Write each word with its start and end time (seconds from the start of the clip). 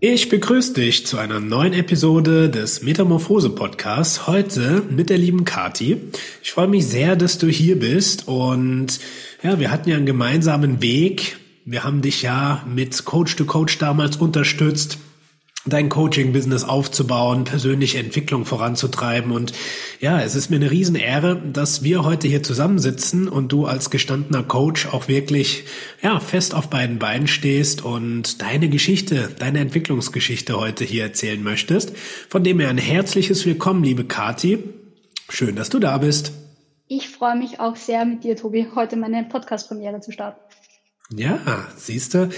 Ich 0.00 0.28
begrüße 0.28 0.74
dich 0.74 1.08
zu 1.08 1.18
einer 1.18 1.40
neuen 1.40 1.72
Episode 1.72 2.48
des 2.48 2.82
Metamorphose 2.82 3.50
Podcasts. 3.50 4.28
Heute 4.28 4.84
mit 4.88 5.10
der 5.10 5.18
lieben 5.18 5.44
Kati. 5.44 5.96
Ich 6.40 6.52
freue 6.52 6.68
mich 6.68 6.86
sehr, 6.86 7.16
dass 7.16 7.38
du 7.38 7.48
hier 7.48 7.76
bist 7.80 8.28
und 8.28 9.00
ja, 9.42 9.58
wir 9.58 9.72
hatten 9.72 9.88
ja 9.90 9.96
einen 9.96 10.06
gemeinsamen 10.06 10.80
Weg. 10.82 11.38
Wir 11.64 11.82
haben 11.82 12.00
dich 12.00 12.22
ja 12.22 12.64
mit 12.72 13.06
Coach 13.06 13.34
to 13.34 13.44
Coach 13.44 13.78
damals 13.78 14.18
unterstützt 14.18 14.98
dein 15.70 15.88
Coaching-Business 15.88 16.64
aufzubauen, 16.64 17.44
persönliche 17.44 17.98
Entwicklung 17.98 18.44
voranzutreiben. 18.44 19.32
Und 19.32 19.52
ja, 20.00 20.20
es 20.20 20.34
ist 20.34 20.50
mir 20.50 20.56
eine 20.56 20.70
Riesenehre, 20.70 21.40
dass 21.52 21.82
wir 21.82 22.04
heute 22.04 22.28
hier 22.28 22.42
zusammensitzen 22.42 23.28
und 23.28 23.52
du 23.52 23.66
als 23.66 23.90
gestandener 23.90 24.42
Coach 24.42 24.86
auch 24.86 25.08
wirklich 25.08 25.64
ja, 26.02 26.20
fest 26.20 26.54
auf 26.54 26.68
beiden 26.68 26.98
Beinen 26.98 27.26
stehst 27.26 27.84
und 27.84 28.42
deine 28.42 28.68
Geschichte, 28.68 29.30
deine 29.38 29.60
Entwicklungsgeschichte 29.60 30.58
heute 30.58 30.84
hier 30.84 31.04
erzählen 31.04 31.42
möchtest. 31.42 31.96
Von 32.28 32.44
dem 32.44 32.60
her 32.60 32.68
ein 32.68 32.78
herzliches 32.78 33.46
Willkommen, 33.46 33.84
liebe 33.84 34.04
Kati. 34.04 34.62
Schön, 35.28 35.56
dass 35.56 35.68
du 35.68 35.78
da 35.78 35.98
bist. 35.98 36.32
Ich 36.86 37.08
freue 37.10 37.36
mich 37.36 37.60
auch 37.60 37.76
sehr 37.76 38.06
mit 38.06 38.24
dir, 38.24 38.34
Tobi, 38.34 38.66
heute 38.74 38.96
meine 38.96 39.22
Podcast-Premiere 39.24 40.00
zu 40.00 40.10
starten. 40.10 40.40
Ja, 41.16 41.66
siehst 41.74 42.12
du, 42.12 42.28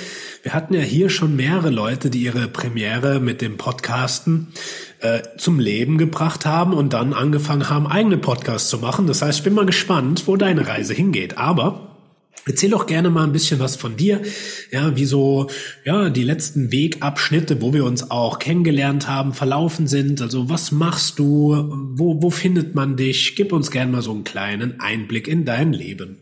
wir 0.44 0.54
hatten 0.54 0.74
ja 0.74 0.80
hier 0.80 1.10
schon 1.10 1.34
mehrere 1.34 1.70
Leute, 1.70 2.08
die 2.08 2.22
ihre 2.22 2.46
Premiere 2.46 3.18
mit 3.18 3.40
dem 3.40 3.56
Podcasten 3.56 4.52
äh, 5.00 5.22
zum 5.38 5.58
Leben 5.58 5.98
gebracht 5.98 6.46
haben 6.46 6.72
und 6.72 6.92
dann 6.92 7.12
angefangen 7.12 7.68
haben, 7.68 7.88
eigene 7.88 8.16
Podcasts 8.16 8.70
zu 8.70 8.78
machen. 8.78 9.08
Das 9.08 9.22
heißt, 9.22 9.38
ich 9.38 9.44
bin 9.44 9.54
mal 9.54 9.66
gespannt, 9.66 10.28
wo 10.28 10.36
deine 10.36 10.68
Reise 10.68 10.94
hingeht. 10.94 11.36
Aber 11.36 11.88
Erzähl 12.46 12.70
doch 12.70 12.86
gerne 12.86 13.10
mal 13.10 13.24
ein 13.24 13.32
bisschen 13.32 13.60
was 13.60 13.76
von 13.76 13.98
dir, 13.98 14.22
ja, 14.72 14.96
wie 14.96 15.04
so, 15.04 15.50
ja, 15.84 16.08
die 16.08 16.22
letzten 16.22 16.72
Wegabschnitte, 16.72 17.60
wo 17.60 17.74
wir 17.74 17.84
uns 17.84 18.10
auch 18.10 18.38
kennengelernt 18.38 19.06
haben, 19.08 19.34
verlaufen 19.34 19.86
sind. 19.86 20.22
Also 20.22 20.48
was 20.48 20.72
machst 20.72 21.18
du? 21.18 21.68
Wo, 21.92 22.22
wo 22.22 22.30
findet 22.30 22.74
man 22.74 22.96
dich? 22.96 23.36
Gib 23.36 23.52
uns 23.52 23.70
gerne 23.70 23.92
mal 23.92 24.00
so 24.00 24.12
einen 24.12 24.24
kleinen 24.24 24.80
Einblick 24.80 25.28
in 25.28 25.44
dein 25.44 25.74
Leben. 25.74 26.16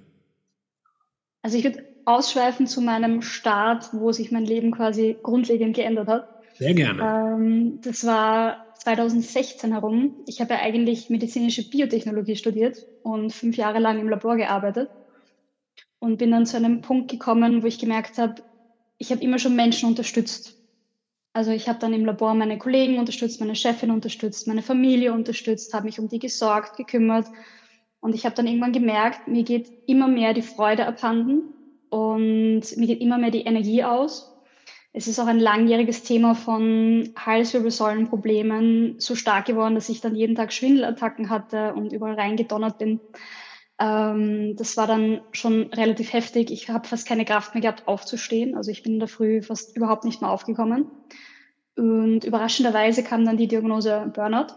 Also 1.41 1.57
ich 1.57 1.63
würde 1.63 1.88
ausschweifen 2.09 2.67
zu 2.67 2.81
meinem 2.81 3.21
Start, 3.21 3.91
wo 3.93 4.13
sich 4.13 4.33
mein 4.33 4.47
Leben 4.47 4.71
quasi 4.71 5.19
grundlegend 5.23 5.77
geändert 5.77 6.09
hat. 6.09 6.29
Sehr 6.55 6.73
gerne. 6.73 7.03
Ähm, 7.03 7.81
das 7.83 8.07
war 8.07 8.65
2016 8.79 9.73
herum. 9.73 10.15
Ich 10.27 10.41
habe 10.41 10.55
ja 10.55 10.61
eigentlich 10.61 11.11
medizinische 11.11 11.69
Biotechnologie 11.69 12.37
studiert 12.37 12.87
und 13.03 13.33
fünf 13.33 13.57
Jahre 13.59 13.79
lang 13.79 14.01
im 14.01 14.09
Labor 14.09 14.37
gearbeitet 14.37 14.89
und 15.99 16.17
bin 16.17 16.31
dann 16.31 16.47
zu 16.47 16.57
einem 16.57 16.81
Punkt 16.81 17.11
gekommen, 17.11 17.63
wo 17.63 17.67
ich 17.67 17.79
gemerkt 17.79 18.17
habe, 18.17 18.43
ich 18.97 19.11
habe 19.11 19.23
immer 19.23 19.39
schon 19.39 19.55
Menschen 19.55 19.89
unterstützt. 19.89 20.55
Also 21.35 21.51
ich 21.51 21.69
habe 21.69 21.79
dann 21.79 21.93
im 21.93 22.07
Labor 22.07 22.35
meine 22.35 22.57
Kollegen 22.57 22.99
unterstützt, 22.99 23.39
meine 23.39 23.55
Chefin 23.55 23.91
unterstützt, 23.91 24.49
meine 24.49 24.63
Familie 24.63 25.13
unterstützt, 25.13 25.75
habe 25.75 25.85
mich 25.85 26.01
um 26.01 26.09
die 26.09 26.19
gesorgt, 26.19 26.79
gekümmert. 26.79 27.27
Und 28.01 28.15
ich 28.15 28.25
habe 28.25 28.35
dann 28.35 28.47
irgendwann 28.47 28.73
gemerkt, 28.73 29.29
mir 29.29 29.43
geht 29.43 29.71
immer 29.87 30.09
mehr 30.09 30.33
die 30.33 30.43
Freude 30.43 30.87
abhanden 30.87 31.55
und 31.91 32.63
mir 32.77 32.87
geht 32.87 33.01
immer 33.01 33.19
mehr 33.19 33.31
die 33.31 33.43
Energie 33.43 33.85
aus. 33.85 34.35
Es 34.93 35.07
ist 35.07 35.19
auch 35.21 35.27
ein 35.27 35.39
langjähriges 35.39 36.03
Thema 36.03 36.35
von 36.35 37.11
Halswirbelsäulenproblemen 37.17 38.97
so 38.99 39.15
stark 39.15 39.45
geworden, 39.45 39.75
dass 39.75 39.89
ich 39.89 40.01
dann 40.01 40.17
jeden 40.17 40.35
Tag 40.35 40.53
Schwindelattacken 40.53 41.31
hatte 41.31 41.75
und 41.75 41.93
überall 41.93 42.15
reingedonnert 42.15 42.79
bin. 42.79 43.01
Ähm, 43.79 44.57
das 44.57 44.77
war 44.77 44.87
dann 44.87 45.21
schon 45.33 45.65
relativ 45.73 46.13
heftig. 46.13 46.51
Ich 46.51 46.69
habe 46.69 46.89
fast 46.89 47.07
keine 47.07 47.25
Kraft 47.25 47.55
mehr 47.55 47.63
gehabt, 47.63 47.87
aufzustehen. 47.87 48.57
Also 48.57 48.71
ich 48.71 48.83
bin 48.83 48.95
in 48.95 48.99
der 48.99 49.09
Früh 49.09 49.43
fast 49.43 49.77
überhaupt 49.77 50.05
nicht 50.05 50.21
mehr 50.21 50.31
aufgekommen. 50.31 50.87
Und 51.77 52.25
überraschenderweise 52.25 53.05
kam 53.05 53.25
dann 53.25 53.37
die 53.37 53.47
Diagnose 53.47 54.11
Burnout. 54.13 54.55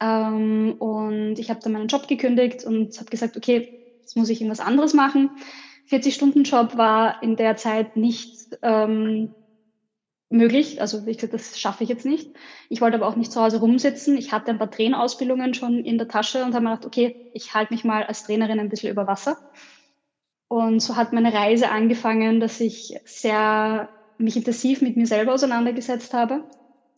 Ähm, 0.00 0.76
und 0.78 1.38
ich 1.38 1.50
habe 1.50 1.60
dann 1.62 1.72
meinen 1.72 1.88
Job 1.88 2.08
gekündigt 2.08 2.64
und 2.64 2.96
habe 2.98 3.10
gesagt, 3.10 3.36
okay, 3.36 3.78
jetzt 4.00 4.16
muss 4.16 4.30
ich 4.30 4.40
irgendwas 4.40 4.66
anderes 4.66 4.94
machen. 4.94 5.30
40-Stunden-Job 5.86 6.76
war 6.76 7.22
in 7.22 7.36
der 7.36 7.56
Zeit 7.56 7.96
nicht 7.96 8.32
ähm, 8.62 9.34
möglich. 10.28 10.80
Also 10.80 11.06
wie 11.06 11.12
gesagt, 11.14 11.34
das 11.34 11.58
schaffe 11.58 11.84
ich 11.84 11.90
jetzt 11.90 12.04
nicht. 12.04 12.30
Ich 12.68 12.80
wollte 12.80 12.96
aber 12.96 13.08
auch 13.08 13.16
nicht 13.16 13.32
zu 13.32 13.40
Hause 13.40 13.60
rumsitzen. 13.60 14.16
Ich 14.16 14.32
hatte 14.32 14.50
ein 14.50 14.58
paar 14.58 14.70
Trainausbildungen 14.70 15.54
schon 15.54 15.84
in 15.84 15.98
der 15.98 16.08
Tasche 16.08 16.44
und 16.44 16.54
habe 16.54 16.64
mir 16.64 16.70
gedacht, 16.70 16.86
okay, 16.86 17.16
ich 17.32 17.54
halte 17.54 17.72
mich 17.72 17.84
mal 17.84 18.04
als 18.04 18.22
Trainerin 18.24 18.60
ein 18.60 18.68
bisschen 18.68 18.90
über 18.90 19.06
Wasser. 19.06 19.36
Und 20.48 20.80
so 20.80 20.96
hat 20.96 21.12
meine 21.12 21.32
Reise 21.32 21.70
angefangen, 21.70 22.40
dass 22.40 22.60
ich 22.60 22.94
sehr 23.04 23.90
mich 24.18 24.36
intensiv 24.36 24.80
mit 24.80 24.96
mir 24.96 25.06
selber 25.06 25.34
auseinandergesetzt 25.34 26.14
habe, 26.14 26.44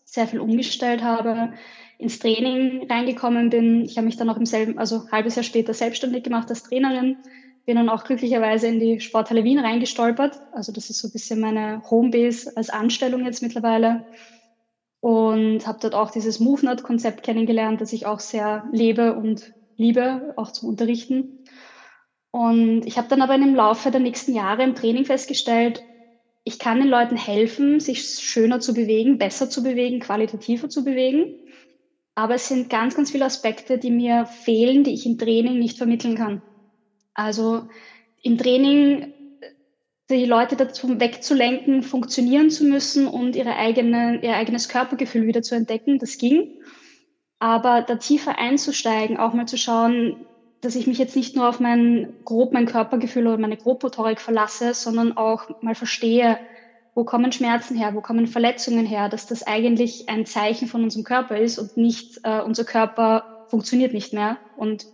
sehr 0.05 0.27
viel 0.29 0.41
umgestellt 0.41 1.03
habe, 1.03 1.53
ins 1.99 2.19
Training 2.19 2.87
reingekommen 2.91 3.51
bin. 3.51 3.85
Ich 3.85 3.97
habe 3.97 4.07
mich 4.07 4.17
dann 4.17 4.31
auch 4.31 4.37
im 4.37 4.47
selben, 4.47 4.79
also 4.79 5.05
halbes 5.11 5.35
Jahr 5.37 5.43
später 5.43 5.75
selbstständig 5.75 6.25
gemacht 6.25 6.49
als 6.51 6.63
Trainerin, 6.63 7.17
bin 7.69 7.77
dann 7.77 7.91
auch 7.91 8.05
glücklicherweise 8.05 8.67
in 8.67 8.81
die 8.81 8.99
Sporthalle 8.99 9.45
Wien 9.45 9.59
reingestolpert. 9.59 10.41
Also 10.53 10.73
das 10.73 10.89
ist 10.89 11.01
so 11.01 11.09
ein 11.09 11.13
bisschen 11.13 11.39
meine 11.39 11.83
Homebase 11.91 12.51
als 12.57 12.71
Anstellung 12.71 13.27
jetzt 13.27 13.43
mittlerweile. 13.43 14.07
Und 15.01 15.67
habe 15.67 15.77
dort 15.79 15.95
auch 15.95 16.11
dieses 16.11 16.41
MoveNut-Konzept 16.41 17.23
kennengelernt, 17.23 17.83
das 17.83 17.93
ich 17.93 18.07
auch 18.07 18.21
sehr 18.21 18.65
lebe 18.73 19.17
und 19.17 19.53
liebe, 19.77 20.33
auch 20.37 20.51
zum 20.51 20.71
Unterrichten. 20.71 21.45
Und 22.31 22.87
ich 22.87 22.97
habe 22.97 23.09
dann 23.09 23.21
aber 23.21 23.37
dem 23.37 23.55
Laufe 23.55 23.91
der 23.91 24.01
nächsten 24.01 24.33
Jahre 24.33 24.63
im 24.63 24.75
Training 24.75 25.05
festgestellt, 25.05 25.83
ich 26.45 26.59
kann 26.59 26.79
den 26.79 26.89
Leuten 26.89 27.19
helfen, 27.19 27.81
sich 27.81 28.03
schöner 28.03 28.61
zu 28.61 28.73
bewegen, 28.73 29.19
besser 29.19 29.51
zu 29.51 29.63
bewegen, 29.63 30.01
qualitativer 30.01 30.71
zu 30.71 30.85
bewegen. 30.85 31.37
Aber 32.15 32.37
es 32.37 32.49
sind 32.49 32.71
ganz, 32.71 32.95
ganz 32.95 33.11
viele 33.11 33.27
Aspekte, 33.27 33.77
die 33.77 33.91
mir 33.91 34.25
fehlen, 34.25 34.85
die 34.85 34.95
ich 34.95 35.05
im 35.05 35.19
Training 35.19 35.59
nicht 35.59 35.77
vermitteln 35.77 36.17
kann. 36.17 36.48
Also 37.19 37.69
im 38.23 38.39
Training 38.39 39.13
die 40.09 40.25
Leute 40.25 40.55
dazu 40.55 41.01
wegzulenken, 41.01 41.83
funktionieren 41.83 42.49
zu 42.49 42.65
müssen 42.65 43.09
und 43.09 43.35
ihre 43.35 43.57
eigene, 43.57 44.21
ihr 44.23 44.37
eigenes 44.37 44.69
Körpergefühl 44.69 45.27
wieder 45.27 45.43
zu 45.43 45.57
entdecken, 45.57 45.99
das 45.99 46.17
ging. 46.19 46.63
Aber 47.41 47.83
da 47.83 47.97
tiefer 47.97 48.39
einzusteigen, 48.39 49.17
auch 49.17 49.35
mal 49.35 49.49
zu 49.49 49.59
schauen, 49.59 50.27
dass 50.61 50.77
ich 50.77 50.87
mich 50.87 50.99
jetzt 50.99 51.17
nicht 51.17 51.35
nur 51.35 51.49
auf 51.49 51.59
mein 51.59 52.15
grob 52.25 52.53
mein 52.53 52.67
Körpergefühl 52.67 53.27
oder 53.27 53.39
meine 53.39 53.57
Grobmotorik 53.57 54.21
verlasse, 54.21 54.73
sondern 54.73 55.17
auch 55.17 55.61
mal 55.61 55.75
verstehe, 55.75 56.39
wo 56.95 57.03
kommen 57.03 57.33
Schmerzen 57.33 57.77
her, 57.77 57.97
wo 57.97 58.01
kommen 58.01 58.29
Verletzungen 58.29 58.87
her, 58.87 59.09
dass 59.09 59.27
das 59.27 59.45
eigentlich 59.45 60.09
ein 60.09 60.25
Zeichen 60.25 60.69
von 60.69 60.85
unserem 60.85 61.05
Körper 61.05 61.37
ist 61.37 61.59
und 61.59 61.77
nicht 61.77 62.21
äh, 62.23 62.43
unser 62.43 62.65
Körper 62.65 63.45
funktioniert 63.49 63.93
nicht 63.93 64.13
mehr 64.13 64.39
und 64.57 64.87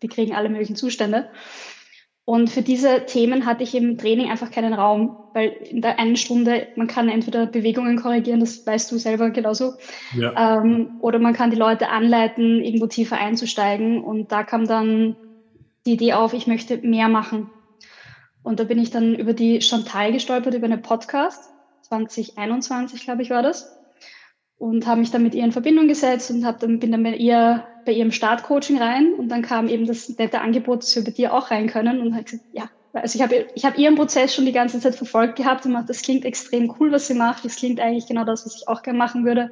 wir 0.00 0.08
kriegen 0.08 0.34
alle 0.34 0.48
möglichen 0.48 0.76
Zustände. 0.76 1.28
Und 2.24 2.50
für 2.50 2.60
diese 2.60 3.06
Themen 3.06 3.46
hatte 3.46 3.62
ich 3.62 3.74
im 3.74 3.96
Training 3.96 4.30
einfach 4.30 4.50
keinen 4.50 4.74
Raum, 4.74 5.16
weil 5.32 5.48
in 5.48 5.80
der 5.80 5.98
einen 5.98 6.16
Stunde, 6.16 6.68
man 6.76 6.86
kann 6.86 7.08
entweder 7.08 7.46
Bewegungen 7.46 7.96
korrigieren, 7.96 8.40
das 8.40 8.66
weißt 8.66 8.92
du 8.92 8.98
selber 8.98 9.30
genauso, 9.30 9.76
ja. 10.14 10.60
ähm, 10.60 10.98
oder 11.00 11.20
man 11.20 11.32
kann 11.32 11.50
die 11.50 11.56
Leute 11.56 11.88
anleiten, 11.88 12.62
irgendwo 12.62 12.86
tiefer 12.86 13.16
einzusteigen. 13.16 14.04
Und 14.04 14.30
da 14.30 14.42
kam 14.42 14.66
dann 14.66 15.16
die 15.86 15.94
Idee 15.94 16.12
auf, 16.12 16.34
ich 16.34 16.46
möchte 16.46 16.76
mehr 16.76 17.08
machen. 17.08 17.48
Und 18.42 18.60
da 18.60 18.64
bin 18.64 18.78
ich 18.78 18.90
dann 18.90 19.14
über 19.14 19.32
die 19.32 19.62
Chantal 19.62 20.12
gestolpert, 20.12 20.52
über 20.52 20.66
einen 20.66 20.82
Podcast, 20.82 21.50
2021, 21.88 23.04
glaube 23.04 23.22
ich, 23.22 23.30
war 23.30 23.42
das 23.42 23.77
und 24.58 24.86
habe 24.86 25.00
mich 25.00 25.10
dann 25.10 25.22
mit 25.22 25.34
ihr 25.34 25.44
in 25.44 25.52
Verbindung 25.52 25.88
gesetzt 25.88 26.30
und 26.30 26.44
hab 26.44 26.58
dann, 26.60 26.78
bin 26.78 26.92
dann 26.92 27.02
bei 27.02 27.16
ihr 27.16 27.64
bei 27.84 27.92
ihrem 27.92 28.12
Startcoaching 28.12 28.78
rein 28.78 29.14
und 29.14 29.28
dann 29.28 29.42
kam 29.42 29.68
eben 29.68 29.86
das 29.86 30.08
nette 30.18 30.40
Angebot, 30.40 30.82
dass 30.82 30.94
wir 30.96 31.04
bei 31.04 31.12
dir 31.12 31.32
auch 31.32 31.50
rein 31.50 31.68
können 31.68 32.00
und 32.00 32.12
habe 32.14 32.24
gesagt, 32.24 32.44
ja, 32.52 32.68
also 32.92 33.16
ich 33.16 33.22
habe 33.22 33.46
ich 33.54 33.64
hab 33.64 33.78
ihren 33.78 33.94
Prozess 33.94 34.34
schon 34.34 34.44
die 34.46 34.52
ganze 34.52 34.80
Zeit 34.80 34.94
verfolgt 34.94 35.36
gehabt 35.36 35.64
und 35.64 35.72
macht, 35.72 35.88
das 35.88 36.02
klingt 36.02 36.24
extrem 36.24 36.74
cool, 36.78 36.92
was 36.92 37.06
sie 37.06 37.14
macht, 37.14 37.44
das 37.44 37.56
klingt 37.56 37.80
eigentlich 37.80 38.06
genau 38.06 38.24
das, 38.24 38.44
was 38.44 38.56
ich 38.56 38.68
auch 38.68 38.82
gerne 38.82 38.98
machen 38.98 39.24
würde 39.24 39.48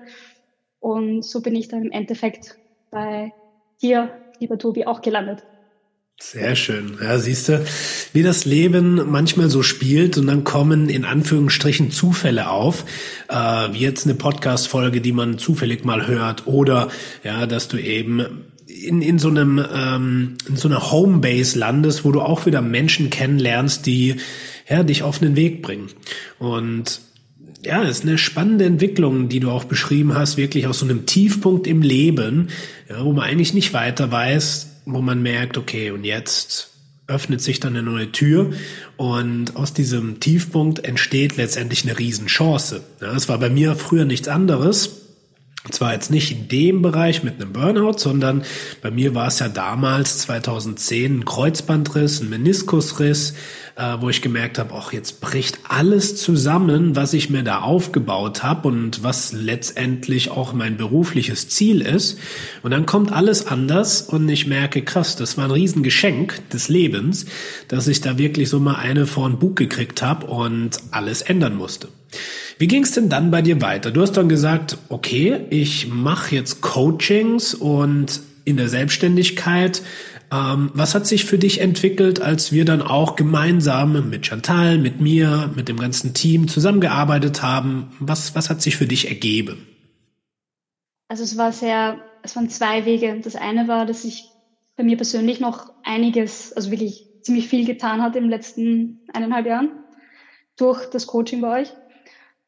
und 0.81 1.25
so 1.25 1.41
bin 1.41 1.55
ich 1.57 1.69
dann 1.69 1.85
im 1.85 1.91
Endeffekt 1.93 2.57
bei 2.91 3.33
dir, 3.83 4.21
lieber 4.39 4.59
Tobi, 4.59 4.87
auch 4.87 5.01
gelandet. 5.01 5.43
Sehr 6.19 6.57
schön. 6.57 6.97
Ja, 7.03 7.19
siehst 7.19 7.51
du, 7.51 7.63
wie 8.15 8.23
das 8.23 8.47
Leben 8.47 9.11
manchmal 9.11 9.51
so 9.51 9.63
spielt 9.63 10.17
und 10.17 10.27
dann 10.27 10.45
kommen 10.45 10.89
in 10.89 11.05
Anführungsstrichen 11.05 11.91
Zufälle 11.91 12.49
auf, 12.49 12.87
äh, 13.29 13.35
wie 13.35 13.81
jetzt 13.81 14.07
eine 14.07 14.15
Podcast-Folge, 14.15 15.03
die 15.03 15.13
man 15.13 15.37
zufällig 15.37 15.85
mal 15.85 16.07
hört 16.07 16.47
oder 16.47 16.89
ja, 17.23 17.45
dass 17.45 17.69
du 17.69 17.77
eben 17.77 18.47
in, 18.67 19.03
in 19.03 19.19
so 19.19 19.29
einem 19.29 19.63
ähm, 19.73 20.39
in 20.49 20.57
so 20.57 20.69
einer 20.69 20.91
Homebase 20.91 21.59
landest, 21.59 22.07
wo 22.07 22.13
du 22.13 22.23
auch 22.23 22.47
wieder 22.47 22.63
Menschen 22.63 23.11
kennenlernst, 23.11 23.85
die 23.85 24.17
ja, 24.71 24.85
dich 24.85 25.03
auf 25.03 25.19
den 25.19 25.37
Weg 25.37 25.61
bringen. 25.61 25.89
Und 26.39 27.03
ja, 27.63 27.83
ist 27.83 28.05
eine 28.05 28.17
spannende 28.17 28.65
Entwicklung, 28.65 29.29
die 29.29 29.41
du 29.41 29.51
auch 29.51 29.65
beschrieben 29.65 30.15
hast, 30.15 30.39
wirklich 30.39 30.67
aus 30.67 30.79
so 30.79 30.87
einem 30.87 31.05
Tiefpunkt 31.05 31.67
im 31.67 31.83
Leben, 31.83 32.49
ja, 32.89 33.05
wo 33.05 33.13
man 33.13 33.25
eigentlich 33.25 33.53
nicht 33.53 33.75
weiter 33.75 34.11
weiß, 34.11 34.76
wo 34.87 35.03
man 35.03 35.23
merkt, 35.23 35.59
okay, 35.59 35.91
und 35.91 36.05
jetzt 36.05 36.71
öffnet 37.09 37.41
sich 37.41 37.61
dann 37.61 37.77
eine 37.77 37.83
neue 37.83 38.11
Tür 38.11 38.53
und 38.97 39.55
aus 39.57 39.73
diesem 39.73 40.19
Tiefpunkt 40.19 40.85
entsteht 40.85 41.37
letztendlich 41.37 41.85
eine 41.85 41.99
Riesenchance. 41.99 42.83
Ja, 43.01 43.15
es 43.15 43.29
war 43.29 43.39
bei 43.39 43.51
mir 43.51 43.77
früher 43.77 44.05
nichts 44.05 44.29
anderes. 44.29 45.03
Zwar 45.71 45.93
jetzt 45.93 46.11
nicht 46.13 46.31
in 46.31 46.49
dem 46.49 46.83
Bereich 46.83 47.25
mit 47.25 47.35
einem 47.35 47.53
Burnout, 47.53 47.99
sondern 47.99 48.45
bei 48.83 48.91
mir 48.93 49.17
war 49.17 49.27
es 49.27 49.41
ja 49.41 49.49
damals 49.49 50.19
2010 50.19 51.19
ein 51.19 51.25
Kreuzbandriss, 51.25 52.21
ein 52.21 52.31
Meniskusriss, 52.31 53.35
äh, 53.77 53.97
wo 54.01 54.09
ich 54.09 54.23
gemerkt 54.23 54.59
habe, 54.59 54.75
ach, 54.75 54.93
jetzt 54.93 55.21
bricht 55.21 55.59
alles 55.69 56.17
zusammen, 56.17 56.97
was 56.97 57.13
ich 57.13 57.29
mir 57.29 57.43
da 57.43 57.61
aufgebaut 57.61 58.43
habe 58.43 58.69
und 58.69 59.03
was 59.03 59.33
letztendlich 59.33 60.31
auch 60.31 60.55
mein 60.55 60.79
berufliches 60.79 61.49
Ziel 61.49 61.83
ist. 61.83 62.19
Und 62.63 62.71
dann 62.71 62.87
kommt 62.87 63.13
alles 63.13 63.47
anders 63.47 64.01
und 64.01 64.29
ich 64.29 64.47
merke, 64.47 64.83
krass, 64.83 65.17
das 65.17 65.37
war 65.37 65.45
ein 65.45 65.51
Riesengeschenk 65.51 66.49
des 66.51 66.69
Lebens, 66.69 67.27
dass 67.69 67.87
ich 67.87 68.01
da 68.01 68.17
wirklich 68.17 68.49
so 68.49 68.61
mal 68.61 68.77
eine 68.77 69.07
vor 69.07 69.29
ein 69.29 69.39
Buch 69.39 69.55
gekriegt 69.55 70.01
habe 70.01 70.27
und 70.27 70.79
alles 70.91 71.21
ändern 71.21 71.55
musste. 71.55 71.89
Wie 72.59 72.69
ging 72.69 72.85
es 72.85 72.93
denn 72.93 73.11
dann 73.11 73.31
bei 73.31 73.43
dir 73.43 73.61
weiter? 73.61 73.91
Du 73.91 74.01
hast 74.01 74.13
dann 74.13 74.31
gesagt, 74.31 74.79
okay, 74.89 75.41
ich 75.51 75.89
mache 75.89 76.35
jetzt 76.35 76.63
Coachings 76.63 77.53
und 77.53 78.23
in 78.47 78.57
der 78.57 78.71
Selbstständigkeit 78.71 79.83
ähm, 80.33 80.71
was 80.75 80.95
hat 80.95 81.07
sich 81.07 81.25
für 81.25 81.39
dich 81.39 81.61
entwickelt, 81.61 82.21
als 82.21 82.53
wir 82.53 82.65
dann 82.65 82.83
auch 82.83 83.17
gemeinsam 83.17 84.09
mit 84.11 84.27
Chantal, 84.27 84.79
mit 84.79 85.01
mir, 85.01 85.51
mit 85.55 85.69
dem 85.69 85.79
ganzen 85.79 86.15
Team 86.15 86.49
zusammengearbeitet 86.49 87.43
haben? 87.43 87.93
Was, 88.01 88.35
was 88.35 88.51
hat 88.51 88.63
sich 88.63 88.77
für 88.77 88.87
dich 88.87 89.09
ergeben? 89.09 89.67
Also 91.09 91.23
es 91.23 91.37
war 91.37 91.53
sehr, 91.53 91.99
es 92.23 92.35
waren 92.35 92.51
zwei 92.51 92.85
Wege. 92.85 93.21
Das 93.23 93.37
eine 93.37 93.69
war, 93.69 93.87
dass 93.87 94.05
ich 94.05 94.25
bei 94.77 94.83
mir 94.83 94.97
persönlich 94.97 95.41
noch 95.41 95.73
einiges, 95.85 96.53
also 96.53 96.71
wirklich 96.71 97.07
ziemlich 97.23 97.49
viel 97.49 97.65
getan 97.65 98.03
hat 98.03 98.17
im 98.17 98.29
letzten 98.29 99.01
eineinhalb 99.13 99.47
Jahren 99.47 99.71
durch 100.57 100.87
das 100.91 101.07
Coaching 101.07 101.41
bei 101.41 101.63
euch 101.63 101.73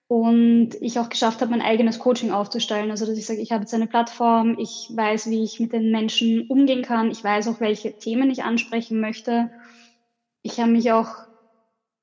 und 0.08 0.70
ich 0.80 0.98
auch 0.98 1.10
geschafft 1.10 1.42
habe, 1.42 1.50
mein 1.52 1.62
eigenes 1.62 1.98
Coaching 1.98 2.30
aufzustellen. 2.32 2.90
Also 2.90 3.06
dass 3.06 3.18
ich 3.18 3.26
sage, 3.26 3.40
ich 3.42 3.52
habe 3.52 3.62
jetzt 3.62 3.74
eine 3.74 3.86
Plattform, 3.88 4.56
ich 4.58 4.88
weiß, 4.94 5.26
wie 5.26 5.44
ich 5.44 5.60
mit 5.60 5.72
den 5.72 5.90
Menschen 5.90 6.46
umgehen 6.48 6.82
kann, 6.82 7.10
ich 7.10 7.22
weiß 7.22 7.48
auch, 7.48 7.60
welche 7.60 7.94
Themen 7.96 8.30
ich 8.30 8.42
ansprechen 8.44 9.00
möchte. 9.00 9.50
Ich 10.42 10.60
habe 10.60 10.70
mich 10.72 10.92
auch 10.92 11.08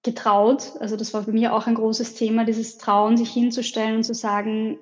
getraut, 0.03 0.73
also 0.79 0.95
das 0.97 1.13
war 1.13 1.23
bei 1.23 1.31
mir 1.31 1.53
auch 1.53 1.67
ein 1.67 1.75
großes 1.75 2.13
Thema, 2.13 2.45
dieses 2.45 2.77
Trauen, 2.77 3.17
sich 3.17 3.31
hinzustellen 3.31 3.97
und 3.97 4.03
zu 4.03 4.13
sagen, 4.13 4.77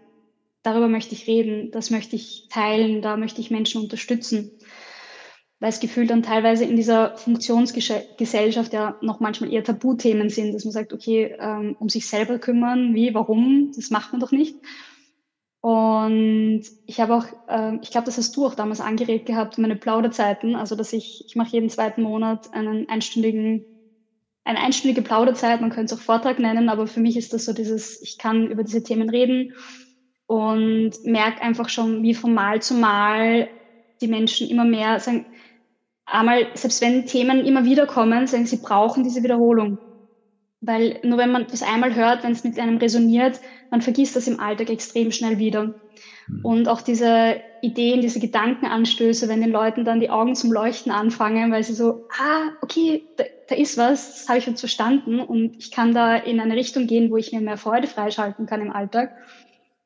darüber 0.63 0.89
möchte 0.89 1.15
ich 1.15 1.27
reden, 1.27 1.71
das 1.71 1.89
möchte 1.91 2.15
ich 2.17 2.45
teilen, 2.49 3.01
da 3.01 3.17
möchte 3.17 3.41
ich 3.41 3.51
Menschen 3.51 3.81
unterstützen 3.81 4.53
weil 5.63 5.69
es 5.69 5.79
gefühlt 5.79 6.09
dann 6.09 6.23
teilweise 6.23 6.65
in 6.65 6.75
dieser 6.75 7.15
Funktionsgesellschaft 7.15 8.73
ja 8.73 8.97
noch 8.99 9.21
manchmal 9.21 9.53
eher 9.53 9.63
Tabuthemen 9.63 10.29
sind, 10.29 10.53
dass 10.53 10.65
man 10.65 10.73
sagt, 10.73 10.91
okay, 10.91 11.37
ähm, 11.39 11.77
um 11.79 11.87
sich 11.87 12.05
selber 12.05 12.37
kümmern, 12.37 12.93
wie, 12.93 13.13
warum, 13.13 13.71
das 13.73 13.89
macht 13.89 14.11
man 14.11 14.19
doch 14.19 14.33
nicht. 14.33 14.57
Und 15.61 16.63
ich 16.85 16.99
habe 16.99 17.15
auch, 17.15 17.27
äh, 17.47 17.77
ich 17.81 17.91
glaube, 17.91 18.03
das 18.07 18.17
hast 18.17 18.35
du 18.35 18.45
auch 18.45 18.55
damals 18.55 18.81
angeregt 18.81 19.25
gehabt, 19.25 19.57
meine 19.57 19.77
Plauderzeiten, 19.77 20.57
also 20.57 20.75
dass 20.75 20.91
ich, 20.91 21.23
ich 21.27 21.37
mache 21.37 21.53
jeden 21.53 21.69
zweiten 21.69 22.01
Monat 22.01 22.53
einen 22.53 22.89
einstündigen, 22.89 23.63
eine 24.43 24.59
einstündige 24.59 25.01
Plauderzeit, 25.01 25.61
man 25.61 25.69
könnte 25.69 25.95
es 25.95 25.97
auch 25.97 26.03
Vortrag 26.03 26.39
nennen, 26.39 26.67
aber 26.67 26.87
für 26.87 26.99
mich 26.99 27.15
ist 27.15 27.31
das 27.31 27.45
so 27.45 27.53
dieses, 27.53 28.01
ich 28.01 28.17
kann 28.17 28.51
über 28.51 28.65
diese 28.65 28.83
Themen 28.83 29.09
reden 29.09 29.53
und 30.25 30.91
merke 31.05 31.41
einfach 31.41 31.69
schon, 31.69 32.03
wie 32.03 32.15
von 32.15 32.33
Mal 32.33 32.61
zu 32.61 32.73
Mal 32.73 33.47
die 34.03 34.09
Menschen 34.09 34.49
immer 34.49 34.65
mehr 34.65 34.99
sagen, 34.99 35.25
einmal, 36.05 36.47
selbst 36.53 36.81
wenn 36.81 37.05
Themen 37.05 37.45
immer 37.45 37.65
wieder 37.65 37.85
kommen, 37.85 38.27
sagen 38.27 38.45
sie 38.45 38.57
brauchen 38.57 39.03
diese 39.03 39.23
Wiederholung. 39.23 39.77
Weil 40.61 40.99
nur 41.03 41.17
wenn 41.17 41.31
man 41.31 41.47
das 41.47 41.61
einmal 41.61 41.93
hört, 41.93 42.23
wenn 42.23 42.31
es 42.31 42.43
mit 42.43 42.57
einem 42.57 42.77
resoniert, 42.77 43.41
man 43.69 43.81
vergisst 43.81 44.15
das 44.15 44.27
im 44.27 44.39
Alltag 44.39 44.69
extrem 44.69 45.11
schnell 45.11 45.37
wieder. 45.37 45.75
Mhm. 46.27 46.45
Und 46.45 46.67
auch 46.69 46.81
diese 46.81 47.41
Ideen, 47.61 48.01
diese 48.01 48.19
Gedankenanstöße, 48.19 49.27
wenn 49.27 49.41
den 49.41 49.51
Leuten 49.51 49.83
dann 49.83 49.99
die 49.99 50.09
Augen 50.09 50.35
zum 50.35 50.51
Leuchten 50.51 50.91
anfangen, 50.91 51.51
weil 51.51 51.63
sie 51.63 51.73
so, 51.73 52.07
ah, 52.17 52.49
okay, 52.61 53.09
da, 53.17 53.25
da 53.49 53.55
ist 53.55 53.77
was, 53.77 54.19
das 54.19 54.29
habe 54.29 54.39
ich 54.39 54.45
jetzt 54.45 54.61
verstanden 54.61 55.19
und 55.19 55.55
ich 55.57 55.71
kann 55.71 55.93
da 55.93 56.15
in 56.15 56.39
eine 56.39 56.55
Richtung 56.55 56.87
gehen, 56.87 57.11
wo 57.11 57.17
ich 57.17 57.31
mir 57.31 57.41
mehr 57.41 57.57
Freude 57.57 57.87
freischalten 57.87 58.45
kann 58.45 58.61
im 58.61 58.71
Alltag. 58.71 59.11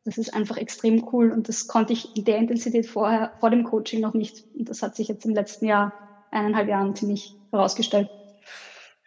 Das 0.05 0.17
ist 0.17 0.33
einfach 0.33 0.57
extrem 0.57 1.07
cool 1.11 1.31
und 1.31 1.49
das 1.49 1.67
konnte 1.67 1.93
ich 1.93 2.15
in 2.15 2.23
der 2.23 2.37
Intensität 2.37 2.85
vorher, 2.85 3.33
vor 3.39 3.49
dem 3.49 3.63
Coaching 3.63 3.99
noch 3.99 4.13
nicht. 4.13 4.45
Und 4.53 4.69
das 4.69 4.81
hat 4.81 4.95
sich 4.95 5.07
jetzt 5.07 5.25
im 5.25 5.33
letzten 5.33 5.65
Jahr 5.65 6.06
eineinhalb 6.31 6.67
Jahren 6.67 6.95
ziemlich 6.95 7.33
herausgestellt. 7.51 8.09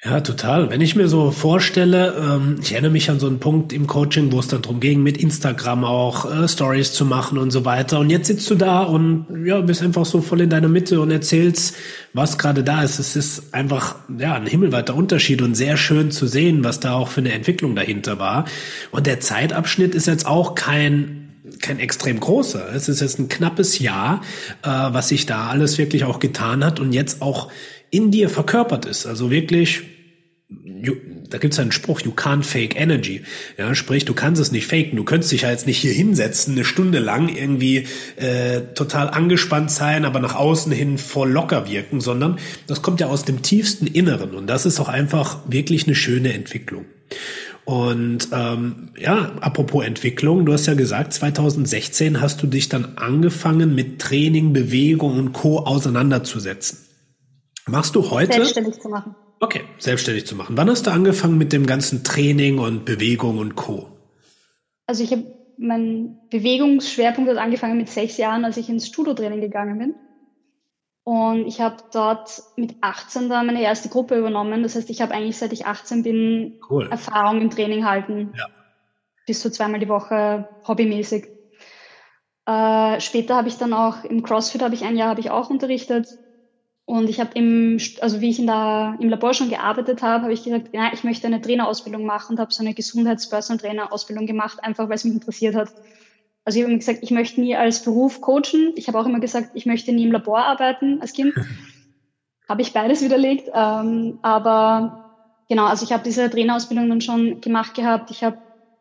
Ja, 0.02 0.22
total. 0.22 0.70
Wenn 0.70 0.81
ich 0.81 0.96
mir 0.96 1.08
so 1.08 1.31
vorstelle, 1.31 2.14
ähm, 2.19 2.56
ich 2.62 2.72
erinnere 2.72 2.90
mich 2.90 3.11
an 3.11 3.20
so 3.20 3.26
einen 3.26 3.38
Punkt 3.38 3.75
im 3.75 3.87
Coaching, 3.87 4.32
wo 4.32 4.38
es 4.38 4.49
dann 4.49 4.62
darum 4.62 4.81
ging, 4.81 5.02
mit 5.02 5.19
Instagram 5.19 5.84
auch 5.84 6.25
äh, 6.25 6.49
Stories 6.49 6.94
zu 6.94 7.05
machen 7.05 7.37
und 7.37 7.50
so 7.50 7.67
weiter. 7.67 7.99
Und 7.99 8.08
jetzt 8.08 8.28
sitzt 8.28 8.49
du 8.50 8.55
da 8.55 8.82
und 8.82 9.26
ja, 9.44 9.61
bist 9.61 9.82
einfach 9.82 10.06
so 10.06 10.22
voll 10.22 10.40
in 10.40 10.49
deiner 10.49 10.69
Mitte 10.69 11.02
und 11.02 11.11
erzählst, 11.11 11.76
was 12.14 12.38
gerade 12.38 12.64
da 12.64 12.82
ist. 12.82 12.99
Es 12.99 13.14
ist 13.14 13.52
einfach 13.52 13.96
ja 14.19 14.32
ein 14.32 14.46
himmelweiter 14.46 14.94
Unterschied 14.94 15.43
und 15.43 15.55
sehr 15.55 15.76
schön 15.76 16.11
zu 16.11 16.26
sehen, 16.26 16.64
was 16.64 16.81
da 16.81 16.94
auch 16.94 17.08
für 17.08 17.20
eine 17.20 17.32
Entwicklung 17.32 17.76
dahinter 17.76 18.19
war. 18.19 18.46
Und 18.93 19.06
der 19.06 19.20
Zeitabschnitt 19.20 19.94
ist 19.94 20.06
jetzt 20.06 20.25
auch 20.25 20.55
kein 20.55 21.30
kein 21.61 21.79
extrem 21.79 22.21
großer. 22.21 22.75
Es 22.75 22.89
ist 22.89 23.01
jetzt 23.01 23.19
ein 23.19 23.29
knappes 23.29 23.79
Jahr, 23.79 24.23
äh, 24.62 24.69
was 24.69 25.09
sich 25.09 25.27
da 25.27 25.49
alles 25.49 25.79
wirklich 25.79 26.05
auch 26.05 26.19
getan 26.19 26.65
hat 26.65 26.81
und 26.81 26.93
jetzt 26.93 27.23
auch 27.23 27.51
in 27.91 28.11
dir 28.11 28.29
verkörpert 28.29 28.87
ist. 28.87 29.07
Also 29.07 29.31
wirklich, 29.31 29.83
you, 30.49 30.95
da 31.29 31.39
gibt 31.39 31.55
es 31.55 31.61
einen 31.61 31.73
Spruch, 31.73 32.01
you 32.01 32.12
can't 32.12 32.43
fake 32.43 32.79
energy. 32.79 33.23
Ja, 33.57 33.75
sprich, 33.75 34.05
du 34.05 34.15
kannst 34.15 34.41
es 34.41 34.53
nicht 34.53 34.67
faken. 34.67 34.97
Du 34.97 35.05
könntest 35.05 35.33
dich 35.33 35.43
ja 35.43 35.51
jetzt 35.51 35.67
nicht 35.67 35.79
hier 35.79 35.93
hinsetzen, 35.93 36.55
eine 36.55 36.65
Stunde 36.65 36.99
lang 36.99 37.29
irgendwie 37.29 37.87
äh, 38.17 38.61
total 38.75 39.11
angespannt 39.11 39.71
sein, 39.71 40.05
aber 40.05 40.21
nach 40.21 40.35
außen 40.35 40.73
hin 40.73 40.99
voll 40.99 41.31
locker 41.31 41.69
wirken, 41.69 42.01
sondern 42.01 42.39
das 42.67 42.83
kommt 42.83 43.01
ja 43.01 43.07
aus 43.07 43.25
dem 43.25 43.43
tiefsten 43.43 43.87
Inneren 43.87 44.35
und 44.35 44.47
das 44.47 44.67
ist 44.67 44.81
auch 44.81 44.89
einfach 44.89 45.41
wirklich 45.47 45.87
eine 45.87 45.95
schöne 45.95 46.33
Entwicklung. 46.33 46.85
Und 47.64 48.29
ähm, 48.33 48.90
ja, 48.99 49.33
apropos 49.40 49.85
Entwicklung, 49.85 50.47
du 50.47 50.52
hast 50.52 50.67
ja 50.67 50.75
gesagt, 50.75 51.12
2016 51.12 52.21
hast 52.21 52.43
du 52.43 52.47
dich 52.47 52.69
dann 52.69 52.97
angefangen 52.97 53.75
mit 53.75 54.00
Training, 54.00 54.52
Bewegung 54.52 55.19
und 55.19 55.33
Co. 55.33 55.59
auseinanderzusetzen. 55.59 56.79
Machst 57.67 57.95
du 57.95 58.11
heute? 58.11 58.33
Selbstständig 58.33 58.81
zu 58.81 58.88
machen. 58.88 59.14
Okay, 59.38 59.62
selbstständig 59.79 60.26
zu 60.26 60.35
machen. 60.37 60.57
Wann 60.57 60.69
hast 60.69 60.87
du 60.87 60.90
angefangen 60.90 61.38
mit 61.38 61.52
dem 61.52 61.67
ganzen 61.67 62.05
Training 62.05 62.59
und 62.59 62.85
Bewegung 62.85 63.38
und 63.38 63.57
Co? 63.57 63.88
Also 64.87 65.05
ich 65.05 65.12
habe 65.12 65.25
mein 65.57 66.19
Bewegungsschwerpunkt 66.31 67.31
hat 67.31 67.37
angefangen 67.37 67.76
mit 67.76 67.88
sechs 67.88 68.17
Jahren, 68.17 68.45
als 68.45 68.57
ich 68.57 68.69
ins 68.69 68.87
Studio-Training 68.87 69.40
gegangen 69.40 69.79
bin. 69.79 69.95
Und 71.04 71.47
ich 71.47 71.61
habe 71.61 71.76
dort 71.92 72.42
mit 72.57 72.76
18 72.83 73.28
dann 73.28 73.47
meine 73.47 73.62
erste 73.62 73.88
Gruppe 73.88 74.19
übernommen. 74.19 74.62
Das 74.62 74.76
heißt, 74.76 74.90
ich 74.90 75.00
habe 75.00 75.14
eigentlich 75.14 75.38
seit 75.38 75.52
ich 75.52 75.66
18 75.66 76.02
bin 76.02 76.61
cool. 76.69 76.88
Erfahrung 76.90 77.40
im 77.40 77.50
Training 77.50 77.85
halten. 77.85 78.33
Ja. 78.37 78.47
Bis 79.26 79.40
zu 79.40 79.50
zweimal 79.50 79.80
die 79.80 79.88
Woche 79.88 80.49
hobbymäßig. 80.66 81.28
Äh, 82.47 83.00
später 83.00 83.37
habe 83.37 83.49
ich 83.49 83.57
dann 83.57 83.73
auch 83.73 84.04
im 84.04 84.23
CrossFit 84.23 84.62
habe 84.62 84.75
ich 84.75 84.85
ein 84.85 84.97
Jahr 84.97 85.11
habe 85.11 85.21
ich 85.21 85.30
auch 85.30 85.50
unterrichtet. 85.50 86.09
Und 86.85 87.09
ich 87.09 87.21
habe 87.21 87.30
im, 87.35 87.78
also 88.00 88.21
wie 88.21 88.30
ich 88.30 88.40
in 88.40 88.49
der, 88.49 88.97
im 88.99 89.09
Labor 89.09 89.33
schon 89.33 89.49
gearbeitet 89.49 90.02
habe, 90.02 90.25
habe 90.25 90.33
ich 90.33 90.42
gesagt, 90.42 90.71
ja, 90.73 90.90
ich 90.92 91.04
möchte 91.04 91.28
eine 91.28 91.40
Trainerausbildung 91.40 92.04
machen 92.04 92.33
und 92.33 92.40
habe 92.40 92.52
so 92.52 92.64
eine 92.64 92.75
Gesundheits-Personal-Trainer-Ausbildung 92.75 94.26
gemacht, 94.26 94.59
einfach 94.64 94.88
weil 94.88 94.97
es 94.97 95.04
mich 95.04 95.14
interessiert 95.14 95.54
hat. 95.54 95.69
Also 96.44 96.59
ich 96.59 96.64
habe 96.64 96.73
immer 96.73 96.78
gesagt, 96.78 97.00
ich 97.02 97.11
möchte 97.11 97.40
nie 97.40 97.54
als 97.54 97.82
Beruf 97.82 98.20
coachen. 98.20 98.73
Ich 98.76 98.88
habe 98.88 98.99
auch 98.99 99.06
immer 99.06 99.20
gesagt, 99.20 99.50
ich 99.52 99.66
möchte 99.66 99.92
nie 99.92 100.04
im 100.04 100.12
Labor 100.12 100.38
arbeiten 100.38 101.00
als 101.00 101.12
Kind. 101.12 101.35
habe 102.50 102.62
ich 102.62 102.73
beides 102.73 103.00
widerlegt. 103.00 103.49
Ähm, 103.54 104.18
aber 104.23 104.99
genau, 105.49 105.66
also 105.66 105.85
ich 105.85 105.92
habe 105.92 106.02
diese 106.02 106.28
Trainerausbildung 106.28 106.88
dann 106.88 107.00
schon 107.00 107.40
gemacht 107.40 107.75
gehabt. 107.75 108.11
Ich 108.11 108.25
habe 108.25 108.38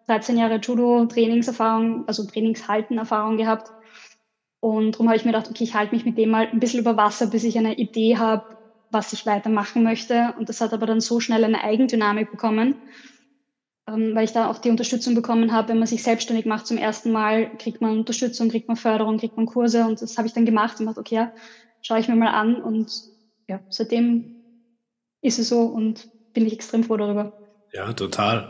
13 0.08 0.38
Jahre 0.38 0.56
Judo-Trainingserfahrung, 0.56 2.04
also 2.08 2.26
Trainingshalten-Erfahrung 2.26 3.38
gehabt. 3.38 3.72
Und 4.60 4.94
darum 4.94 5.08
habe 5.08 5.18
ich 5.18 5.24
mir 5.24 5.32
gedacht, 5.32 5.50
okay, 5.50 5.64
ich 5.64 5.76
halte 5.76 5.94
mich 5.94 6.04
mit 6.04 6.18
dem 6.18 6.32
mal 6.32 6.48
ein 6.48 6.60
bisschen 6.60 6.80
über 6.80 6.98
Wasser, 6.98 7.28
bis 7.28 7.44
ich 7.44 7.58
eine 7.58 7.76
Idee 7.76 8.18
habe, 8.18 8.44
was 8.90 9.14
ich 9.14 9.28
weitermachen 9.28 9.84
möchte. 9.84 10.34
Und 10.38 10.50
das 10.50 10.62
hat 10.62 10.74
aber 10.74 10.88
dann 10.88 11.00
so 11.00 11.20
schnell 11.20 11.44
eine 11.44 11.64
Eigendynamik 11.64 12.32
bekommen, 12.32 12.82
weil 13.92 14.24
ich 14.24 14.32
da 14.32 14.50
auch 14.50 14.58
die 14.58 14.70
Unterstützung 14.70 15.16
bekommen 15.16 15.52
habe, 15.52 15.70
wenn 15.70 15.80
man 15.80 15.88
sich 15.88 16.04
selbstständig 16.04 16.46
macht 16.46 16.68
zum 16.68 16.78
ersten 16.78 17.12
Mal, 17.12 17.50
kriegt 17.58 17.82
man 17.82 17.98
Unterstützung, 17.98 18.50
kriegt 18.50 18.68
man 18.68 18.78
Förderung, 18.78 19.18
kriegt 19.18 19.38
man 19.38 19.46
Kurse 19.46 19.86
und 19.86 20.02
das 20.02 20.18
habe 20.18 20.28
ich 20.28 20.34
dann 20.34 20.46
gemacht 20.46 20.80
und 20.80 20.86
dachte, 20.86 21.00
okay, 21.00 21.16
ja, 21.16 21.34
schaue 21.82 22.00
ich 22.00 22.08
mir 22.08 22.16
mal 22.16 22.32
an 22.32 22.56
und 22.56 22.92
ja, 23.48 23.60
seitdem 23.70 24.36
ist 25.22 25.40
es 25.40 25.50
so 25.50 25.62
und 25.62 26.08
bin 26.34 26.46
ich 26.46 26.54
extrem 26.54 26.84
froh 26.84 26.98
darüber. 26.98 27.34
Ja, 27.74 27.94
total. 27.94 28.50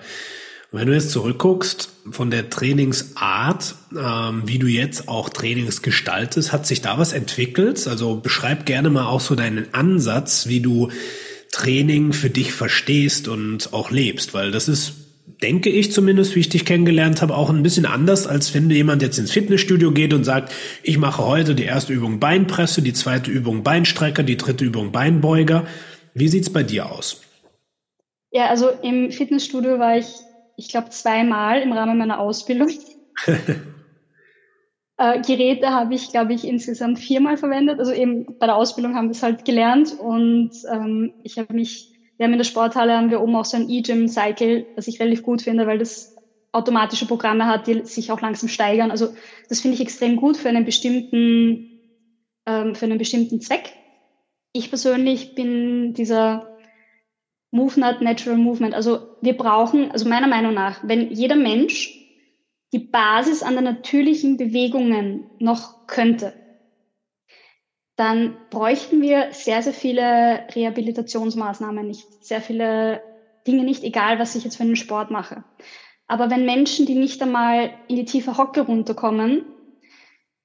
wenn 0.72 0.88
du 0.88 0.94
jetzt 0.94 1.12
zurückguckst 1.12 1.90
von 2.12 2.30
der 2.30 2.50
Trainingsart, 2.50 3.76
ähm, 3.98 4.44
wie 4.46 4.60
du 4.60 4.68
jetzt 4.68 5.08
auch 5.08 5.30
Trainings 5.30 5.82
gestaltest, 5.82 6.52
hat 6.52 6.68
sich 6.68 6.82
da 6.82 6.98
was 6.98 7.14
entwickelt? 7.14 7.88
Also 7.88 8.18
beschreib 8.18 8.66
gerne 8.66 8.90
mal 8.90 9.08
auch 9.08 9.22
so 9.22 9.36
deinen 9.36 9.74
Ansatz, 9.74 10.48
wie 10.48 10.60
du 10.60 10.90
Training 11.52 12.14
für 12.14 12.30
dich 12.30 12.54
verstehst 12.54 13.28
und 13.28 13.74
auch 13.74 13.90
lebst, 13.90 14.34
weil 14.34 14.52
das 14.52 14.68
ist 14.68 15.09
denke 15.42 15.70
ich 15.70 15.92
zumindest, 15.92 16.36
wie 16.36 16.40
ich 16.40 16.50
dich 16.50 16.66
kennengelernt 16.66 17.22
habe, 17.22 17.36
auch 17.36 17.50
ein 17.50 17.64
bisschen 17.64 17.86
anders, 17.86 18.28
als 18.28 18.54
wenn 18.54 18.70
jemand 18.70 19.02
jetzt 19.02 19.18
ins 19.18 19.32
Fitnessstudio 19.32 19.92
geht 19.92 20.14
und 20.14 20.24
sagt, 20.24 20.54
ich 20.84 20.98
mache 20.98 21.26
heute 21.26 21.56
die 21.56 21.64
erste 21.64 21.94
Übung 21.94 22.20
Beinpresse, 22.20 22.82
die 22.82 22.94
zweite 22.94 23.32
Übung 23.32 23.64
Beinstrecker, 23.64 24.24
die 24.24 24.38
dritte 24.38 24.66
Übung 24.66 24.92
Beinbeuger. 24.92 25.66
Wie 26.14 26.28
sieht's 26.28 26.52
bei 26.52 26.64
dir 26.64 26.92
aus? 26.92 27.22
Ja, 28.32 28.48
also 28.48 28.70
im 28.82 29.12
Fitnessstudio 29.12 29.80
war 29.80 29.98
ich, 29.98 30.08
ich 30.58 30.70
glaube, 30.70 30.90
zweimal 30.90 31.62
im 31.62 31.72
Rahmen 31.72 31.98
meiner 31.98 32.20
Ausbildung. 32.20 32.70
äh, 34.98 35.22
Geräte 35.22 35.70
habe 35.70 35.96
ich, 35.96 36.12
glaube 36.12 36.34
ich, 36.34 36.46
insgesamt 36.46 37.00
viermal 37.00 37.38
verwendet. 37.38 37.80
Also 37.80 37.92
eben 37.92 38.38
bei 38.40 38.46
der 38.46 38.56
Ausbildung 38.56 38.96
haben 38.96 39.08
wir 39.08 39.16
es 39.16 39.24
halt 39.24 39.46
gelernt 39.46 39.98
und 40.00 40.52
ähm, 40.72 41.14
ich 41.24 41.38
habe 41.38 41.54
mich 41.54 41.99
wir 42.20 42.26
haben 42.26 42.34
in 42.34 42.40
der 42.40 42.44
Sporthalle 42.44 42.98
haben 42.98 43.12
wir 43.12 43.22
oben 43.22 43.38
auch 43.38 43.46
so 43.46 43.56
ein 43.56 43.70
E-Gym-Cycle, 43.70 44.74
was 44.76 44.90
ich 44.90 45.00
relativ 45.00 45.24
gut 45.24 45.42
finde, 45.42 45.66
weil 45.66 45.78
das 45.78 46.18
automatische 46.52 47.06
Programme 47.06 47.46
hat, 47.46 47.66
die 47.66 47.86
sich 47.86 48.12
auch 48.12 48.20
langsam 48.20 48.50
steigern. 48.50 48.92
Also 48.92 49.14
das 49.48 49.62
finde 49.62 49.76
ich 49.76 49.82
extrem 49.82 50.18
gut 50.18 50.36
für 50.36 50.50
einen 50.50 50.66
bestimmten, 50.66 51.80
ähm, 52.46 52.76
für 52.76 52.86
einen 52.88 52.98
bestimmten 52.98 53.40
Zweck. 53.40 53.74
Ich 54.52 54.68
persönlich 54.68 55.34
bin 55.34 55.94
dieser 55.94 56.58
MoveNut 57.52 58.02
Natural 58.02 58.38
Movement. 58.38 58.76
Also 58.76 59.16
wir 59.22 59.38
brauchen, 59.38 59.90
also 59.90 60.10
meiner 60.10 60.28
Meinung 60.28 60.54
nach, 60.54 60.82
wenn 60.84 61.12
jeder 61.12 61.38
Mensch 61.38 61.96
die 62.74 62.80
Basis 62.80 63.44
an 63.44 63.54
der 63.54 63.62
natürlichen 63.62 64.36
Bewegungen 64.36 65.30
noch 65.40 65.88
könnte, 65.88 66.34
dann 68.00 68.38
bräuchten 68.50 69.02
wir 69.02 69.34
sehr, 69.34 69.62
sehr 69.62 69.74
viele 69.74 70.48
Rehabilitationsmaßnahmen 70.56 71.86
nicht, 71.86 72.08
sehr 72.24 72.40
viele 72.40 73.04
Dinge 73.46 73.66
nicht, 73.66 73.84
egal 73.84 74.20
was 74.20 74.36
ich 74.36 74.46
jetzt 74.46 74.56
für 74.56 74.64
einen 74.64 74.78
Sport 74.78 75.12
mache. 75.12 75.44
Aber 76.08 76.30
wenn 76.30 76.46
Menschen, 76.46 76.86
die 76.86 76.96
nicht 76.96 77.22
einmal 77.22 77.72
in 77.90 77.98
die 77.98 78.06
tiefe 78.06 78.38
Hocke 78.38 78.62
runterkommen, 78.62 79.44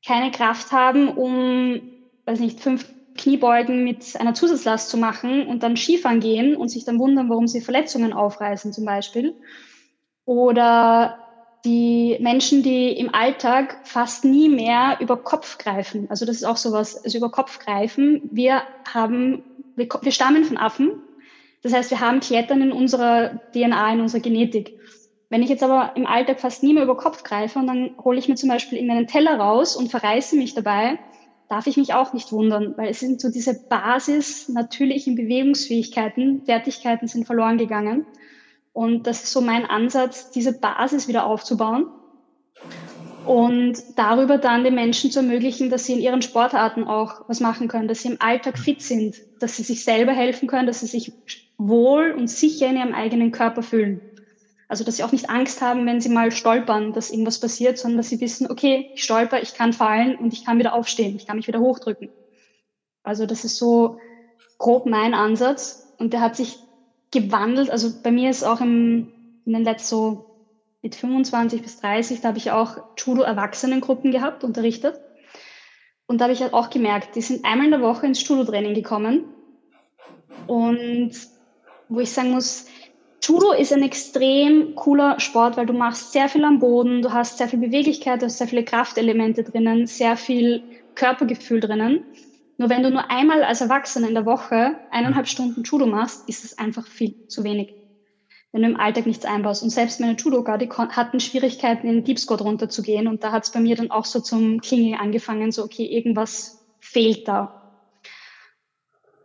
keine 0.04 0.32
Kraft 0.32 0.72
haben, 0.72 1.10
um, 1.10 1.80
weiß 2.26 2.40
nicht, 2.40 2.58
fünf 2.58 2.92
Kniebeugen 3.16 3.84
mit 3.84 4.16
einer 4.18 4.34
Zusatzlast 4.34 4.90
zu 4.90 4.96
machen 4.96 5.46
und 5.46 5.62
dann 5.62 5.76
Skifahren 5.76 6.18
gehen 6.18 6.56
und 6.56 6.70
sich 6.70 6.84
dann 6.84 6.98
wundern, 6.98 7.30
warum 7.30 7.46
sie 7.46 7.60
Verletzungen 7.60 8.12
aufreißen 8.12 8.72
zum 8.72 8.84
Beispiel. 8.84 9.32
Oder 10.24 11.23
die 11.64 12.16
Menschen, 12.20 12.62
die 12.62 12.90
im 12.92 13.14
Alltag 13.14 13.78
fast 13.84 14.24
nie 14.24 14.48
mehr 14.48 14.98
über 15.00 15.16
Kopf 15.16 15.58
greifen. 15.58 16.06
Also 16.10 16.26
das 16.26 16.36
ist 16.36 16.44
auch 16.44 16.58
sowas, 16.58 17.02
also 17.02 17.18
über 17.18 17.30
Kopf 17.30 17.58
greifen. 17.58 18.22
Wir 18.30 18.62
haben, 18.92 19.42
wir, 19.74 19.88
wir 20.02 20.12
stammen 20.12 20.44
von 20.44 20.58
Affen. 20.58 20.92
Das 21.62 21.72
heißt, 21.72 21.90
wir 21.90 22.00
haben 22.00 22.20
Klettern 22.20 22.60
in 22.60 22.72
unserer 22.72 23.40
DNA, 23.54 23.94
in 23.94 24.00
unserer 24.00 24.20
Genetik. 24.20 24.78
Wenn 25.30 25.42
ich 25.42 25.48
jetzt 25.48 25.62
aber 25.62 25.96
im 25.96 26.06
Alltag 26.06 26.38
fast 26.38 26.62
nie 26.62 26.74
mehr 26.74 26.84
über 26.84 26.96
Kopf 26.96 27.22
greife 27.22 27.58
und 27.58 27.66
dann 27.66 27.96
hole 28.04 28.18
ich 28.18 28.28
mir 28.28 28.34
zum 28.34 28.50
Beispiel 28.50 28.78
irgendeinen 28.78 29.06
Teller 29.06 29.38
raus 29.38 29.74
und 29.74 29.90
verreiße 29.90 30.36
mich 30.36 30.54
dabei, 30.54 30.98
darf 31.48 31.66
ich 31.66 31.76
mich 31.76 31.94
auch 31.94 32.12
nicht 32.12 32.30
wundern, 32.32 32.74
weil 32.76 32.90
es 32.90 33.00
sind 33.00 33.20
so 33.20 33.30
diese 33.30 33.54
Basis 33.68 34.48
natürlichen 34.48 35.14
Bewegungsfähigkeiten, 35.14 36.42
Fertigkeiten 36.44 37.08
sind 37.08 37.24
verloren 37.26 37.58
gegangen. 37.58 38.06
Und 38.74 39.06
das 39.06 39.22
ist 39.22 39.32
so 39.32 39.40
mein 39.40 39.64
Ansatz, 39.64 40.32
diese 40.32 40.52
Basis 40.52 41.06
wieder 41.06 41.26
aufzubauen 41.26 41.86
und 43.24 43.78
darüber 43.96 44.36
dann 44.36 44.64
den 44.64 44.74
Menschen 44.74 45.12
zu 45.12 45.20
ermöglichen, 45.20 45.70
dass 45.70 45.84
sie 45.86 45.94
in 45.94 46.00
ihren 46.00 46.22
Sportarten 46.22 46.82
auch 46.82 47.28
was 47.28 47.38
machen 47.38 47.68
können, 47.68 47.86
dass 47.86 48.02
sie 48.02 48.08
im 48.08 48.20
Alltag 48.20 48.58
fit 48.58 48.82
sind, 48.82 49.14
dass 49.38 49.56
sie 49.56 49.62
sich 49.62 49.84
selber 49.84 50.10
helfen 50.10 50.48
können, 50.48 50.66
dass 50.66 50.80
sie 50.80 50.88
sich 50.88 51.12
wohl 51.56 52.16
und 52.18 52.28
sicher 52.28 52.66
in 52.66 52.76
ihrem 52.76 52.94
eigenen 52.94 53.30
Körper 53.30 53.62
fühlen. 53.62 54.00
Also, 54.66 54.82
dass 54.82 54.96
sie 54.96 55.04
auch 55.04 55.12
nicht 55.12 55.30
Angst 55.30 55.62
haben, 55.62 55.86
wenn 55.86 56.00
sie 56.00 56.08
mal 56.08 56.32
stolpern, 56.32 56.92
dass 56.92 57.12
irgendwas 57.12 57.38
passiert, 57.38 57.78
sondern 57.78 57.98
dass 57.98 58.08
sie 58.08 58.20
wissen, 58.20 58.50
okay, 58.50 58.90
ich 58.94 59.04
stolper, 59.04 59.40
ich 59.40 59.54
kann 59.54 59.72
fallen 59.72 60.16
und 60.16 60.32
ich 60.32 60.44
kann 60.44 60.58
wieder 60.58 60.74
aufstehen, 60.74 61.14
ich 61.14 61.28
kann 61.28 61.36
mich 61.36 61.46
wieder 61.46 61.60
hochdrücken. 61.60 62.08
Also, 63.04 63.24
das 63.24 63.44
ist 63.44 63.56
so 63.56 63.98
grob 64.58 64.86
mein 64.86 65.14
Ansatz 65.14 65.94
und 65.98 66.12
der 66.12 66.20
hat 66.20 66.34
sich 66.34 66.58
gewandelt. 67.14 67.70
Also 67.70 67.90
bei 68.02 68.10
mir 68.10 68.28
ist 68.30 68.44
auch 68.44 68.60
im, 68.60 69.08
in 69.46 69.52
den 69.54 69.64
letzten 69.64 69.88
so 69.88 70.34
mit 70.82 70.94
25 70.94 71.62
bis 71.62 71.80
30, 71.80 72.20
da 72.20 72.28
habe 72.28 72.38
ich 72.38 72.50
auch 72.50 72.76
Judo-Erwachsenengruppen 72.98 74.10
gehabt, 74.10 74.44
unterrichtet. 74.44 75.00
Und 76.06 76.20
da 76.20 76.24
habe 76.24 76.34
ich 76.34 76.42
halt 76.42 76.52
auch 76.52 76.68
gemerkt, 76.68 77.16
die 77.16 77.22
sind 77.22 77.46
einmal 77.46 77.64
in 77.64 77.70
der 77.70 77.80
Woche 77.80 78.06
ins 78.06 78.28
Judo-Training 78.28 78.74
gekommen. 78.74 79.24
Und 80.46 81.12
wo 81.88 82.00
ich 82.00 82.10
sagen 82.10 82.32
muss, 82.32 82.66
Judo 83.22 83.52
ist 83.52 83.72
ein 83.72 83.82
extrem 83.82 84.74
cooler 84.74 85.18
Sport, 85.18 85.56
weil 85.56 85.64
du 85.64 85.72
machst 85.72 86.12
sehr 86.12 86.28
viel 86.28 86.44
am 86.44 86.58
Boden, 86.58 87.00
du 87.00 87.10
hast 87.10 87.38
sehr 87.38 87.48
viel 87.48 87.60
Beweglichkeit, 87.60 88.20
du 88.20 88.26
hast 88.26 88.36
sehr 88.36 88.48
viele 88.48 88.64
Kraftelemente 88.64 89.42
drinnen, 89.42 89.86
sehr 89.86 90.18
viel 90.18 90.62
Körpergefühl 90.94 91.60
drinnen. 91.60 92.04
Nur 92.56 92.70
wenn 92.70 92.82
du 92.82 92.90
nur 92.90 93.10
einmal 93.10 93.42
als 93.42 93.60
Erwachsener 93.60 94.08
in 94.08 94.14
der 94.14 94.26
Woche 94.26 94.76
eineinhalb 94.90 95.26
Stunden 95.26 95.62
Judo 95.64 95.86
machst, 95.86 96.28
ist 96.28 96.44
es 96.44 96.58
einfach 96.58 96.86
viel 96.86 97.26
zu 97.26 97.42
wenig. 97.42 97.74
Wenn 98.52 98.62
du 98.62 98.68
im 98.68 98.78
Alltag 98.78 99.06
nichts 99.06 99.24
einbaust. 99.24 99.64
Und 99.64 99.70
selbst 99.70 99.98
meine 99.98 100.14
Judoka, 100.14 100.56
die 100.56 100.68
hatten 100.70 101.18
Schwierigkeiten, 101.18 101.88
in 101.88 101.94
den 101.96 102.04
Deep 102.04 102.20
Squat 102.20 102.42
runterzugehen. 102.42 103.08
Und 103.08 103.24
da 103.24 103.32
hat 103.32 103.44
es 103.44 103.50
bei 103.50 103.58
mir 103.58 103.74
dann 103.74 103.90
auch 103.90 104.04
so 104.04 104.20
zum 104.20 104.60
Klingeln 104.60 105.00
angefangen, 105.00 105.50
so, 105.50 105.64
okay, 105.64 105.84
irgendwas 105.84 106.64
fehlt 106.80 107.26
da. 107.26 107.60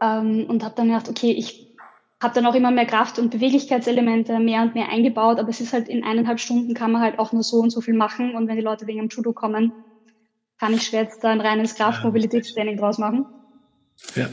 Ähm, 0.01 0.45
und 0.50 0.63
habe 0.63 0.74
dann 0.75 0.88
gedacht, 0.88 1.09
okay, 1.09 1.31
ich 1.31 1.77
habe 2.21 2.33
dann 2.33 2.48
auch 2.48 2.55
immer 2.55 2.71
mehr 2.71 2.88
Kraft- 2.88 3.19
und 3.19 3.29
Beweglichkeitselemente 3.29 4.39
mehr 4.39 4.63
und 4.63 4.74
mehr 4.74 4.89
eingebaut. 4.89 5.38
Aber 5.38 5.50
es 5.50 5.62
ist 5.62 5.74
halt 5.74 5.88
in 5.88 6.03
eineinhalb 6.03 6.39
Stunden 6.39 6.74
kann 6.74 6.91
man 6.91 7.03
halt 7.03 7.19
auch 7.19 7.31
nur 7.31 7.43
so 7.43 7.57
und 7.57 7.69
so 7.69 7.81
viel 7.81 7.93
machen. 7.93 8.33
Und 8.33 8.48
wenn 8.48 8.55
die 8.55 8.63
Leute 8.63 8.88
wegen 8.88 9.00
dem 9.00 9.09
Judo 9.09 9.33
kommen, 9.33 9.71
kann 10.60 10.74
ich 10.74 10.84
schwer 10.84 11.04
jetzt 11.04 11.24
da 11.24 11.30
ein 11.30 11.42
reines 11.42 11.75
Kraftmobilitätstraining 11.75 12.78
draus 12.78 12.98
machen. 12.98 13.25
Ja. 14.16 14.30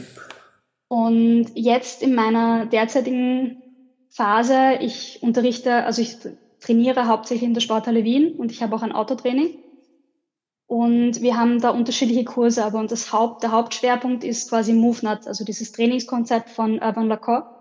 Und 0.89 1.47
jetzt 1.55 2.03
in 2.03 2.15
meiner 2.15 2.65
derzeitigen 2.65 3.61
Phase, 4.09 4.77
ich 4.81 5.19
unterrichte, 5.21 5.85
also 5.85 6.01
ich 6.01 6.17
trainiere 6.59 7.07
hauptsächlich 7.07 7.47
in 7.47 7.53
der 7.53 7.61
Sporthalle 7.61 8.03
Wien 8.03 8.35
und 8.35 8.51
ich 8.51 8.61
habe 8.61 8.75
auch 8.75 8.81
ein 8.83 8.91
Autotraining. 8.91 9.59
Und 10.65 11.21
wir 11.21 11.37
haben 11.37 11.61
da 11.61 11.69
unterschiedliche 11.69 12.25
Kurse, 12.25 12.65
aber 12.65 12.79
und 12.79 12.91
das 12.91 13.13
Haupt, 13.13 13.43
der 13.43 13.53
Hauptschwerpunkt 13.53 14.25
ist 14.25 14.49
quasi 14.49 14.73
MoveNut, 14.73 15.25
also 15.25 15.45
dieses 15.45 15.71
Trainingskonzept 15.71 16.49
von 16.49 16.79
Urban 16.79 17.07
Lacour. 17.07 17.53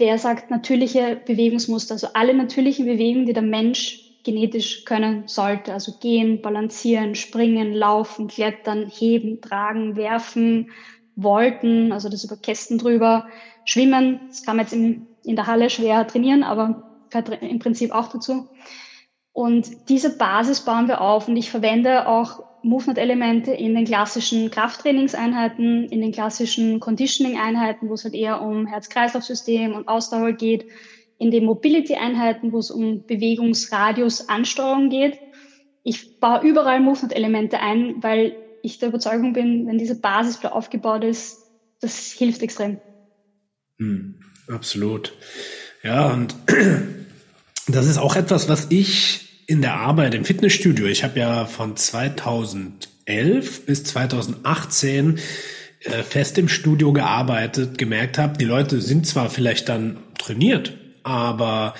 Der 0.00 0.18
sagt 0.18 0.50
natürliche 0.50 1.20
Bewegungsmuster, 1.26 1.94
also 1.94 2.08
alle 2.14 2.34
natürlichen 2.34 2.86
Bewegungen, 2.86 3.26
die 3.26 3.34
der 3.34 3.42
Mensch 3.42 4.03
genetisch 4.24 4.84
können 4.84 5.28
sollte. 5.28 5.72
Also 5.72 5.92
gehen, 6.00 6.42
balancieren, 6.42 7.14
springen, 7.14 7.72
laufen, 7.74 8.26
klettern, 8.26 8.90
heben, 8.90 9.40
tragen, 9.40 9.96
werfen, 9.96 10.70
wollten, 11.16 11.92
also 11.92 12.08
das 12.08 12.24
über 12.24 12.36
Kästen 12.36 12.78
drüber, 12.78 13.26
schwimmen. 13.64 14.20
Das 14.28 14.42
kann 14.42 14.56
man 14.56 14.66
jetzt 14.66 14.72
in, 14.72 15.06
in 15.24 15.36
der 15.36 15.46
Halle 15.46 15.70
schwer 15.70 16.06
trainieren, 16.06 16.42
aber 16.42 16.90
gehört 17.10 17.42
im 17.42 17.58
Prinzip 17.58 17.92
auch 17.92 18.08
dazu. 18.08 18.48
Und 19.32 19.88
diese 19.88 20.16
Basis 20.16 20.60
bauen 20.60 20.88
wir 20.88 21.00
auf 21.00 21.28
und 21.28 21.36
ich 21.36 21.50
verwende 21.50 22.06
auch 22.08 22.42
Movement-Elemente 22.62 23.52
in 23.52 23.74
den 23.74 23.84
klassischen 23.84 24.50
Krafttrainingseinheiten, 24.50 25.88
in 25.88 26.00
den 26.00 26.12
klassischen 26.12 26.80
Conditioning-Einheiten, 26.80 27.88
wo 27.88 27.94
es 27.94 28.04
halt 28.04 28.14
eher 28.14 28.40
um 28.40 28.66
Herz-Kreislauf-System 28.66 29.74
und 29.74 29.86
Ausdauer 29.86 30.32
geht, 30.32 30.66
in 31.18 31.30
den 31.30 31.44
Mobility-Einheiten, 31.44 32.52
wo 32.52 32.58
es 32.58 32.70
um 32.70 33.06
Bewegungsradius, 33.06 34.28
Ansteuerung 34.28 34.90
geht. 34.90 35.18
Ich 35.82 36.18
baue 36.18 36.46
überall 36.46 36.80
Movement-Elemente 36.80 37.60
ein, 37.60 38.02
weil 38.02 38.36
ich 38.62 38.78
der 38.78 38.88
Überzeugung 38.88 39.32
bin, 39.34 39.66
wenn 39.66 39.78
diese 39.78 40.00
Basis 40.00 40.42
aufgebaut 40.44 41.04
ist, 41.04 41.38
das 41.80 42.12
hilft 42.12 42.42
extrem. 42.42 42.78
Hm, 43.78 44.14
absolut. 44.48 45.12
Ja, 45.82 46.12
und 46.12 46.34
das 47.68 47.86
ist 47.86 47.98
auch 47.98 48.16
etwas, 48.16 48.48
was 48.48 48.68
ich 48.70 49.44
in 49.46 49.60
der 49.60 49.74
Arbeit 49.74 50.14
im 50.14 50.24
Fitnessstudio, 50.24 50.86
ich 50.86 51.04
habe 51.04 51.20
ja 51.20 51.44
von 51.44 51.76
2011 51.76 53.66
bis 53.66 53.84
2018 53.84 55.18
äh, 55.80 56.02
fest 56.02 56.38
im 56.38 56.48
Studio 56.48 56.94
gearbeitet, 56.94 57.76
gemerkt 57.76 58.16
habe, 58.16 58.38
die 58.38 58.46
Leute 58.46 58.80
sind 58.80 59.06
zwar 59.06 59.28
vielleicht 59.28 59.68
dann 59.68 59.98
trainiert, 60.16 60.78
aber 61.04 61.74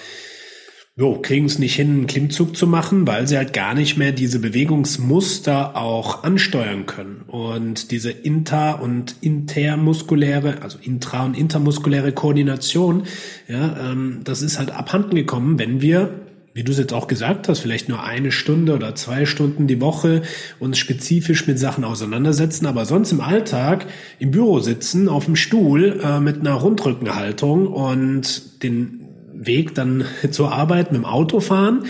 jo, 0.97 1.19
kriegen 1.21 1.47
es 1.47 1.59
nicht 1.59 1.75
hin, 1.75 1.91
einen 1.91 2.07
Klimmzug 2.07 2.57
zu 2.57 2.69
machen, 2.69 3.05
weil 3.07 3.27
sie 3.27 3.37
halt 3.37 3.53
gar 3.53 3.75
nicht 3.75 3.97
mehr 3.97 4.13
diese 4.13 4.39
Bewegungsmuster 4.39 5.77
auch 5.77 6.23
ansteuern 6.23 6.87
können. 6.87 7.23
Und 7.27 7.91
diese 7.91 8.13
inter- 8.13 8.81
und 8.81 9.17
intermuskuläre, 9.21 10.63
also 10.63 10.79
intra- 10.79 11.25
und 11.25 11.37
intermuskuläre 11.37 12.13
Koordination, 12.13 13.05
ja, 13.49 13.91
ähm, 13.91 14.21
das 14.23 14.41
ist 14.41 14.61
halt 14.61 14.71
abhanden 14.71 15.17
gekommen, 15.17 15.59
wenn 15.59 15.81
wir 15.81 16.21
wie 16.57 16.63
du 16.63 16.71
es 16.71 16.79
jetzt 16.79 16.93
auch 16.93 17.09
gesagt 17.09 17.49
hast, 17.49 17.59
vielleicht 17.59 17.89
nur 17.89 18.05
eine 18.05 18.31
Stunde 18.31 18.75
oder 18.75 18.95
zwei 18.95 19.27
Stunden 19.27 19.67
die 19.67 19.81
Woche 19.81 20.23
uns 20.61 20.79
spezifisch 20.79 21.49
mit 21.49 21.59
Sachen 21.59 21.83
auseinandersetzen, 21.83 22.67
aber 22.67 22.85
sonst 22.85 23.11
im 23.11 23.21
Alltag 23.21 23.87
im 24.21 24.31
Büro 24.31 24.61
sitzen, 24.61 25.09
auf 25.09 25.25
dem 25.25 25.35
Stuhl 25.35 26.01
äh, 26.01 26.21
mit 26.21 26.39
einer 26.39 26.55
Rundrückenhaltung 26.55 27.67
und 27.67 28.63
den 28.63 29.04
Weg 29.47 29.75
dann 29.75 30.05
zur 30.31 30.53
Arbeit 30.53 30.93
mit 30.93 31.03
dem 31.03 31.07
Auto 31.07 31.41
fahren 31.41 31.85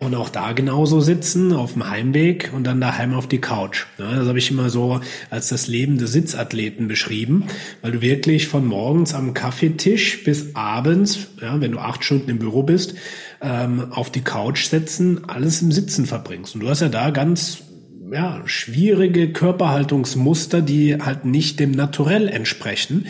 und 0.00 0.14
auch 0.14 0.28
da 0.28 0.52
genauso 0.52 1.00
sitzen 1.00 1.52
auf 1.52 1.72
dem 1.72 1.90
Heimweg 1.90 2.52
und 2.54 2.64
dann 2.64 2.80
daheim 2.80 3.14
auf 3.14 3.26
die 3.26 3.40
Couch. 3.40 3.86
Ja, 3.98 4.14
das 4.14 4.28
habe 4.28 4.38
ich 4.38 4.50
immer 4.50 4.70
so 4.70 5.00
als 5.28 5.48
das 5.48 5.66
Leben 5.66 5.98
des 5.98 6.12
Sitzathleten 6.12 6.86
beschrieben, 6.86 7.44
weil 7.82 7.92
du 7.92 8.00
wirklich 8.00 8.46
von 8.46 8.64
morgens 8.64 9.14
am 9.14 9.34
Kaffeetisch 9.34 10.22
bis 10.22 10.54
abends, 10.54 11.28
ja, 11.42 11.60
wenn 11.60 11.72
du 11.72 11.78
acht 11.78 12.04
Stunden 12.04 12.30
im 12.30 12.38
Büro 12.38 12.62
bist, 12.62 12.94
ähm, 13.40 13.92
auf 13.92 14.10
die 14.10 14.22
Couch 14.22 14.66
setzen, 14.66 15.28
alles 15.28 15.62
im 15.62 15.72
Sitzen 15.72 16.06
verbringst. 16.06 16.54
Und 16.54 16.60
du 16.62 16.68
hast 16.68 16.80
ja 16.80 16.88
da 16.88 17.10
ganz 17.10 17.64
ja, 18.12 18.42
schwierige 18.46 19.32
Körperhaltungsmuster, 19.32 20.62
die 20.62 21.00
halt 21.00 21.24
nicht 21.24 21.60
dem 21.60 21.72
Naturell 21.72 22.28
entsprechen. 22.28 23.06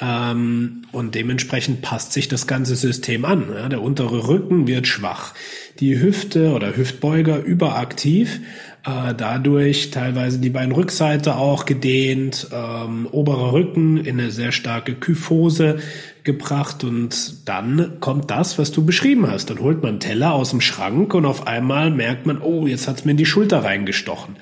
Ähm, 0.00 0.82
und 0.92 1.14
dementsprechend 1.14 1.82
passt 1.82 2.12
sich 2.12 2.28
das 2.28 2.46
ganze 2.46 2.76
System 2.76 3.24
an. 3.24 3.46
Ja, 3.54 3.68
der 3.68 3.82
untere 3.82 4.28
Rücken 4.28 4.66
wird 4.66 4.86
schwach, 4.86 5.34
die 5.78 6.00
Hüfte 6.00 6.52
oder 6.52 6.76
Hüftbeuger 6.76 7.42
überaktiv 7.42 8.40
äh, 8.84 9.14
dadurch 9.14 9.90
teilweise 9.90 10.38
die 10.38 10.50
Beinrückseite 10.50 11.36
auch 11.36 11.66
gedehnt, 11.66 12.48
ähm, 12.52 13.06
oberer 13.10 13.52
Rücken 13.52 13.98
in 13.98 14.18
eine 14.18 14.30
sehr 14.30 14.52
starke 14.52 14.94
Kyphose 14.94 15.78
gebracht 16.24 16.84
und 16.84 17.48
dann 17.48 17.98
kommt 18.00 18.30
das, 18.30 18.58
was 18.58 18.72
du 18.72 18.84
beschrieben 18.84 19.30
hast. 19.30 19.50
Dann 19.50 19.60
holt 19.60 19.82
man 19.82 20.00
Teller 20.00 20.32
aus 20.32 20.50
dem 20.50 20.60
Schrank 20.60 21.14
und 21.14 21.26
auf 21.26 21.46
einmal 21.46 21.90
merkt 21.90 22.26
man, 22.26 22.40
oh, 22.40 22.66
jetzt 22.66 22.88
hat's 22.88 23.04
mir 23.04 23.12
in 23.12 23.16
die 23.16 23.26
Schulter 23.26 23.64
reingestochen. 23.64 24.36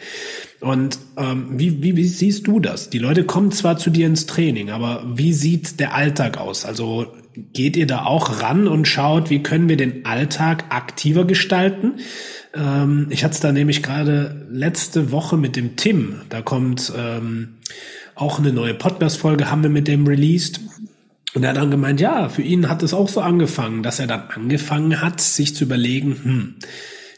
Und 0.61 0.99
ähm, 1.17 1.47
wie, 1.53 1.83
wie, 1.83 1.97
wie 1.97 2.05
siehst 2.05 2.47
du 2.49 2.59
das? 2.59 2.91
Die 2.91 2.99
Leute 2.99 3.25
kommen 3.25 3.53
zwar 3.53 3.79
zu 3.79 3.91
dir 3.91 4.07
ins 4.07 4.27
Training, 4.27 4.71
aber 4.71 5.05
wie 5.07 5.33
sieht 5.33 5.79
der 5.79 5.95
Alltag 5.95 6.39
aus? 6.39 6.65
Also 6.65 7.07
geht 7.53 7.77
ihr 7.77 7.87
da 7.87 8.05
auch 8.05 8.43
ran 8.43 8.67
und 8.67 8.89
schaut, 8.89 9.31
wie 9.31 9.43
können 9.43 9.69
wir 9.69 9.77
den 9.77 10.05
Alltag 10.05 10.65
aktiver 10.71 11.25
gestalten? 11.25 12.01
Ähm, 12.59 13.07
ich 13.11 13.25
hatte 13.25 13.35
es 13.35 13.41
da 13.41 13.53
nämlich 13.53 13.83
gerade 13.83 14.47
letzte 14.51 15.13
Woche 15.13 15.37
mit 15.37 15.57
dem 15.57 15.77
Tim. 15.77 16.23
Da 16.29 16.43
kommt 16.43 16.93
ähm, 16.97 17.55
auch 18.15 18.39
eine 18.39 18.53
neue 18.53 18.75
Podcast-Folge, 18.75 19.51
haben 19.51 19.63
wir 19.63 19.71
mit 19.71 19.89
dem 19.89 20.07
released. 20.07 20.61
Und 21.35 21.45
er 21.45 21.51
hat 21.51 21.57
dann 21.57 21.71
gemeint, 21.71 22.01
ja, 22.01 22.29
für 22.29 22.43
ihn 22.43 22.69
hat 22.69 22.83
es 22.83 22.95
auch 22.95 23.09
so 23.09 23.21
angefangen, 23.21 23.83
dass 23.83 24.01
er 24.01 24.07
dann 24.07 24.29
angefangen 24.35 25.01
hat, 25.01 25.21
sich 25.21 25.55
zu 25.55 25.65
überlegen, 25.65 26.17
hm, 26.23 26.55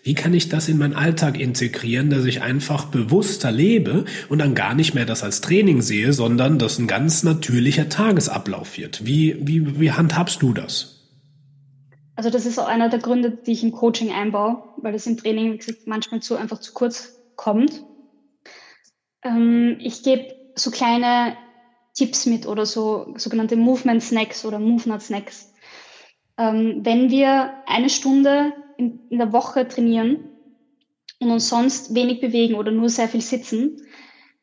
wie 0.03 0.15
kann 0.15 0.35
ich 0.35 0.49
das 0.49 0.69
in 0.69 0.79
meinen 0.79 0.95
Alltag 0.95 1.39
integrieren, 1.39 2.11
dass 2.11 2.25
ich 2.25 2.43
einfach 2.43 2.87
bewusster 2.87 3.53
lebe 3.53 4.05
und 4.29 4.39
dann 4.39 4.55
gar 4.55 4.75
nicht 4.75 4.95
mehr 4.95 5.05
das 5.05 5.23
als 5.23 5.43
Training 5.43 5.83
sehe, 5.83 6.13
sondern 6.13 6.59
das 6.59 6.79
ein 6.79 6.87
ganz 6.87 7.23
natürlicher 7.23 7.89
Tagesablauf 7.89 8.79
wird. 8.79 9.05
Wie, 9.05 9.37
wie, 9.41 9.79
wie 9.79 9.93
handhabst 9.93 10.43
du 10.43 10.55
das? 10.55 11.00
Also 12.21 12.29
das 12.29 12.45
ist 12.45 12.59
auch 12.59 12.67
einer 12.67 12.91
der 12.91 12.99
Gründe, 12.99 13.31
die 13.31 13.53
ich 13.53 13.63
im 13.63 13.73
Coaching 13.73 14.13
einbaue, 14.13 14.63
weil 14.77 14.93
das 14.93 15.07
im 15.07 15.17
Training 15.17 15.59
manchmal 15.87 16.21
zu 16.21 16.37
einfach 16.37 16.61
zu 16.61 16.75
kurz 16.75 17.19
kommt. 17.35 17.83
Ähm, 19.23 19.79
ich 19.81 20.03
gebe 20.03 20.37
so 20.55 20.71
kleine 20.71 21.35
Tipps 21.95 22.27
mit 22.27 22.47
oder 22.47 22.67
so 22.67 23.15
sogenannte 23.17 23.57
Movement 23.57 24.03
Snacks 24.03 24.45
oder 24.45 24.59
Movement 24.59 25.01
Snacks. 25.01 25.55
Ähm, 26.37 26.81
wenn 26.83 27.09
wir 27.09 27.55
eine 27.65 27.89
Stunde 27.89 28.53
in, 28.77 29.01
in 29.09 29.17
der 29.17 29.33
Woche 29.33 29.67
trainieren 29.67 30.29
und 31.21 31.31
uns 31.31 31.49
sonst 31.49 31.95
wenig 31.95 32.21
bewegen 32.21 32.55
oder 32.55 32.71
nur 32.71 32.91
sehr 32.91 33.09
viel 33.09 33.23
sitzen, 33.23 33.81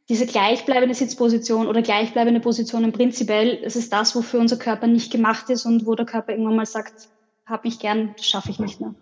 diese 0.10 0.26
gleichbleibende 0.26 0.96
Sitzposition 0.96 1.68
oder 1.68 1.84
gleichbleibende 1.84 2.40
Positionen 2.40 2.92
prinzipiell, 2.92 3.62
das 3.62 3.76
ist 3.76 3.94
das, 3.94 4.16
wofür 4.16 4.40
unser 4.40 4.58
Körper 4.58 4.88
nicht 4.88 5.12
gemacht 5.12 5.52
ist 5.52 5.68
und 5.68 5.86
wo 5.86 5.94
der 5.94 6.08
Körper 6.08 6.32
irgendwann 6.32 6.56
mal 6.56 6.66
sagt, 6.66 7.10
hab 7.48 7.64
mich 7.64 7.80
gern, 7.80 8.14
schaffe 8.22 8.52
ich 8.52 8.60
nicht 8.60 8.82
mehr. 8.82 8.94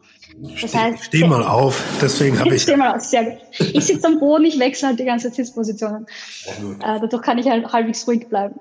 Das 0.62 0.70
Ste 0.70 0.80
heißt, 0.80 1.04
steh 1.06 1.28
mal 1.28 1.44
auf, 1.44 1.82
deswegen 2.02 2.40
habe 2.40 2.50
ich. 2.56 2.62
Steh 2.62 2.78
mal 2.78 2.96
auf, 2.96 3.02
sehr 3.02 3.24
gut. 3.24 3.40
Ich 3.74 3.86
sitze 3.86 4.08
am 4.08 4.20
Boden, 4.20 4.46
ich 4.46 4.60
wechsle 4.60 4.90
halt 4.90 5.00
die 5.00 5.06
ganze 5.06 5.32
Sitzpositionen. 5.32 6.06
Äh, 6.80 7.00
dadurch 7.00 7.24
kann 7.24 7.38
ich 7.38 7.48
halt 7.48 7.72
halbwegs 7.74 8.08
ruhig 8.08 8.28
bleiben. 8.28 8.60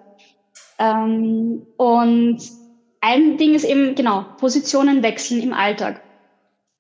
Ähm, 0.79 1.67
und 1.77 2.39
ein 3.01 3.37
Ding 3.37 3.55
ist 3.55 3.65
eben, 3.65 3.95
genau, 3.95 4.25
Positionen 4.39 5.03
wechseln 5.03 5.43
im 5.43 5.53
Alltag. 5.53 6.01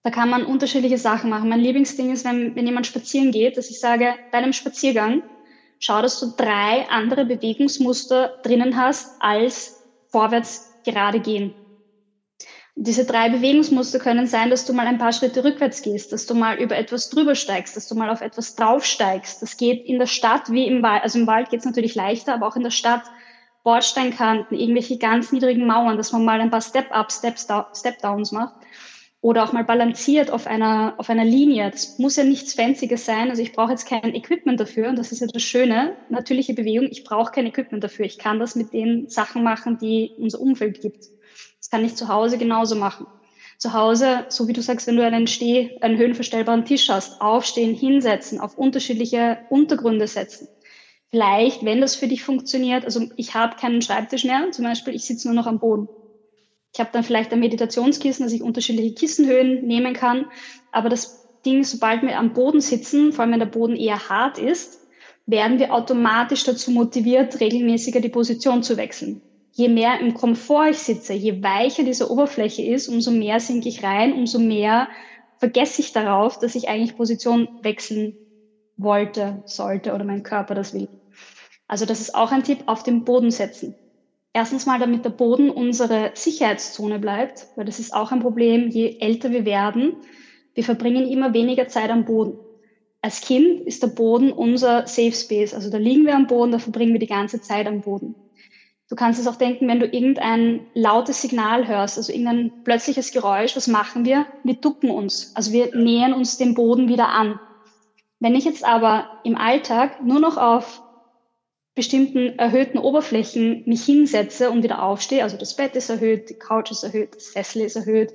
Da 0.02 0.10
kann 0.10 0.30
man 0.30 0.44
unterschiedliche 0.44 0.98
Sachen 0.98 1.30
machen. 1.30 1.48
Mein 1.48 1.60
Lieblingsding 1.60 2.12
ist, 2.12 2.24
wenn, 2.24 2.54
wenn 2.56 2.66
jemand 2.66 2.86
spazieren 2.86 3.30
geht, 3.30 3.56
dass 3.56 3.70
ich 3.70 3.80
sage, 3.80 4.14
bei 4.32 4.38
einem 4.38 4.52
Spaziergang, 4.52 5.22
schau, 5.78 6.00
dass 6.02 6.20
du 6.20 6.32
drei 6.36 6.86
andere 6.90 7.24
Bewegungsmuster 7.26 8.38
drinnen 8.42 8.76
hast 8.76 9.20
als 9.20 9.82
vorwärts 10.08 10.72
gerade 10.84 11.20
gehen. 11.20 11.54
Diese 12.76 13.04
drei 13.04 13.28
Bewegungsmuster 13.28 14.00
können 14.00 14.26
sein, 14.26 14.50
dass 14.50 14.64
du 14.64 14.72
mal 14.72 14.86
ein 14.86 14.98
paar 14.98 15.12
Schritte 15.12 15.44
rückwärts 15.44 15.80
gehst, 15.82 16.12
dass 16.12 16.26
du 16.26 16.34
mal 16.34 16.60
über 16.60 16.76
etwas 16.76 17.08
drüber 17.08 17.36
steigst, 17.36 17.76
dass 17.76 17.86
du 17.86 17.94
mal 17.94 18.10
auf 18.10 18.20
etwas 18.20 18.56
draufsteigst. 18.56 19.40
Das 19.42 19.56
geht 19.56 19.84
in 19.84 20.00
der 20.00 20.06
Stadt 20.06 20.50
wie 20.50 20.66
im 20.66 20.82
Wald. 20.82 21.04
Also 21.04 21.20
im 21.20 21.26
Wald 21.28 21.50
geht 21.50 21.60
es 21.60 21.66
natürlich 21.66 21.94
leichter, 21.94 22.34
aber 22.34 22.48
auch 22.48 22.56
in 22.56 22.64
der 22.64 22.70
Stadt 22.70 23.04
Bordsteinkanten, 23.62 24.58
irgendwelche 24.58 24.98
ganz 24.98 25.32
niedrigen 25.32 25.66
Mauern, 25.66 25.96
dass 25.96 26.12
man 26.12 26.24
mal 26.24 26.40
ein 26.40 26.50
paar 26.50 26.60
Step-Ups, 26.60 27.22
Step-Downs 27.74 28.32
macht 28.32 28.54
oder 29.20 29.44
auch 29.44 29.52
mal 29.52 29.64
balanciert 29.64 30.30
auf 30.30 30.46
einer, 30.46 30.94
auf 30.98 31.08
einer 31.08 31.24
Linie. 31.24 31.70
Das 31.70 31.98
muss 31.98 32.16
ja 32.16 32.24
nichts 32.24 32.52
Fancyes 32.52 33.06
sein. 33.06 33.30
Also 33.30 33.40
ich 33.40 33.52
brauche 33.52 33.70
jetzt 33.70 33.88
kein 33.88 34.14
Equipment 34.14 34.60
dafür. 34.60 34.90
Und 34.90 34.98
das 34.98 35.12
ist 35.12 35.20
ja 35.20 35.26
das 35.32 35.42
Schöne, 35.42 35.96
natürliche 36.10 36.52
Bewegung. 36.52 36.88
Ich 36.90 37.04
brauche 37.04 37.32
kein 37.32 37.46
Equipment 37.46 37.82
dafür. 37.82 38.04
Ich 38.04 38.18
kann 38.18 38.38
das 38.38 38.54
mit 38.54 38.74
den 38.74 39.08
Sachen 39.08 39.42
machen, 39.42 39.78
die 39.78 40.12
unser 40.18 40.40
Umfeld 40.40 40.80
gibt. 40.82 41.13
Kann 41.74 41.84
ich 41.84 41.96
zu 41.96 42.06
Hause 42.06 42.38
genauso 42.38 42.76
machen. 42.76 43.04
Zu 43.58 43.72
Hause, 43.72 44.26
so 44.28 44.46
wie 44.46 44.52
du 44.52 44.62
sagst, 44.62 44.86
wenn 44.86 44.94
du 44.94 45.04
einen 45.04 45.26
Steh, 45.26 45.76
einen 45.80 45.98
höhenverstellbaren 45.98 46.64
Tisch 46.64 46.88
hast, 46.88 47.20
aufstehen, 47.20 47.74
hinsetzen, 47.74 48.38
auf 48.38 48.56
unterschiedliche 48.56 49.38
Untergründe 49.50 50.06
setzen. 50.06 50.46
Vielleicht, 51.10 51.64
wenn 51.64 51.80
das 51.80 51.96
für 51.96 52.06
dich 52.06 52.22
funktioniert, 52.22 52.84
also 52.84 53.08
ich 53.16 53.34
habe 53.34 53.56
keinen 53.56 53.82
Schreibtisch 53.82 54.22
mehr, 54.22 54.52
zum 54.52 54.64
Beispiel, 54.64 54.94
ich 54.94 55.04
sitze 55.04 55.26
nur 55.26 55.34
noch 55.34 55.48
am 55.48 55.58
Boden. 55.58 55.88
Ich 56.72 56.78
habe 56.78 56.90
dann 56.92 57.02
vielleicht 57.02 57.32
ein 57.32 57.40
Meditationskissen, 57.40 58.24
dass 58.24 58.32
ich 58.32 58.42
unterschiedliche 58.42 58.94
Kissenhöhen 58.94 59.66
nehmen 59.66 59.94
kann. 59.94 60.26
Aber 60.70 60.88
das 60.88 61.26
Ding, 61.44 61.64
sobald 61.64 62.02
wir 62.02 62.16
am 62.20 62.34
Boden 62.34 62.60
sitzen, 62.60 63.12
vor 63.12 63.24
allem 63.24 63.32
wenn 63.32 63.40
der 63.40 63.46
Boden 63.46 63.74
eher 63.74 64.08
hart 64.08 64.38
ist, 64.38 64.78
werden 65.26 65.58
wir 65.58 65.74
automatisch 65.74 66.44
dazu 66.44 66.70
motiviert, 66.70 67.40
regelmäßiger 67.40 67.98
die 67.98 68.10
Position 68.10 68.62
zu 68.62 68.76
wechseln 68.76 69.22
je 69.54 69.68
mehr 69.68 70.00
im 70.00 70.14
Komfort 70.14 70.70
ich 70.70 70.78
sitze, 70.78 71.14
je 71.14 71.42
weicher 71.42 71.84
diese 71.84 72.10
Oberfläche 72.10 72.62
ist, 72.62 72.88
umso 72.88 73.12
mehr 73.12 73.38
sinke 73.38 73.68
ich 73.68 73.82
rein, 73.84 74.12
umso 74.12 74.38
mehr 74.38 74.88
vergesse 75.38 75.80
ich 75.80 75.92
darauf, 75.92 76.38
dass 76.38 76.56
ich 76.56 76.68
eigentlich 76.68 76.96
Position 76.96 77.48
wechseln 77.62 78.14
wollte, 78.76 79.42
sollte 79.46 79.94
oder 79.94 80.04
mein 80.04 80.24
Körper 80.24 80.54
das 80.54 80.74
will. 80.74 80.88
Also 81.68 81.86
das 81.86 82.00
ist 82.00 82.14
auch 82.14 82.32
ein 82.32 82.42
Tipp, 82.42 82.64
auf 82.66 82.82
den 82.82 83.04
Boden 83.04 83.30
setzen. 83.30 83.76
Erstens 84.32 84.66
mal, 84.66 84.80
damit 84.80 85.04
der 85.04 85.10
Boden 85.10 85.50
unsere 85.50 86.10
Sicherheitszone 86.14 86.98
bleibt, 86.98 87.46
weil 87.54 87.64
das 87.64 87.78
ist 87.78 87.94
auch 87.94 88.10
ein 88.10 88.20
Problem, 88.20 88.68
je 88.68 88.96
älter 88.98 89.30
wir 89.30 89.44
werden, 89.44 89.92
wir 90.54 90.64
verbringen 90.64 91.08
immer 91.08 91.32
weniger 91.32 91.68
Zeit 91.68 91.90
am 91.90 92.04
Boden. 92.04 92.40
Als 93.00 93.20
Kind 93.20 93.60
ist 93.60 93.84
der 93.84 93.88
Boden 93.88 94.32
unser 94.32 94.88
Safe 94.88 95.12
Space, 95.12 95.54
also 95.54 95.70
da 95.70 95.78
liegen 95.78 96.06
wir 96.06 96.16
am 96.16 96.26
Boden, 96.26 96.50
da 96.50 96.58
verbringen 96.58 96.92
wir 96.92 96.98
die 97.00 97.06
ganze 97.06 97.40
Zeit 97.40 97.68
am 97.68 97.82
Boden. 97.82 98.23
Du 98.90 98.96
kannst 98.96 99.18
es 99.18 99.26
auch 99.26 99.36
denken, 99.36 99.66
wenn 99.66 99.80
du 99.80 99.86
irgendein 99.86 100.66
lautes 100.74 101.22
Signal 101.22 101.66
hörst, 101.66 101.96
also 101.96 102.12
irgendein 102.12 102.64
plötzliches 102.64 103.12
Geräusch, 103.12 103.56
was 103.56 103.66
machen 103.66 104.04
wir? 104.04 104.26
Wir 104.42 104.54
ducken 104.54 104.90
uns. 104.90 105.34
Also 105.34 105.52
wir 105.52 105.74
nähern 105.74 106.12
uns 106.12 106.36
dem 106.36 106.54
Boden 106.54 106.88
wieder 106.88 107.08
an. 107.08 107.40
Wenn 108.20 108.34
ich 108.34 108.44
jetzt 108.44 108.64
aber 108.64 109.20
im 109.24 109.36
Alltag 109.36 110.02
nur 110.04 110.20
noch 110.20 110.36
auf 110.36 110.82
bestimmten 111.74 112.38
erhöhten 112.38 112.78
Oberflächen 112.78 113.64
mich 113.66 113.84
hinsetze 113.84 114.50
und 114.50 114.62
wieder 114.62 114.82
aufstehe, 114.82 115.22
also 115.22 115.36
das 115.36 115.56
Bett 115.56 115.74
ist 115.76 115.90
erhöht, 115.90 116.30
die 116.30 116.34
Couch 116.38 116.70
ist 116.70 116.84
erhöht, 116.84 117.16
das 117.16 117.32
Sessel 117.32 117.62
ist 117.62 117.76
erhöht 117.76 118.12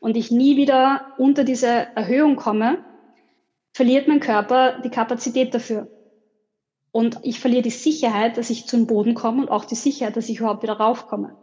und 0.00 0.16
ich 0.16 0.30
nie 0.30 0.56
wieder 0.56 1.14
unter 1.16 1.44
diese 1.44 1.68
Erhöhung 1.68 2.36
komme, 2.36 2.84
verliert 3.72 4.08
mein 4.08 4.20
Körper 4.20 4.80
die 4.84 4.90
Kapazität 4.90 5.54
dafür. 5.54 5.88
Und 6.98 7.20
ich 7.22 7.38
verliere 7.38 7.62
die 7.62 7.70
Sicherheit, 7.70 8.38
dass 8.38 8.50
ich 8.50 8.66
zum 8.66 8.88
Boden 8.88 9.14
komme 9.14 9.42
und 9.42 9.52
auch 9.52 9.64
die 9.64 9.76
Sicherheit, 9.76 10.16
dass 10.16 10.28
ich 10.28 10.40
überhaupt 10.40 10.64
wieder 10.64 10.80
raufkomme. 10.80 11.36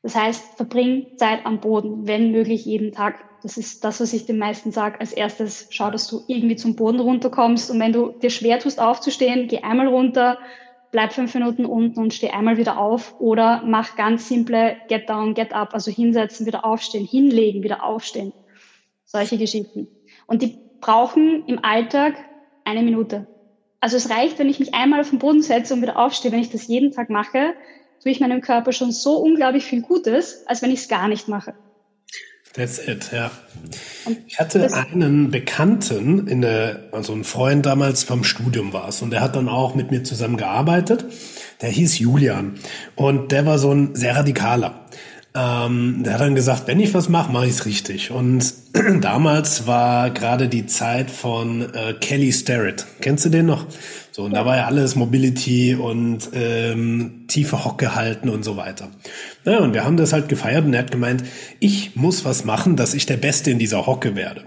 Das 0.00 0.14
heißt, 0.14 0.54
verbring 0.58 1.08
Zeit 1.16 1.44
am 1.44 1.58
Boden, 1.58 2.06
wenn 2.06 2.30
möglich 2.30 2.66
jeden 2.66 2.92
Tag. 2.92 3.18
Das 3.42 3.56
ist 3.56 3.82
das, 3.82 4.00
was 4.00 4.12
ich 4.12 4.26
den 4.26 4.38
meisten 4.38 4.70
sage. 4.70 5.00
Als 5.00 5.12
erstes 5.12 5.66
schau, 5.70 5.90
dass 5.90 6.06
du 6.06 6.20
irgendwie 6.28 6.54
zum 6.54 6.76
Boden 6.76 7.00
runterkommst. 7.00 7.68
Und 7.72 7.80
wenn 7.80 7.92
du 7.92 8.12
dir 8.22 8.30
schwer 8.30 8.60
tust 8.60 8.80
aufzustehen, 8.80 9.48
geh 9.48 9.58
einmal 9.58 9.88
runter, 9.88 10.38
bleib 10.92 11.14
fünf 11.14 11.34
Minuten 11.34 11.66
unten 11.66 11.98
und 11.98 12.14
steh 12.14 12.30
einmal 12.30 12.56
wieder 12.56 12.78
auf. 12.78 13.16
Oder 13.18 13.64
mach 13.66 13.96
ganz 13.96 14.28
simple 14.28 14.76
Get 14.86 15.08
down, 15.08 15.34
get 15.34 15.52
up, 15.52 15.74
also 15.74 15.90
hinsetzen, 15.90 16.46
wieder 16.46 16.64
aufstehen, 16.64 17.04
hinlegen, 17.04 17.64
wieder 17.64 17.82
aufstehen. 17.82 18.32
Solche 19.04 19.36
Geschichten. 19.36 19.88
Und 20.28 20.42
die 20.42 20.60
brauchen 20.80 21.44
im 21.48 21.58
Alltag 21.64 22.14
eine 22.64 22.84
Minute. 22.84 23.26
Also 23.80 23.96
es 23.96 24.10
reicht, 24.10 24.38
wenn 24.38 24.48
ich 24.48 24.60
mich 24.60 24.74
einmal 24.74 25.00
auf 25.00 25.10
den 25.10 25.18
Boden 25.18 25.42
setze 25.42 25.74
und 25.74 25.82
wieder 25.82 25.98
aufstehe. 25.98 26.32
Wenn 26.32 26.40
ich 26.40 26.50
das 26.50 26.66
jeden 26.66 26.92
Tag 26.92 27.08
mache, 27.10 27.54
tue 28.02 28.12
ich 28.12 28.20
meinem 28.20 28.42
Körper 28.42 28.72
schon 28.72 28.92
so 28.92 29.16
unglaublich 29.16 29.64
viel 29.64 29.82
Gutes, 29.82 30.46
als 30.46 30.62
wenn 30.62 30.70
ich 30.70 30.80
es 30.80 30.88
gar 30.88 31.08
nicht 31.08 31.28
mache. 31.28 31.54
That's 32.52 32.86
it, 32.86 33.10
ja. 33.12 33.30
Ich 34.26 34.40
hatte 34.40 34.68
einen 34.74 35.30
Bekannten, 35.30 36.26
in 36.26 36.40
der, 36.40 36.88
also 36.90 37.12
ein 37.12 37.22
Freund 37.22 37.64
damals 37.64 38.02
vom 38.02 38.24
Studium 38.24 38.72
war 38.72 38.88
es, 38.88 39.02
und 39.02 39.10
der 39.10 39.20
hat 39.20 39.36
dann 39.36 39.48
auch 39.48 39.76
mit 39.76 39.92
mir 39.92 40.02
zusammen 40.02 40.36
gearbeitet. 40.36 41.04
Der 41.60 41.68
hieß 41.68 42.00
Julian 42.00 42.58
und 42.96 43.30
der 43.30 43.46
war 43.46 43.58
so 43.58 43.72
ein 43.72 43.94
sehr 43.94 44.16
radikaler. 44.16 44.86
Ähm, 45.32 46.02
der 46.02 46.14
hat 46.14 46.20
dann 46.22 46.34
gesagt, 46.34 46.66
wenn 46.66 46.80
ich 46.80 46.92
was 46.92 47.08
mache, 47.08 47.30
mache 47.30 47.46
ich 47.46 47.52
es 47.52 47.66
richtig. 47.66 48.10
Und 48.10 48.52
damals 49.00 49.66
war 49.66 50.10
gerade 50.10 50.48
die 50.48 50.66
Zeit 50.66 51.10
von 51.10 51.72
äh, 51.72 51.94
Kelly 51.94 52.32
Starrett. 52.32 52.84
Kennst 53.00 53.24
du 53.24 53.28
den 53.28 53.46
noch? 53.46 53.66
So, 54.10 54.24
und 54.24 54.32
da 54.34 54.44
war 54.44 54.56
ja 54.56 54.66
alles 54.66 54.96
Mobility 54.96 55.76
und 55.76 56.30
ähm, 56.34 57.26
tiefe 57.28 57.64
Hocke 57.64 57.94
halten 57.94 58.28
und 58.28 58.44
so 58.44 58.56
weiter. 58.56 58.88
Naja, 59.44 59.60
und 59.60 59.72
wir 59.72 59.84
haben 59.84 59.96
das 59.96 60.12
halt 60.12 60.28
gefeiert 60.28 60.64
und 60.64 60.74
er 60.74 60.80
hat 60.80 60.90
gemeint, 60.90 61.22
ich 61.60 61.94
muss 61.94 62.24
was 62.24 62.44
machen, 62.44 62.74
dass 62.74 62.94
ich 62.94 63.06
der 63.06 63.16
Beste 63.16 63.52
in 63.52 63.60
dieser 63.60 63.86
Hocke 63.86 64.16
werde. 64.16 64.42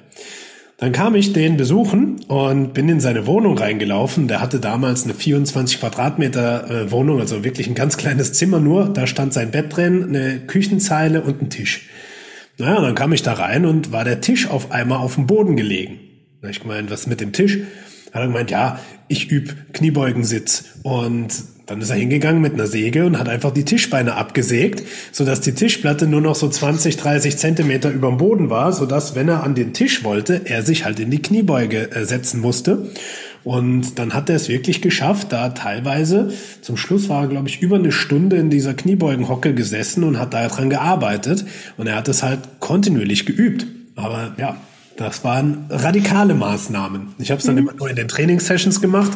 Dann 0.77 0.91
kam 0.91 1.15
ich 1.15 1.33
den 1.33 1.55
besuchen 1.55 2.23
und 2.27 2.73
bin 2.73 2.89
in 2.89 2.99
seine 2.99 3.27
Wohnung 3.27 3.57
reingelaufen. 3.57 4.27
Der 4.27 4.41
hatte 4.41 4.59
damals 4.59 5.03
eine 5.03 5.13
24 5.13 5.79
Quadratmeter 5.79 6.69
äh, 6.69 6.91
Wohnung, 6.91 7.19
also 7.19 7.43
wirklich 7.43 7.67
ein 7.67 7.75
ganz 7.75 7.95
kleines 7.95 8.33
Zimmer 8.33 8.59
nur. 8.59 8.89
Da 8.89 9.07
stand 9.07 9.33
sein 9.33 9.51
Bett 9.51 9.75
drin, 9.75 10.03
eine 10.03 10.39
Küchenzeile 10.39 11.21
und 11.21 11.41
ein 11.41 11.49
Tisch. 11.49 11.89
Naja, 12.57 12.81
dann 12.81 12.95
kam 12.95 13.13
ich 13.13 13.23
da 13.23 13.33
rein 13.33 13.65
und 13.65 13.91
war 13.91 14.03
der 14.03 14.21
Tisch 14.21 14.47
auf 14.47 14.71
einmal 14.71 14.99
auf 14.99 15.15
dem 15.15 15.27
Boden 15.27 15.55
gelegen. 15.55 15.99
Ich 16.49 16.59
gemeint, 16.59 16.91
was 16.91 17.07
mit 17.07 17.21
dem 17.21 17.31
Tisch? 17.31 17.59
Hat 18.11 18.21
er 18.21 18.27
gemeint, 18.27 18.51
ja, 18.51 18.79
ich 19.07 19.31
übe 19.31 19.53
Kniebeugensitz. 19.71 20.65
Und 20.83 21.33
dann 21.65 21.79
ist 21.79 21.89
er 21.89 21.95
hingegangen 21.95 22.41
mit 22.41 22.53
einer 22.53 22.67
Säge 22.67 23.05
und 23.05 23.17
hat 23.17 23.29
einfach 23.29 23.51
die 23.51 23.63
Tischbeine 23.63 24.15
abgesägt, 24.15 24.83
sodass 25.11 25.41
die 25.41 25.53
Tischplatte 25.53 26.07
nur 26.07 26.21
noch 26.21 26.35
so 26.35 26.49
20, 26.49 26.97
30 26.97 27.37
Zentimeter 27.37 27.89
über 27.89 28.09
dem 28.09 28.17
Boden 28.17 28.49
war, 28.49 28.73
sodass, 28.73 29.15
wenn 29.15 29.29
er 29.29 29.43
an 29.43 29.55
den 29.55 29.73
Tisch 29.73 30.03
wollte, 30.03 30.41
er 30.45 30.63
sich 30.63 30.83
halt 30.83 30.99
in 30.99 31.09
die 31.09 31.21
Kniebeuge 31.21 31.91
äh, 31.91 32.05
setzen 32.05 32.41
musste. 32.41 32.89
Und 33.43 33.99
dann 33.99 34.13
hat 34.13 34.29
er 34.29 34.37
es 34.37 34.47
wirklich 34.47 34.81
geschafft, 34.81 35.31
da 35.31 35.49
teilweise, 35.49 36.31
zum 36.61 36.77
Schluss 36.77 37.09
war 37.09 37.23
er, 37.23 37.27
glaube 37.27 37.49
ich, 37.49 37.61
über 37.61 37.75
eine 37.75 37.91
Stunde 37.91 38.37
in 38.37 38.49
dieser 38.49 38.73
Kniebeugenhocke 38.73 39.53
gesessen 39.53 40.03
und 40.03 40.17
hat 40.17 40.33
daran 40.33 40.69
gearbeitet. 40.69 41.45
Und 41.77 41.87
er 41.87 41.95
hat 41.95 42.07
es 42.07 42.23
halt 42.23 42.39
kontinuierlich 42.59 43.25
geübt. 43.25 43.65
Aber 43.95 44.33
ja, 44.37 44.57
das 44.97 45.23
waren 45.23 45.65
radikale 45.69 46.33
Maßnahmen. 46.33 47.15
Ich 47.17 47.31
habe 47.31 47.39
es 47.39 47.45
dann 47.45 47.55
mhm. 47.55 47.61
immer 47.61 47.73
nur 47.73 47.89
in 47.89 47.95
den 47.95 48.07
Trainingssessions 48.07 48.81
gemacht. 48.81 49.11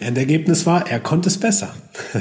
Und 0.00 0.18
Ergebnis 0.18 0.66
war, 0.66 0.88
er 0.88 1.00
konnte 1.00 1.28
es 1.28 1.38
besser. 1.38 1.74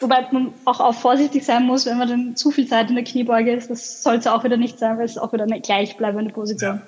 Wobei 0.00 0.26
man 0.32 0.52
auch, 0.66 0.80
auch 0.80 0.94
vorsichtig 0.94 1.44
sein 1.44 1.64
muss, 1.64 1.86
wenn 1.86 1.96
man 1.96 2.08
dann 2.08 2.36
zu 2.36 2.50
viel 2.50 2.66
Zeit 2.66 2.90
in 2.90 2.96
der 2.96 3.04
Kniebeuge 3.04 3.52
ist. 3.52 3.70
Das 3.70 4.02
sollte 4.02 4.32
auch 4.32 4.44
wieder 4.44 4.58
nicht 4.58 4.78
sein, 4.78 4.98
weil 4.98 5.06
es 5.06 5.16
auch 5.16 5.32
wieder 5.32 5.44
eine 5.44 5.60
gleichbleibende 5.60 6.32
Position. 6.32 6.76
Ja. 6.76 6.82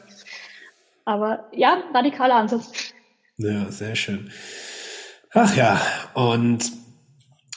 Aber 1.06 1.44
ja, 1.52 1.78
radikaler 1.94 2.34
Ansatz. 2.34 2.70
Ja, 3.38 3.70
sehr 3.70 3.94
schön. 3.94 4.30
Ach 5.32 5.56
ja, 5.56 5.80
und 6.14 6.72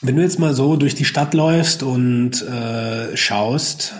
wenn 0.01 0.15
du 0.15 0.21
jetzt 0.21 0.39
mal 0.39 0.53
so 0.53 0.75
durch 0.75 0.95
die 0.95 1.05
Stadt 1.05 1.33
läufst 1.33 1.83
und 1.83 2.41
äh, 2.41 3.17
schaust, 3.17 3.95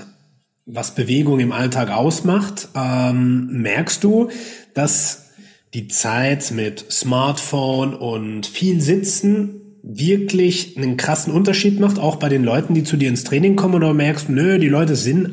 was 0.71 0.93
Bewegung 0.93 1.39
im 1.39 1.51
Alltag 1.51 1.89
ausmacht, 1.89 2.69
ähm, 2.75 3.47
merkst 3.62 4.03
du, 4.03 4.29
dass 4.73 5.32
die 5.73 5.88
Zeit 5.88 6.51
mit 6.51 6.91
Smartphone 6.91 7.95
und 7.95 8.45
viel 8.45 8.79
Sitzen 8.79 9.62
wirklich 9.82 10.77
einen 10.77 10.97
krassen 10.97 11.34
Unterschied 11.34 11.79
macht, 11.79 11.97
auch 11.97 12.17
bei 12.17 12.29
den 12.29 12.43
Leuten, 12.43 12.73
die 12.73 12.84
zu 12.84 12.97
dir 12.97 13.10
ins 13.10 13.23
Training 13.23 13.55
kommen, 13.55 13.75
oder 13.75 13.93
merkst, 13.93 14.29
nö, 14.29 14.60
die 14.60 14.67
Leute 14.67 14.95
sind 14.95 15.25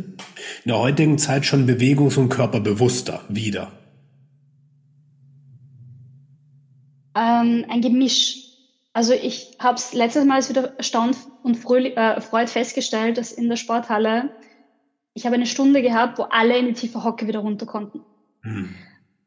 in 0.64 0.68
der 0.68 0.78
heutigen 0.78 1.18
Zeit 1.18 1.44
schon 1.44 1.66
bewegungs- 1.66 2.16
und 2.16 2.28
körperbewusster 2.28 3.20
wieder? 3.28 3.72
Ähm, 7.14 7.64
ein 7.68 7.80
Gemisch. 7.80 8.42
Also 8.92 9.12
ich 9.12 9.48
habe 9.58 9.76
es 9.76 9.92
letztes 9.92 10.24
Mal 10.24 10.48
wieder 10.48 10.74
erstaunt 10.78 11.16
und 11.42 11.56
fröhlich, 11.56 11.96
äh, 11.96 12.20
freut 12.22 12.48
festgestellt, 12.48 13.18
dass 13.18 13.32
in 13.32 13.48
der 13.48 13.56
Sporthalle 13.56 14.30
ich 15.16 15.24
habe 15.24 15.34
eine 15.34 15.46
Stunde 15.46 15.80
gehabt, 15.80 16.18
wo 16.18 16.24
alle 16.24 16.58
in 16.58 16.66
die 16.66 16.74
tiefe 16.74 17.02
Hocke 17.02 17.26
wieder 17.26 17.40
runter 17.40 17.64
konnten. 17.64 18.02
Mhm. 18.42 18.74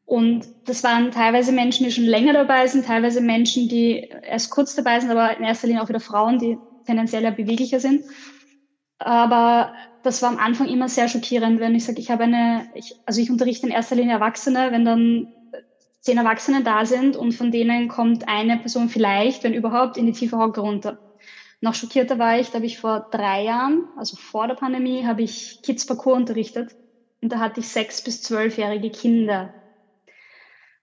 Und 0.06 0.46
das 0.64 0.84
waren 0.84 1.10
teilweise 1.10 1.50
Menschen, 1.50 1.84
die 1.84 1.90
schon 1.90 2.04
länger 2.04 2.32
dabei 2.32 2.68
sind, 2.68 2.86
teilweise 2.86 3.20
Menschen, 3.20 3.68
die 3.68 4.08
erst 4.22 4.50
kurz 4.50 4.76
dabei 4.76 5.00
sind, 5.00 5.10
aber 5.10 5.36
in 5.36 5.44
erster 5.44 5.66
Linie 5.66 5.82
auch 5.82 5.88
wieder 5.88 6.00
Frauen, 6.00 6.38
die 6.38 6.58
tendenziell 6.86 7.24
ja 7.24 7.30
beweglicher 7.30 7.80
sind. 7.80 8.04
Aber 8.98 9.72
das 10.04 10.22
war 10.22 10.30
am 10.30 10.38
Anfang 10.38 10.68
immer 10.68 10.88
sehr 10.88 11.08
schockierend, 11.08 11.58
wenn 11.58 11.74
ich 11.74 11.84
sage, 11.84 12.00
ich 12.00 12.10
habe 12.10 12.22
eine, 12.22 12.68
ich, 12.74 12.94
also 13.04 13.20
ich 13.20 13.30
unterrichte 13.30 13.66
in 13.66 13.72
erster 13.72 13.96
Linie 13.96 14.14
Erwachsene, 14.14 14.70
wenn 14.70 14.84
dann 14.84 15.28
zehn 16.00 16.18
Erwachsene 16.18 16.62
da 16.62 16.86
sind 16.86 17.16
und 17.16 17.32
von 17.32 17.50
denen 17.50 17.88
kommt 17.88 18.28
eine 18.28 18.58
Person 18.58 18.88
vielleicht, 18.88 19.42
wenn 19.42 19.54
überhaupt, 19.54 19.96
in 19.96 20.06
die 20.06 20.12
tiefe 20.12 20.38
Hocke 20.38 20.60
runter. 20.60 20.98
Noch 21.60 21.74
schockierter 21.74 22.18
war 22.18 22.38
ich, 22.38 22.48
da 22.48 22.54
habe 22.54 22.66
ich 22.66 22.78
vor 22.78 23.08
drei 23.10 23.44
Jahren, 23.44 23.84
also 23.96 24.16
vor 24.16 24.46
der 24.46 24.54
Pandemie, 24.54 25.04
habe 25.04 25.22
ich 25.22 25.60
Kids 25.62 25.84
Parcours 25.84 26.16
unterrichtet. 26.16 26.74
Und 27.20 27.32
da 27.32 27.38
hatte 27.38 27.60
ich 27.60 27.68
sechs 27.68 28.02
bis 28.02 28.22
zwölfjährige 28.22 28.90
Kinder. 28.90 29.52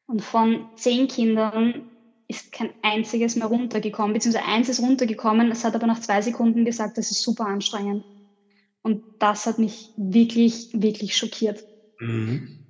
Und 0.05 0.21
von 0.21 0.69
zehn 0.75 1.07
Kindern 1.07 1.89
ist 2.27 2.51
kein 2.51 2.73
einziges 2.81 3.35
mehr 3.35 3.47
runtergekommen, 3.47 4.13
beziehungsweise 4.13 4.45
eins 4.45 4.69
ist 4.69 4.81
runtergekommen, 4.81 5.49
es 5.51 5.63
hat 5.63 5.75
aber 5.75 5.87
nach 5.87 5.99
zwei 5.99 6.21
Sekunden 6.21 6.65
gesagt, 6.65 6.97
das 6.97 7.09
ist 7.09 7.23
super 7.23 7.45
anstrengend. 7.45 8.03
Und 8.83 9.03
das 9.19 9.45
hat 9.45 9.59
mich 9.59 9.93
wirklich, 9.97 10.69
wirklich 10.73 11.15
schockiert. 11.15 11.63
Mhm. 11.99 12.65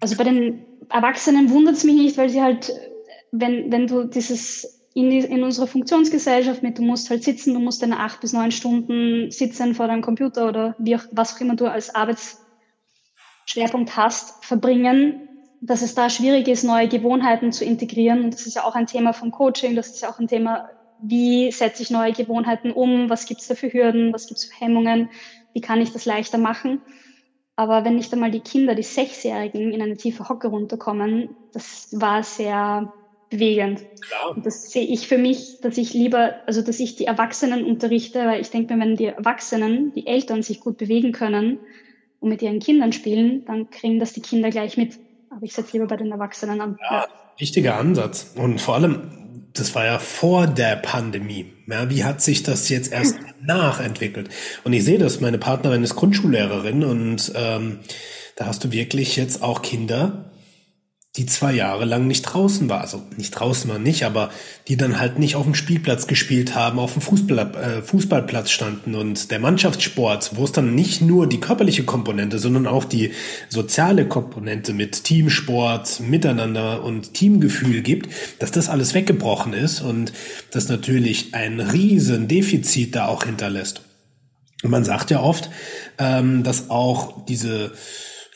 Also 0.00 0.16
bei 0.16 0.24
den 0.24 0.64
Erwachsenen 0.88 1.50
wundert 1.50 1.76
es 1.76 1.84
mich 1.84 1.96
nicht, 1.96 2.16
weil 2.16 2.28
sie 2.28 2.42
halt, 2.42 2.72
wenn, 3.32 3.72
wenn 3.72 3.86
du 3.86 4.04
dieses 4.04 4.77
in, 4.98 5.10
in 5.12 5.44
unserer 5.44 5.68
Funktionsgesellschaft 5.68 6.64
mit, 6.64 6.78
du 6.78 6.82
musst 6.82 7.08
halt 7.08 7.22
sitzen, 7.22 7.54
du 7.54 7.60
musst 7.60 7.82
deine 7.82 8.00
acht 8.00 8.20
bis 8.20 8.32
neun 8.32 8.50
Stunden 8.50 9.30
sitzen 9.30 9.76
vor 9.76 9.86
deinem 9.86 10.02
Computer 10.02 10.48
oder 10.48 10.74
wie 10.78 10.96
auch, 10.96 11.04
was 11.12 11.36
auch 11.36 11.40
immer 11.40 11.54
du 11.54 11.70
als 11.70 11.94
Arbeitsschwerpunkt 11.94 13.96
hast, 13.96 14.44
verbringen, 14.44 15.28
dass 15.60 15.82
es 15.82 15.94
da 15.94 16.10
schwierig 16.10 16.48
ist, 16.48 16.64
neue 16.64 16.88
Gewohnheiten 16.88 17.52
zu 17.52 17.64
integrieren. 17.64 18.24
Und 18.24 18.34
das 18.34 18.46
ist 18.46 18.56
ja 18.56 18.64
auch 18.64 18.74
ein 18.74 18.86
Thema 18.86 19.12
vom 19.12 19.30
Coaching, 19.30 19.76
das 19.76 19.90
ist 19.90 20.02
ja 20.02 20.10
auch 20.10 20.18
ein 20.18 20.26
Thema, 20.26 20.68
wie 21.00 21.52
setze 21.52 21.84
ich 21.84 21.90
neue 21.90 22.12
Gewohnheiten 22.12 22.72
um, 22.72 23.08
was 23.08 23.26
gibt 23.26 23.40
es 23.40 23.46
da 23.46 23.54
für 23.54 23.72
Hürden, 23.72 24.12
was 24.12 24.26
gibt 24.26 24.38
es 24.38 24.46
für 24.46 24.64
Hemmungen, 24.64 25.10
wie 25.52 25.60
kann 25.60 25.80
ich 25.80 25.92
das 25.92 26.06
leichter 26.06 26.38
machen. 26.38 26.82
Aber 27.54 27.84
wenn 27.84 27.94
nicht 27.94 28.12
einmal 28.12 28.32
die 28.32 28.40
Kinder, 28.40 28.74
die 28.74 28.82
Sechsjährigen, 28.82 29.72
in 29.72 29.80
eine 29.80 29.96
tiefe 29.96 30.28
Hocke 30.28 30.48
runterkommen, 30.48 31.36
das 31.52 31.86
war 31.92 32.24
sehr 32.24 32.92
bewegend. 33.30 33.84
Klar. 34.00 34.36
Und 34.36 34.46
das 34.46 34.70
sehe 34.70 34.86
ich 34.86 35.06
für 35.06 35.18
mich, 35.18 35.60
dass 35.60 35.76
ich 35.78 35.92
lieber, 35.94 36.34
also 36.46 36.62
dass 36.62 36.80
ich 36.80 36.96
die 36.96 37.04
Erwachsenen 37.04 37.64
unterrichte, 37.64 38.20
weil 38.20 38.40
ich 38.40 38.50
denke 38.50 38.74
mir, 38.74 38.80
wenn 38.84 38.96
die 38.96 39.06
Erwachsenen, 39.06 39.92
die 39.94 40.06
Eltern 40.06 40.42
sich 40.42 40.60
gut 40.60 40.78
bewegen 40.78 41.12
können 41.12 41.58
und 42.20 42.28
mit 42.28 42.42
ihren 42.42 42.58
Kindern 42.58 42.92
spielen, 42.92 43.44
dann 43.46 43.70
kriegen 43.70 43.98
das 43.98 44.12
die 44.12 44.22
Kinder 44.22 44.50
gleich 44.50 44.76
mit. 44.76 44.98
Aber 45.30 45.42
ich 45.42 45.52
setze 45.52 45.74
lieber 45.74 45.86
bei 45.86 45.96
den 45.96 46.10
Erwachsenen 46.10 46.60
an. 46.60 46.78
Ja, 46.90 47.06
wichtiger 47.36 47.76
Ansatz. 47.76 48.34
Und 48.36 48.60
vor 48.60 48.76
allem, 48.76 49.48
das 49.52 49.74
war 49.74 49.84
ja 49.84 49.98
vor 49.98 50.46
der 50.46 50.76
Pandemie. 50.76 51.52
Ja, 51.66 51.90
wie 51.90 52.04
hat 52.04 52.22
sich 52.22 52.42
das 52.42 52.68
jetzt 52.68 52.92
erst 52.92 53.18
nachentwickelt? 53.42 54.30
Und 54.64 54.72
ich 54.72 54.84
sehe 54.84 54.98
das, 54.98 55.20
meine 55.20 55.38
Partnerin 55.38 55.82
ist 55.82 55.96
Grundschullehrerin 55.96 56.84
und 56.84 57.32
ähm, 57.34 57.80
da 58.36 58.46
hast 58.46 58.64
du 58.64 58.72
wirklich 58.72 59.16
jetzt 59.16 59.42
auch 59.42 59.62
Kinder, 59.62 60.30
die 61.18 61.26
zwei 61.26 61.52
Jahre 61.52 61.84
lang 61.84 62.06
nicht 62.06 62.22
draußen 62.22 62.68
war. 62.68 62.80
Also 62.80 63.02
nicht 63.16 63.32
draußen 63.32 63.68
war 63.68 63.80
nicht, 63.80 64.04
aber 64.04 64.30
die 64.68 64.76
dann 64.76 65.00
halt 65.00 65.18
nicht 65.18 65.34
auf 65.34 65.44
dem 65.44 65.56
Spielplatz 65.56 66.06
gespielt 66.06 66.54
haben, 66.54 66.78
auf 66.78 66.92
dem 66.92 67.02
Fußball, 67.02 67.38
äh, 67.38 67.82
Fußballplatz 67.82 68.50
standen. 68.50 68.94
Und 68.94 69.32
der 69.32 69.40
Mannschaftssport, 69.40 70.36
wo 70.36 70.44
es 70.44 70.52
dann 70.52 70.76
nicht 70.76 71.02
nur 71.02 71.28
die 71.28 71.40
körperliche 71.40 71.82
Komponente, 71.82 72.38
sondern 72.38 72.68
auch 72.68 72.84
die 72.84 73.10
soziale 73.48 74.06
Komponente 74.06 74.72
mit 74.72 75.02
Teamsport, 75.04 76.00
Miteinander 76.00 76.84
und 76.84 77.14
Teamgefühl 77.14 77.82
gibt, 77.82 78.08
dass 78.38 78.52
das 78.52 78.68
alles 78.68 78.94
weggebrochen 78.94 79.54
ist 79.54 79.80
und 79.80 80.12
das 80.52 80.68
natürlich 80.68 81.34
ein 81.34 81.58
riesen 81.58 82.28
Defizit 82.28 82.94
da 82.94 83.08
auch 83.08 83.24
hinterlässt. 83.24 83.82
Und 84.62 84.70
man 84.70 84.84
sagt 84.84 85.10
ja 85.10 85.20
oft, 85.20 85.50
ähm, 85.98 86.44
dass 86.44 86.70
auch 86.70 87.24
diese 87.26 87.72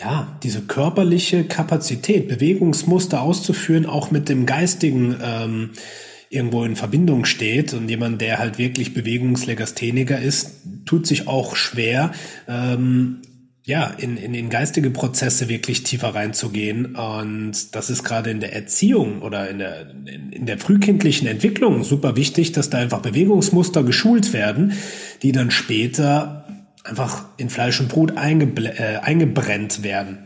ja, 0.03 0.37
diese 0.43 0.62
körperliche 0.62 1.45
Kapazität, 1.45 2.27
Bewegungsmuster 2.27 3.23
auszuführen, 3.23 3.87
auch 3.87 4.11
mit 4.11 4.29
dem 4.29 4.47
geistigen 4.47 5.17
ähm, 5.23 5.71
irgendwo 6.29 6.65
in 6.65 6.75
Verbindung 6.75 7.25
steht. 7.25 7.73
Und 7.73 7.88
jemand, 7.88 8.21
der 8.21 8.38
halt 8.38 8.59
wirklich 8.59 8.95
Bewegungslegastheniker 8.95 10.19
ist, 10.19 10.62
tut 10.87 11.07
sich 11.07 11.29
auch 11.29 11.55
schwer, 11.55 12.11
ähm, 12.49 13.19
ja, 13.65 13.87
in, 13.87 14.17
in, 14.17 14.35
in 14.35 14.51
geistige 14.51 14.91
Prozesse 14.91 15.49
wirklich 15.49 15.85
tiefer 15.85 16.17
reinzugehen. 16.17 16.97
Und 16.97 17.77
das 17.77 17.91
ist 17.91 18.03
gerade 18.03 18.31
in 18.31 18.41
der 18.41 18.53
Erziehung 18.57 19.23
oder 19.23 19.49
in 19.49 19.61
der, 19.61 19.88
in, 19.91 20.33
in 20.33 20.47
der 20.47 20.59
frühkindlichen 20.59 21.29
Entwicklung 21.29 21.85
super 21.85 22.17
wichtig, 22.17 22.51
dass 22.51 22.71
da 22.71 22.79
einfach 22.79 23.03
Bewegungsmuster 23.03 23.85
geschult 23.85 24.33
werden, 24.33 24.73
die 25.23 25.31
dann 25.31 25.53
später 25.53 26.41
einfach 26.85 27.27
in 27.37 27.49
Fleisch 27.49 27.81
und 27.81 27.88
Brot 27.88 28.12
äh, 28.16 28.99
eingebrennt 29.03 29.83
werden. 29.85 30.18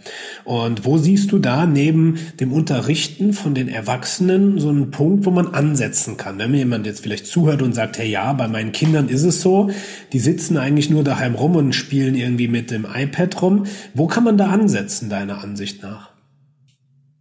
Und 0.45 0.87
wo 0.87 0.97
siehst 0.97 1.31
du 1.33 1.39
da 1.39 1.67
neben 1.67 2.19
dem 2.41 2.53
Unterrichten 2.53 3.35
von 3.35 3.55
den 3.55 3.69
Erwachsenen 3.69 4.59
so 4.59 4.71
einen 4.71 4.91
Punkt, 4.91 5.27
wo 5.27 5.31
man 5.31 5.49
ansetzen 5.49 6.17
kann? 6.17 6.39
Wenn 6.39 6.53
mir 6.53 6.59
jemand 6.59 6.87
jetzt 6.87 7.01
vielleicht 7.01 7.27
zuhört 7.27 7.61
und 7.61 7.75
sagt, 7.75 7.99
hey 7.99 8.09
ja, 8.09 8.33
bei 8.33 8.49
meinen 8.49 8.73
Kindern 8.73 9.09
ist 9.09 9.25
es 9.25 9.43
so, 9.43 9.71
die 10.13 10.19
sitzen 10.19 10.57
eigentlich 10.57 10.89
nur 10.89 11.05
daheim 11.05 11.35
rum 11.35 11.57
und 11.57 11.75
spielen 11.75 12.15
irgendwie 12.15 12.49
mit 12.49 12.71
dem 12.71 12.87
iPad 12.91 13.43
rum. 13.43 13.67
Wo 13.93 14.07
kann 14.07 14.25
man 14.25 14.39
da 14.39 14.47
ansetzen, 14.47 15.11
deiner 15.11 15.43
Ansicht 15.43 15.83
nach? 15.83 16.11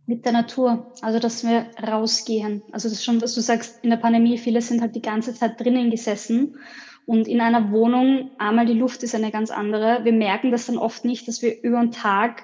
Mit 0.07 0.23
der 0.23 0.33
Natur, 0.33 0.93
also 1.01 1.19
dass 1.19 1.43
wir 1.43 1.65
rausgehen. 1.81 2.61
Also 2.71 2.87
das 2.87 2.99
ist 2.99 3.03
schon, 3.03 3.21
was 3.21 3.33
du 3.33 3.41
sagst, 3.41 3.79
in 3.81 3.89
der 3.89 3.97
Pandemie, 3.97 4.37
viele 4.37 4.61
sind 4.61 4.79
halt 4.79 4.95
die 4.95 5.01
ganze 5.01 5.33
Zeit 5.33 5.59
drinnen 5.59 5.89
gesessen 5.89 6.55
und 7.05 7.27
in 7.27 7.41
einer 7.41 7.71
Wohnung, 7.71 8.31
einmal 8.37 8.65
die 8.65 8.73
Luft 8.73 9.03
ist 9.03 9.15
eine 9.15 9.31
ganz 9.31 9.51
andere. 9.51 10.03
Wir 10.03 10.13
merken 10.13 10.51
das 10.51 10.65
dann 10.65 10.77
oft 10.77 11.05
nicht, 11.05 11.27
dass 11.27 11.41
wir 11.41 11.55
über 11.61 11.79
den 11.79 11.91
Tag 11.91 12.43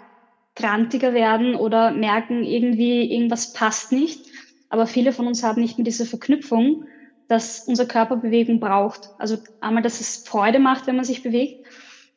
krantiger 0.56 1.14
werden 1.14 1.56
oder 1.56 1.92
merken 1.92 2.44
irgendwie, 2.44 3.12
irgendwas 3.12 3.52
passt 3.54 3.92
nicht. 3.92 4.28
Aber 4.70 4.86
viele 4.86 5.14
von 5.14 5.28
uns 5.28 5.44
haben 5.44 5.62
nicht 5.62 5.78
mehr 5.78 5.86
diese 5.86 6.06
Verknüpfung, 6.06 6.84
dass 7.28 7.64
unser 7.66 7.86
Körper 7.86 8.18
Bewegung 8.18 8.60
braucht. 8.60 9.10
Also 9.18 9.38
einmal, 9.60 9.84
dass 9.84 10.00
es 10.00 10.24
Freude 10.26 10.60
macht, 10.60 10.88
wenn 10.88 10.96
man 10.96 11.06
sich 11.06 11.24
bewegt, 11.24 11.66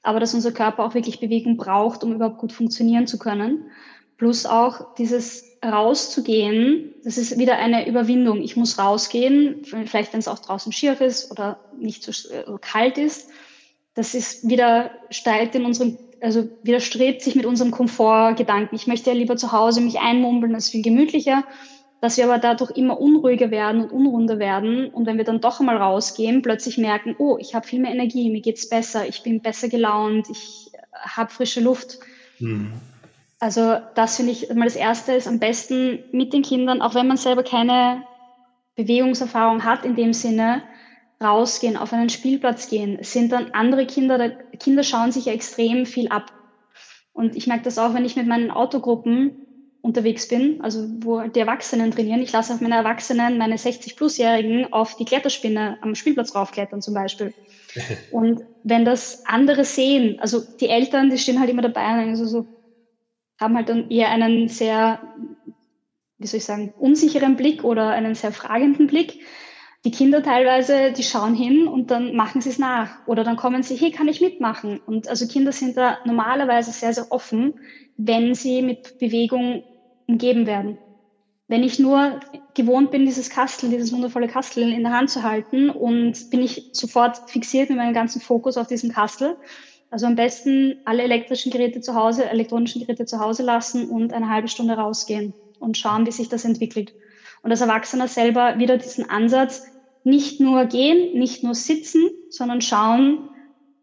aber 0.02 0.20
dass 0.20 0.34
unser 0.34 0.52
Körper 0.52 0.84
auch 0.84 0.94
wirklich 0.94 1.20
Bewegung 1.20 1.56
braucht, 1.56 2.04
um 2.04 2.12
überhaupt 2.12 2.38
gut 2.38 2.52
funktionieren 2.52 3.06
zu 3.06 3.18
können. 3.18 3.64
Plus 4.18 4.44
auch 4.44 4.80
dieses 4.98 5.53
rauszugehen, 5.64 6.94
das 7.04 7.18
ist 7.18 7.38
wieder 7.38 7.56
eine 7.56 7.88
Überwindung. 7.88 8.42
Ich 8.42 8.56
muss 8.56 8.78
rausgehen, 8.78 9.64
vielleicht 9.64 10.12
wenn 10.12 10.20
es 10.20 10.28
auch 10.28 10.38
draußen 10.38 10.72
schier 10.72 11.00
ist 11.00 11.30
oder 11.30 11.58
nicht 11.78 12.02
so 12.02 12.12
äh, 12.32 12.44
kalt 12.60 12.98
ist. 12.98 13.30
Das 13.94 14.14
ist 14.14 14.48
wieder 14.48 14.90
steigt 15.10 15.54
in 15.54 15.64
unserem, 15.64 15.98
also 16.20 16.48
widerstrebt 16.62 17.22
sich 17.22 17.34
mit 17.34 17.46
unserem 17.46 17.70
Komfortgedanken. 17.70 18.76
Ich 18.76 18.86
möchte 18.86 19.10
ja 19.10 19.16
lieber 19.16 19.36
zu 19.36 19.52
Hause 19.52 19.80
mich 19.80 20.00
einmumbeln, 20.00 20.52
das 20.52 20.66
ist 20.66 20.70
viel 20.70 20.82
gemütlicher. 20.82 21.44
Dass 22.00 22.18
wir 22.18 22.24
aber 22.24 22.38
dadurch 22.38 22.72
immer 22.72 23.00
unruhiger 23.00 23.50
werden 23.50 23.80
und 23.80 23.90
unrunder 23.90 24.38
werden. 24.38 24.90
Und 24.90 25.06
wenn 25.06 25.16
wir 25.16 25.24
dann 25.24 25.40
doch 25.40 25.60
einmal 25.60 25.78
rausgehen, 25.78 26.42
plötzlich 26.42 26.76
merken, 26.76 27.16
oh, 27.18 27.38
ich 27.40 27.54
habe 27.54 27.66
viel 27.66 27.80
mehr 27.80 27.92
Energie, 27.92 28.28
mir 28.28 28.42
geht's 28.42 28.68
besser, 28.68 29.08
ich 29.08 29.22
bin 29.22 29.40
besser 29.40 29.68
gelaunt, 29.68 30.28
ich 30.28 30.70
habe 30.92 31.30
frische 31.30 31.60
Luft. 31.60 32.00
Mhm 32.40 32.72
also 33.44 33.76
das 33.92 34.16
finde 34.16 34.32
ich 34.32 34.48
mal 34.54 34.64
das 34.64 34.74
Erste 34.74 35.12
ist 35.12 35.28
am 35.28 35.38
besten 35.38 36.02
mit 36.12 36.32
den 36.32 36.40
Kindern, 36.40 36.80
auch 36.80 36.94
wenn 36.94 37.06
man 37.06 37.18
selber 37.18 37.42
keine 37.42 38.02
Bewegungserfahrung 38.74 39.64
hat 39.64 39.84
in 39.84 39.94
dem 39.94 40.14
Sinne, 40.14 40.62
rausgehen, 41.22 41.76
auf 41.76 41.92
einen 41.92 42.08
Spielplatz 42.08 42.68
gehen. 42.68 42.96
Es 42.98 43.12
sind 43.12 43.32
dann 43.32 43.50
andere 43.52 43.84
Kinder, 43.84 44.30
Kinder 44.58 44.82
schauen 44.82 45.12
sich 45.12 45.26
ja 45.26 45.34
extrem 45.34 45.84
viel 45.84 46.08
ab. 46.08 46.32
Und 47.12 47.36
ich 47.36 47.46
merke 47.46 47.64
das 47.64 47.76
auch, 47.76 47.92
wenn 47.92 48.06
ich 48.06 48.16
mit 48.16 48.26
meinen 48.26 48.50
Autogruppen 48.50 49.36
unterwegs 49.82 50.26
bin, 50.26 50.62
also 50.62 50.88
wo 51.00 51.20
die 51.20 51.40
Erwachsenen 51.40 51.90
trainieren. 51.90 52.22
Ich 52.22 52.32
lasse 52.32 52.54
auch 52.54 52.62
meine 52.62 52.76
Erwachsenen, 52.76 53.36
meine 53.36 53.56
60-Plus-Jährigen 53.56 54.72
auf 54.72 54.96
die 54.96 55.04
Kletterspinne 55.04 55.76
am 55.82 55.94
Spielplatz 55.94 56.34
raufklettern 56.34 56.80
zum 56.80 56.94
Beispiel. 56.94 57.34
Und 58.10 58.40
wenn 58.62 58.86
das 58.86 59.22
andere 59.26 59.66
sehen, 59.66 60.18
also 60.18 60.40
die 60.60 60.70
Eltern, 60.70 61.10
die 61.10 61.18
stehen 61.18 61.38
halt 61.38 61.50
immer 61.50 61.60
dabei 61.60 62.06
und 62.06 62.16
so, 62.16 62.24
so 62.24 62.53
haben 63.38 63.56
halt 63.56 63.68
dann 63.68 63.90
eher 63.90 64.10
einen 64.10 64.48
sehr, 64.48 65.00
wie 66.18 66.26
soll 66.26 66.38
ich 66.38 66.44
sagen, 66.44 66.72
unsicheren 66.76 67.36
Blick 67.36 67.64
oder 67.64 67.90
einen 67.90 68.14
sehr 68.14 68.32
fragenden 68.32 68.86
Blick. 68.86 69.18
Die 69.84 69.90
Kinder 69.90 70.22
teilweise, 70.22 70.92
die 70.92 71.02
schauen 71.02 71.34
hin 71.34 71.66
und 71.66 71.90
dann 71.90 72.16
machen 72.16 72.40
sie 72.40 72.48
es 72.48 72.58
nach. 72.58 73.06
Oder 73.06 73.22
dann 73.22 73.36
kommen 73.36 73.62
sie, 73.62 73.76
hey, 73.76 73.90
kann 73.90 74.08
ich 74.08 74.20
mitmachen? 74.22 74.80
Und 74.86 75.08
also 75.08 75.26
Kinder 75.26 75.52
sind 75.52 75.76
da 75.76 75.98
normalerweise 76.04 76.72
sehr, 76.72 76.94
sehr 76.94 77.06
offen, 77.10 77.52
wenn 77.96 78.34
sie 78.34 78.62
mit 78.62 78.96
Bewegung 78.98 79.64
umgeben 80.06 80.46
werden. 80.46 80.78
Wenn 81.48 81.62
ich 81.62 81.78
nur 81.78 82.18
gewohnt 82.54 82.90
bin, 82.90 83.04
dieses 83.04 83.28
Kastel, 83.28 83.68
dieses 83.68 83.92
wundervolle 83.92 84.28
Kastel 84.28 84.72
in 84.72 84.82
der 84.82 84.92
Hand 84.92 85.10
zu 85.10 85.22
halten 85.22 85.68
und 85.68 86.30
bin 86.30 86.40
ich 86.40 86.70
sofort 86.72 87.18
fixiert 87.26 87.68
mit 87.68 87.76
meinem 87.76 87.92
ganzen 87.92 88.22
Fokus 88.22 88.56
auf 88.56 88.66
diesem 88.66 88.90
Kastel, 88.90 89.36
also 89.94 90.06
am 90.06 90.16
besten 90.16 90.74
alle 90.84 91.04
elektrischen 91.04 91.52
Geräte 91.52 91.80
zu 91.80 91.94
Hause, 91.94 92.28
elektronischen 92.28 92.82
Geräte 92.82 93.04
zu 93.04 93.20
Hause 93.20 93.44
lassen 93.44 93.88
und 93.88 94.12
eine 94.12 94.28
halbe 94.28 94.48
Stunde 94.48 94.74
rausgehen 94.74 95.34
und 95.60 95.78
schauen, 95.78 96.04
wie 96.04 96.10
sich 96.10 96.28
das 96.28 96.44
entwickelt. 96.44 96.92
Und 97.42 97.52
als 97.52 97.60
Erwachsener 97.60 98.08
selber 98.08 98.58
wieder 98.58 98.76
diesen 98.76 99.08
Ansatz, 99.08 99.64
nicht 100.02 100.40
nur 100.40 100.64
gehen, 100.64 101.16
nicht 101.16 101.44
nur 101.44 101.54
sitzen, 101.54 102.10
sondern 102.28 102.60
schauen, 102.60 103.30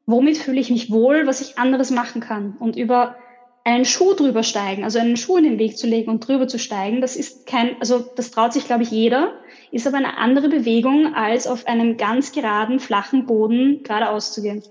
womit 0.05 0.37
fühle 0.37 0.59
ich 0.59 0.69
mich 0.69 0.91
wohl, 0.91 1.27
was 1.27 1.39
ich 1.39 1.57
anderes 1.57 1.91
machen 1.91 2.19
kann. 2.19 2.57
Und 2.59 2.75
über 2.75 3.15
einen 3.63 3.85
Schuh 3.85 4.13
drüber 4.13 4.43
steigen, 4.43 4.83
also 4.83 4.99
einen 4.99 5.15
Schuh 5.15 5.37
in 5.37 5.45
den 5.45 5.59
Weg 5.59 5.77
zu 5.77 5.87
legen 5.87 6.11
und 6.11 6.27
drüber 6.27 6.49
zu 6.49 6.59
steigen, 6.59 6.99
das 6.99 7.15
ist 7.15 7.45
kein, 7.45 7.77
also 7.79 8.03
das 8.17 8.31
traut 8.31 8.51
sich, 8.51 8.65
glaube 8.65 8.83
ich, 8.83 8.91
jeder, 8.91 9.31
ist 9.71 9.87
aber 9.87 9.95
eine 9.95 10.17
andere 10.17 10.49
Bewegung, 10.49 11.15
als 11.15 11.47
auf 11.47 11.67
einem 11.67 11.95
ganz 11.95 12.33
geraden, 12.33 12.81
flachen 12.81 13.25
Boden 13.25 13.83
geradeaus 13.83 14.33
zu 14.33 14.41
gehen 14.41 14.61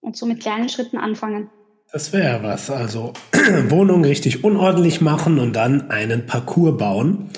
und 0.00 0.16
so 0.16 0.26
mit 0.26 0.40
kleinen 0.40 0.68
Schritten 0.68 0.98
anfangen. 0.98 1.50
Das 1.92 2.12
wäre 2.12 2.42
was. 2.42 2.70
Also 2.70 3.14
Wohnung 3.68 4.04
richtig 4.04 4.44
unordentlich 4.44 5.00
machen 5.00 5.38
und 5.38 5.54
dann 5.54 5.90
einen 5.90 6.26
Parcours 6.26 6.76
bauen. 6.76 7.30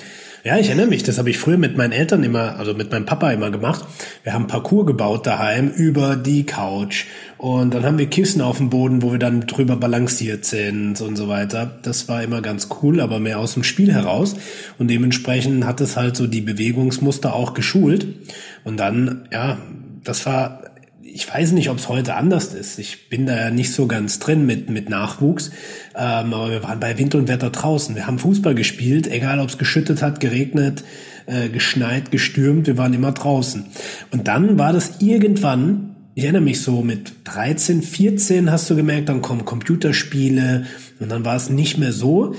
Ja, 0.43 0.57
ich 0.57 0.67
erinnere 0.69 0.87
mich, 0.87 1.03
das 1.03 1.19
habe 1.19 1.29
ich 1.29 1.37
früher 1.37 1.59
mit 1.59 1.77
meinen 1.77 1.91
Eltern 1.91 2.23
immer, 2.23 2.57
also 2.57 2.73
mit 2.73 2.91
meinem 2.91 3.05
Papa 3.05 3.31
immer 3.31 3.51
gemacht. 3.51 3.85
Wir 4.23 4.33
haben 4.33 4.47
Parcours 4.47 4.87
gebaut 4.87 5.27
daheim 5.27 5.69
über 5.69 6.15
die 6.15 6.47
Couch 6.47 7.05
und 7.37 7.75
dann 7.75 7.85
haben 7.85 7.99
wir 7.99 8.07
Kissen 8.07 8.41
auf 8.41 8.57
dem 8.57 8.71
Boden, 8.71 9.03
wo 9.03 9.11
wir 9.11 9.19
dann 9.19 9.41
drüber 9.41 9.75
balanciert 9.75 10.45
sind 10.45 10.99
und 10.99 11.15
so 11.15 11.27
weiter. 11.27 11.79
Das 11.83 12.09
war 12.09 12.23
immer 12.23 12.41
ganz 12.41 12.69
cool, 12.81 13.01
aber 13.01 13.19
mehr 13.19 13.37
aus 13.37 13.53
dem 13.53 13.63
Spiel 13.63 13.93
heraus 13.93 14.35
und 14.79 14.89
dementsprechend 14.89 15.67
hat 15.67 15.79
es 15.79 15.95
halt 15.95 16.15
so 16.15 16.25
die 16.25 16.41
Bewegungsmuster 16.41 17.35
auch 17.35 17.53
geschult 17.53 18.07
und 18.63 18.79
dann, 18.79 19.29
ja, 19.31 19.59
das 20.03 20.25
war 20.25 20.70
ich 21.13 21.31
weiß 21.31 21.51
nicht, 21.51 21.69
ob 21.69 21.77
es 21.77 21.89
heute 21.89 22.15
anders 22.15 22.53
ist. 22.53 22.79
Ich 22.79 23.09
bin 23.09 23.25
da 23.25 23.35
ja 23.35 23.51
nicht 23.51 23.73
so 23.73 23.87
ganz 23.87 24.19
drin 24.19 24.45
mit, 24.45 24.69
mit 24.69 24.89
Nachwuchs. 24.89 25.51
Ähm, 25.95 26.33
aber 26.33 26.51
wir 26.51 26.63
waren 26.63 26.79
bei 26.79 26.97
Wind 26.97 27.15
und 27.15 27.27
Wetter 27.27 27.49
draußen. 27.49 27.95
Wir 27.95 28.07
haben 28.07 28.19
Fußball 28.19 28.55
gespielt, 28.55 29.07
egal 29.07 29.39
ob 29.39 29.49
es 29.49 29.57
geschüttet 29.57 30.01
hat, 30.01 30.19
geregnet, 30.19 30.83
äh, 31.25 31.49
geschneit, 31.49 32.11
gestürmt, 32.11 32.67
wir 32.67 32.77
waren 32.77 32.93
immer 32.93 33.11
draußen. 33.11 33.65
Und 34.11 34.27
dann 34.27 34.57
war 34.57 34.73
das 34.73 35.01
irgendwann, 35.01 35.95
ich 36.15 36.23
erinnere 36.23 36.43
mich 36.43 36.61
so, 36.61 36.81
mit 36.81 37.13
13, 37.25 37.81
14 37.81 38.51
hast 38.51 38.69
du 38.69 38.75
gemerkt, 38.75 39.09
dann 39.09 39.21
kommen 39.21 39.45
Computerspiele 39.45 40.65
und 40.99 41.09
dann 41.09 41.25
war 41.25 41.35
es 41.35 41.49
nicht 41.49 41.77
mehr 41.77 41.93
so. 41.93 42.35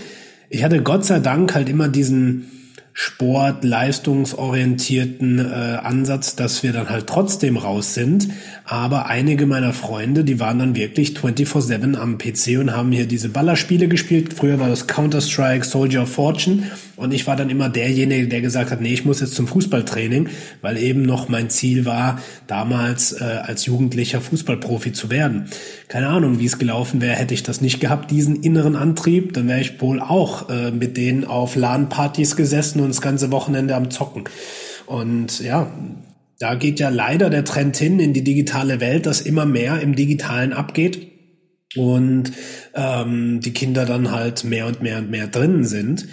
Ich 0.49 0.65
hatte 0.65 0.83
Gott 0.83 1.05
sei 1.05 1.21
Dank 1.21 1.55
halt 1.55 1.69
immer 1.69 1.89
diesen, 1.89 2.51
Sport, 2.95 3.65
leistungsorientierten 3.65 5.39
äh, 5.39 5.79
Ansatz, 5.83 6.37
dass 6.37 6.63
wir 6.63 6.73
dann 6.73 6.91
halt 6.91 7.07
trotzdem 7.07 7.57
raus 7.57 7.95
sind. 7.95 8.29
Aber 8.65 9.07
einige 9.07 9.47
meiner 9.47 9.73
Freunde, 9.73 10.25
die 10.25 10.39
waren 10.39 10.59
dann 10.59 10.77
wirklich 10.77 11.17
24-7 11.17 11.97
am 11.97 12.19
PC 12.19 12.59
und 12.61 12.77
haben 12.77 12.93
hier 12.93 13.07
diese 13.07 13.31
Ballerspiele 13.31 13.89
gespielt. 13.89 14.35
Früher 14.35 14.61
war 14.61 14.69
das 14.69 14.87
Counter-Strike, 14.87 15.65
Soldier 15.65 16.03
of 16.03 16.13
Fortune. 16.13 16.65
Und 16.97 17.13
ich 17.13 17.27
war 17.27 17.35
dann 17.35 17.51
immer 17.51 17.69
derjenige, 17.69 18.29
der 18.29 18.43
gesagt 18.43 18.71
hat, 18.71 18.81
nee, 18.81 18.93
ich 18.93 19.05
muss 19.05 19.21
jetzt 19.21 19.35
zum 19.35 19.49
Fußballtraining, 19.49 20.29
weil 20.61 20.77
eben 20.77 21.03
noch 21.03 21.29
mein 21.29 21.51
Ziel 21.51 21.87
war, 21.87 22.21
damals 22.47 23.13
äh, 23.13 23.25
als 23.25 23.67
Jugendlicher 23.67 24.21
Fußballprofi 24.21 24.93
zu 24.93 25.11
werden. 25.11 25.49
Keine 25.93 26.09
Ahnung, 26.09 26.39
wie 26.39 26.47
es 26.47 26.59
gelaufen 26.59 27.03
wäre, 27.03 27.17
hätte 27.17 27.35
ich 27.35 27.43
das 27.43 27.61
nicht 27.61 27.81
gehabt, 27.81 28.11
diesen 28.11 28.43
inneren 28.43 28.77
Antrieb, 28.77 29.35
dann 29.35 29.47
wäre 29.47 29.61
ich 29.61 29.79
wohl 29.83 30.01
auch 30.01 30.49
äh, 30.49 30.71
mit 30.71 30.97
denen 30.97 31.25
auf 31.25 31.55
LAN-Partys 31.55 32.35
gesessen 32.35 32.81
und 32.81 32.89
das 32.89 33.03
ganze 33.03 33.31
Wochenende 33.31 33.75
am 33.75 33.91
Zocken. 33.91 34.25
Und 34.87 35.41
ja, 35.41 35.71
da 36.39 36.55
geht 36.55 36.81
ja 36.81 36.89
leider 36.89 37.29
der 37.29 37.45
Trend 37.45 37.77
hin 37.77 38.01
in 38.01 38.15
die 38.15 38.25
digitale 38.25 38.81
Welt, 38.81 39.05
dass 39.05 39.21
immer 39.21 39.45
mehr 39.45 39.81
im 39.81 39.95
Digitalen 39.95 40.55
abgeht 40.55 41.09
und 41.77 42.33
ähm, 42.75 43.41
die 43.41 43.53
Kinder 43.53 43.85
dann 43.85 44.11
halt 44.11 44.45
mehr 44.45 44.67
und 44.67 44.81
mehr 44.81 44.99
und 44.99 45.11
mehr 45.11 45.27
drinnen 45.27 45.65
sind 45.65 46.09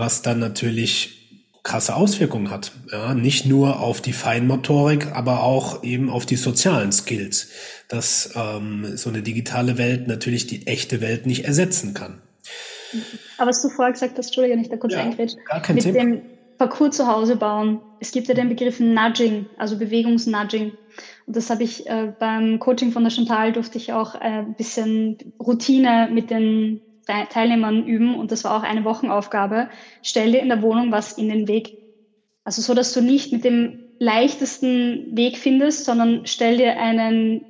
was 0.00 0.22
dann 0.22 0.40
natürlich 0.40 1.19
krasse 1.62 1.94
Auswirkungen 1.94 2.50
hat. 2.50 2.72
Ja, 2.90 3.14
nicht 3.14 3.46
nur 3.46 3.80
auf 3.80 4.00
die 4.00 4.12
Feinmotorik, 4.12 5.08
aber 5.14 5.42
auch 5.42 5.82
eben 5.82 6.10
auf 6.10 6.26
die 6.26 6.36
sozialen 6.36 6.92
Skills, 6.92 7.50
dass 7.88 8.32
ähm, 8.34 8.96
so 8.96 9.10
eine 9.10 9.22
digitale 9.22 9.78
Welt 9.78 10.08
natürlich 10.08 10.46
die 10.46 10.66
echte 10.66 11.00
Welt 11.00 11.26
nicht 11.26 11.44
ersetzen 11.44 11.94
kann. 11.94 12.20
Aber 13.38 13.50
was 13.50 13.62
du 13.62 13.68
vorher 13.68 13.92
gesagt 13.92 14.18
hast, 14.18 14.26
Entschuldige, 14.26 14.56
nicht 14.56 14.72
da 14.72 14.76
kurz 14.76 14.94
ja, 14.94 15.04
gar 15.48 15.62
kein 15.62 15.76
mit 15.76 15.84
Thema. 15.84 15.98
dem 15.98 16.22
Parcours 16.58 16.96
zu 16.96 17.06
Hause 17.06 17.36
bauen. 17.36 17.80
Es 18.00 18.12
gibt 18.12 18.28
ja 18.28 18.34
den 18.34 18.48
Begriff 18.48 18.80
Nudging, 18.80 19.46
also 19.56 19.78
Bewegungsnudging. 19.78 20.72
Und 21.26 21.36
das 21.36 21.48
habe 21.50 21.62
ich 21.62 21.86
äh, 21.88 22.12
beim 22.18 22.58
Coaching 22.58 22.92
von 22.92 23.04
der 23.04 23.10
Chantal 23.10 23.52
durfte 23.52 23.78
ich 23.78 23.92
auch 23.92 24.14
ein 24.14 24.50
äh, 24.50 24.54
bisschen 24.56 25.16
Routine 25.38 26.10
mit 26.12 26.30
den 26.30 26.80
Teilnehmern 27.28 27.84
üben 27.84 28.14
und 28.18 28.32
das 28.32 28.44
war 28.44 28.56
auch 28.56 28.62
eine 28.62 28.84
Wochenaufgabe. 28.84 29.68
Stell 30.02 30.32
dir 30.32 30.40
in 30.40 30.48
der 30.48 30.62
Wohnung 30.62 30.92
was 30.92 31.12
in 31.12 31.28
den 31.28 31.48
Weg. 31.48 31.70
Also 32.44 32.62
so, 32.62 32.74
dass 32.74 32.92
du 32.92 33.00
nicht 33.02 33.32
mit 33.32 33.44
dem 33.44 33.78
leichtesten 33.98 35.16
Weg 35.16 35.38
findest, 35.38 35.84
sondern 35.84 36.26
stell 36.26 36.56
dir 36.56 36.78
einen, 36.78 37.46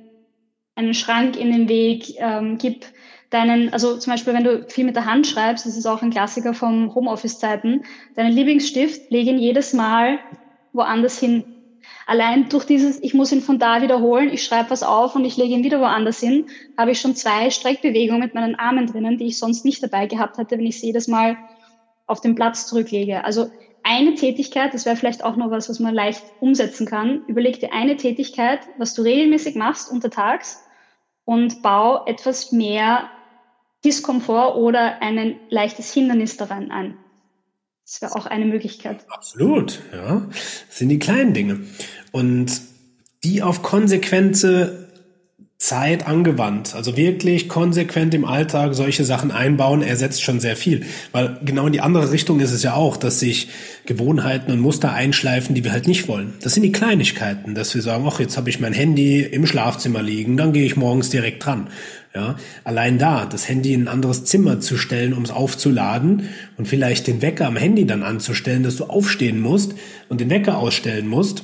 einen 0.75 0.93
Schrank 0.93 1.37
in 1.37 1.51
den 1.51 1.69
Weg, 1.69 2.13
ähm, 2.17 2.57
gib 2.57 2.85
deinen, 3.29 3.73
also 3.73 3.97
zum 3.97 4.11
Beispiel, 4.13 4.33
wenn 4.33 4.43
du 4.43 4.65
viel 4.69 4.85
mit 4.85 4.95
der 4.95 5.05
Hand 5.05 5.27
schreibst, 5.27 5.65
das 5.65 5.77
ist 5.77 5.85
auch 5.85 6.01
ein 6.01 6.11
Klassiker 6.11 6.53
vom 6.53 6.93
Homeoffice-Zeiten, 6.93 7.83
deinen 8.15 8.33
Lieblingsstift, 8.33 9.09
leg 9.09 9.27
ihn 9.27 9.39
jedes 9.39 9.73
Mal 9.73 10.19
woanders 10.73 11.19
hin. 11.19 11.50
Allein 12.11 12.49
durch 12.49 12.65
dieses, 12.65 13.01
ich 13.01 13.13
muss 13.13 13.31
ihn 13.31 13.39
von 13.39 13.57
da 13.57 13.81
wiederholen, 13.81 14.33
ich 14.33 14.43
schreibe 14.43 14.71
was 14.71 14.83
auf 14.83 15.15
und 15.15 15.23
ich 15.23 15.37
lege 15.37 15.53
ihn 15.53 15.63
wieder 15.63 15.79
woanders 15.79 16.19
hin, 16.19 16.45
habe 16.77 16.91
ich 16.91 16.99
schon 16.99 17.15
zwei 17.15 17.49
Streckbewegungen 17.49 18.19
mit 18.19 18.35
meinen 18.35 18.55
Armen 18.55 18.85
drinnen, 18.85 19.17
die 19.17 19.27
ich 19.27 19.37
sonst 19.37 19.63
nicht 19.63 19.81
dabei 19.81 20.07
gehabt 20.07 20.37
hätte, 20.37 20.57
wenn 20.57 20.65
ich 20.65 20.77
sie 20.77 20.87
jedes 20.87 21.07
Mal 21.07 21.37
auf 22.07 22.19
den 22.19 22.35
Platz 22.35 22.67
zurücklege. 22.67 23.23
Also 23.23 23.49
eine 23.83 24.15
Tätigkeit, 24.15 24.73
das 24.73 24.85
wäre 24.85 24.97
vielleicht 24.97 25.23
auch 25.23 25.37
noch 25.37 25.51
was, 25.51 25.69
was 25.69 25.79
man 25.79 25.95
leicht 25.95 26.21
umsetzen 26.41 26.85
kann. 26.85 27.23
Überleg 27.27 27.61
dir 27.61 27.71
eine 27.71 27.95
Tätigkeit, 27.95 28.59
was 28.77 28.93
du 28.93 29.03
regelmäßig 29.03 29.55
machst 29.55 29.89
untertags 29.89 30.61
und 31.23 31.61
bau 31.61 32.03
etwas 32.07 32.51
mehr 32.51 33.09
Diskomfort 33.85 34.57
oder 34.57 35.01
ein 35.01 35.39
leichtes 35.47 35.93
Hindernis 35.93 36.35
daran 36.35 36.71
ein. 36.71 36.97
Das 37.91 38.01
wäre 38.01 38.15
auch 38.15 38.25
eine 38.25 38.45
Möglichkeit. 38.45 39.05
Absolut, 39.09 39.81
ja. 39.91 40.27
Das 40.29 40.77
sind 40.77 40.89
die 40.89 40.99
kleinen 40.99 41.33
Dinge. 41.33 41.65
Und 42.11 42.61
die 43.23 43.41
auf 43.41 43.61
konsequente 43.61 44.81
Zeit 45.61 46.07
angewandt, 46.07 46.73
also 46.73 46.97
wirklich 46.97 47.47
konsequent 47.47 48.15
im 48.15 48.25
Alltag 48.25 48.73
solche 48.73 49.05
Sachen 49.05 49.29
einbauen, 49.29 49.83
ersetzt 49.83 50.23
schon 50.23 50.39
sehr 50.39 50.55
viel. 50.55 50.81
Weil 51.11 51.37
genau 51.45 51.67
in 51.67 51.73
die 51.73 51.81
andere 51.81 52.11
Richtung 52.11 52.39
ist 52.39 52.51
es 52.51 52.63
ja 52.63 52.73
auch, 52.73 52.97
dass 52.97 53.19
sich 53.19 53.47
Gewohnheiten 53.85 54.51
und 54.51 54.59
Muster 54.59 54.91
einschleifen, 54.91 55.53
die 55.53 55.63
wir 55.63 55.71
halt 55.71 55.85
nicht 55.85 56.07
wollen. 56.07 56.33
Das 56.41 56.55
sind 56.55 56.63
die 56.63 56.71
Kleinigkeiten, 56.71 57.53
dass 57.53 57.75
wir 57.75 57.83
sagen, 57.83 58.05
ach, 58.07 58.19
jetzt 58.19 58.37
habe 58.37 58.49
ich 58.49 58.59
mein 58.59 58.73
Handy 58.73 59.21
im 59.21 59.45
Schlafzimmer 59.45 60.01
liegen, 60.01 60.35
dann 60.35 60.51
gehe 60.51 60.65
ich 60.65 60.77
morgens 60.77 61.11
direkt 61.11 61.45
dran. 61.45 61.67
Ja, 62.15 62.37
allein 62.63 62.97
da, 62.97 63.25
das 63.25 63.47
Handy 63.47 63.73
in 63.73 63.83
ein 63.83 63.87
anderes 63.87 64.25
Zimmer 64.25 64.59
zu 64.59 64.77
stellen, 64.77 65.13
um 65.13 65.23
es 65.23 65.31
aufzuladen 65.31 66.27
und 66.57 66.67
vielleicht 66.67 67.05
den 67.05 67.21
Wecker 67.21 67.45
am 67.45 67.55
Handy 67.55 67.85
dann 67.85 68.01
anzustellen, 68.01 68.63
dass 68.63 68.77
du 68.77 68.85
aufstehen 68.85 69.39
musst 69.39 69.75
und 70.09 70.19
den 70.19 70.31
Wecker 70.31 70.57
ausstellen 70.57 71.07
musst, 71.07 71.43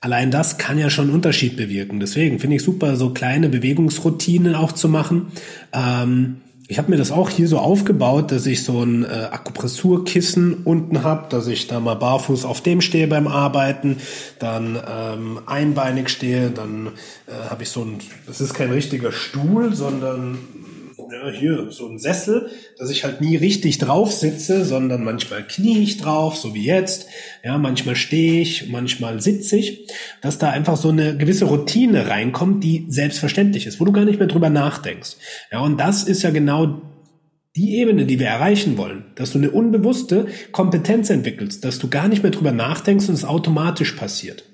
Allein 0.00 0.30
das 0.30 0.58
kann 0.58 0.78
ja 0.78 0.90
schon 0.90 1.06
einen 1.06 1.14
Unterschied 1.14 1.56
bewirken. 1.56 1.98
Deswegen 1.98 2.38
finde 2.38 2.56
ich 2.56 2.62
super, 2.62 2.94
so 2.96 3.10
kleine 3.10 3.48
Bewegungsroutinen 3.48 4.54
auch 4.54 4.72
zu 4.72 4.88
machen. 4.88 5.32
Ähm, 5.72 6.36
ich 6.70 6.78
habe 6.78 6.90
mir 6.90 6.98
das 6.98 7.10
auch 7.10 7.30
hier 7.30 7.48
so 7.48 7.58
aufgebaut, 7.58 8.30
dass 8.30 8.44
ich 8.44 8.62
so 8.62 8.84
ein 8.84 9.04
äh, 9.04 9.08
Akupressurkissen 9.08 10.64
unten 10.64 11.02
habe, 11.02 11.26
dass 11.30 11.46
ich 11.46 11.66
da 11.66 11.80
mal 11.80 11.94
barfuß 11.94 12.44
auf 12.44 12.60
dem 12.60 12.82
stehe 12.82 13.08
beim 13.08 13.26
Arbeiten, 13.26 13.96
dann 14.38 14.78
ähm, 14.86 15.40
einbeinig 15.46 16.10
stehe, 16.10 16.50
dann 16.50 16.88
äh, 17.26 17.48
habe 17.48 17.62
ich 17.62 17.70
so 17.70 17.80
ein, 17.80 17.98
das 18.26 18.42
ist 18.42 18.52
kein 18.52 18.70
richtiger 18.70 19.12
Stuhl, 19.12 19.74
sondern 19.74 20.38
ja, 21.12 21.30
hier 21.30 21.70
so 21.70 21.86
ein 21.86 21.98
Sessel, 21.98 22.50
dass 22.78 22.90
ich 22.90 23.04
halt 23.04 23.20
nie 23.20 23.36
richtig 23.36 23.78
drauf 23.78 24.12
sitze, 24.12 24.64
sondern 24.64 25.04
manchmal 25.04 25.46
knie 25.46 25.78
ich 25.78 25.98
drauf, 25.98 26.36
so 26.36 26.54
wie 26.54 26.64
jetzt. 26.64 27.06
Ja, 27.44 27.58
manchmal 27.58 27.96
stehe 27.96 28.40
ich, 28.40 28.68
manchmal 28.68 29.20
sitze 29.20 29.56
ich, 29.56 29.88
dass 30.20 30.38
da 30.38 30.50
einfach 30.50 30.76
so 30.76 30.90
eine 30.90 31.16
gewisse 31.16 31.46
Routine 31.46 32.08
reinkommt, 32.08 32.62
die 32.62 32.86
selbstverständlich 32.88 33.66
ist, 33.66 33.80
wo 33.80 33.84
du 33.84 33.92
gar 33.92 34.04
nicht 34.04 34.18
mehr 34.18 34.28
drüber 34.28 34.50
nachdenkst. 34.50 35.16
Ja, 35.52 35.60
und 35.60 35.78
das 35.78 36.04
ist 36.04 36.22
ja 36.22 36.30
genau 36.30 36.82
die 37.56 37.76
Ebene, 37.78 38.06
die 38.06 38.20
wir 38.20 38.28
erreichen 38.28 38.78
wollen, 38.78 39.06
dass 39.16 39.32
du 39.32 39.38
eine 39.38 39.50
unbewusste 39.50 40.26
Kompetenz 40.52 41.10
entwickelst, 41.10 41.64
dass 41.64 41.80
du 41.80 41.88
gar 41.88 42.06
nicht 42.06 42.22
mehr 42.22 42.30
drüber 42.30 42.52
nachdenkst 42.52 43.08
und 43.08 43.14
es 43.14 43.24
automatisch 43.24 43.92
passiert. 43.92 44.44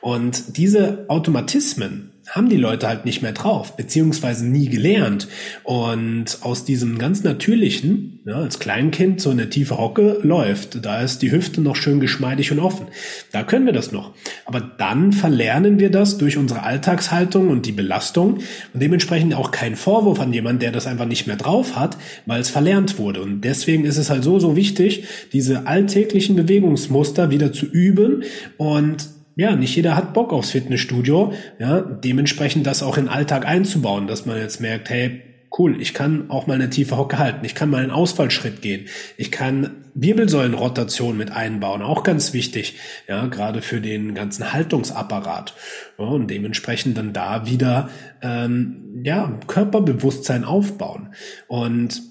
Und 0.00 0.56
diese 0.56 1.06
Automatismen, 1.08 2.11
haben 2.32 2.48
die 2.48 2.56
Leute 2.56 2.88
halt 2.88 3.04
nicht 3.04 3.20
mehr 3.20 3.32
drauf, 3.32 3.76
beziehungsweise 3.76 4.46
nie 4.46 4.70
gelernt. 4.70 5.28
Und 5.64 6.38
aus 6.40 6.64
diesem 6.64 6.96
ganz 6.96 7.22
natürlichen, 7.22 8.20
ja, 8.24 8.36
als 8.36 8.58
Kleinkind 8.58 9.20
so 9.20 9.28
eine 9.28 9.50
tiefe 9.50 9.76
Hocke 9.76 10.18
läuft, 10.22 10.82
da 10.84 11.02
ist 11.02 11.20
die 11.20 11.30
Hüfte 11.30 11.60
noch 11.60 11.76
schön 11.76 12.00
geschmeidig 12.00 12.50
und 12.50 12.58
offen. 12.58 12.86
Da 13.32 13.42
können 13.42 13.66
wir 13.66 13.74
das 13.74 13.92
noch. 13.92 14.14
Aber 14.46 14.60
dann 14.60 15.12
verlernen 15.12 15.78
wir 15.78 15.90
das 15.90 16.16
durch 16.16 16.38
unsere 16.38 16.62
Alltagshaltung 16.62 17.50
und 17.50 17.66
die 17.66 17.72
Belastung 17.72 18.38
und 18.72 18.82
dementsprechend 18.82 19.34
auch 19.34 19.50
kein 19.50 19.76
Vorwurf 19.76 20.18
an 20.18 20.32
jemanden, 20.32 20.60
der 20.60 20.72
das 20.72 20.86
einfach 20.86 21.06
nicht 21.06 21.26
mehr 21.26 21.36
drauf 21.36 21.76
hat, 21.76 21.98
weil 22.24 22.40
es 22.40 22.48
verlernt 22.48 22.98
wurde. 22.98 23.20
Und 23.20 23.42
deswegen 23.42 23.84
ist 23.84 23.98
es 23.98 24.08
halt 24.08 24.24
so, 24.24 24.38
so 24.38 24.56
wichtig, 24.56 25.04
diese 25.34 25.66
alltäglichen 25.66 26.34
Bewegungsmuster 26.34 27.30
wieder 27.30 27.52
zu 27.52 27.66
üben 27.66 28.24
und 28.56 29.08
ja, 29.36 29.56
nicht 29.56 29.74
jeder 29.74 29.96
hat 29.96 30.12
Bock 30.14 30.32
aufs 30.32 30.50
Fitnessstudio, 30.50 31.32
ja, 31.58 31.80
dementsprechend 31.80 32.66
das 32.66 32.82
auch 32.82 32.96
in 32.96 33.04
den 33.04 33.12
Alltag 33.12 33.46
einzubauen, 33.46 34.06
dass 34.06 34.26
man 34.26 34.38
jetzt 34.38 34.60
merkt, 34.60 34.90
hey, 34.90 35.22
cool, 35.58 35.80
ich 35.80 35.94
kann 35.94 36.30
auch 36.30 36.46
mal 36.46 36.54
eine 36.54 36.70
tiefe 36.70 36.96
Hocke 36.96 37.18
halten, 37.18 37.44
ich 37.44 37.54
kann 37.54 37.70
mal 37.70 37.82
einen 37.82 37.90
Ausfallschritt 37.90 38.62
gehen, 38.62 38.88
ich 39.16 39.30
kann 39.30 39.84
Wirbelsäulenrotation 39.94 41.16
mit 41.16 41.30
einbauen, 41.32 41.82
auch 41.82 42.02
ganz 42.02 42.32
wichtig, 42.32 42.78
ja, 43.08 43.26
gerade 43.26 43.60
für 43.62 43.80
den 43.80 44.14
ganzen 44.14 44.52
Haltungsapparat 44.52 45.54
ja, 45.98 46.04
und 46.04 46.28
dementsprechend 46.28 46.96
dann 46.96 47.12
da 47.12 47.46
wieder 47.46 47.90
ähm, 48.22 49.02
ja 49.04 49.38
Körperbewusstsein 49.46 50.44
aufbauen 50.44 51.14
und 51.48 52.02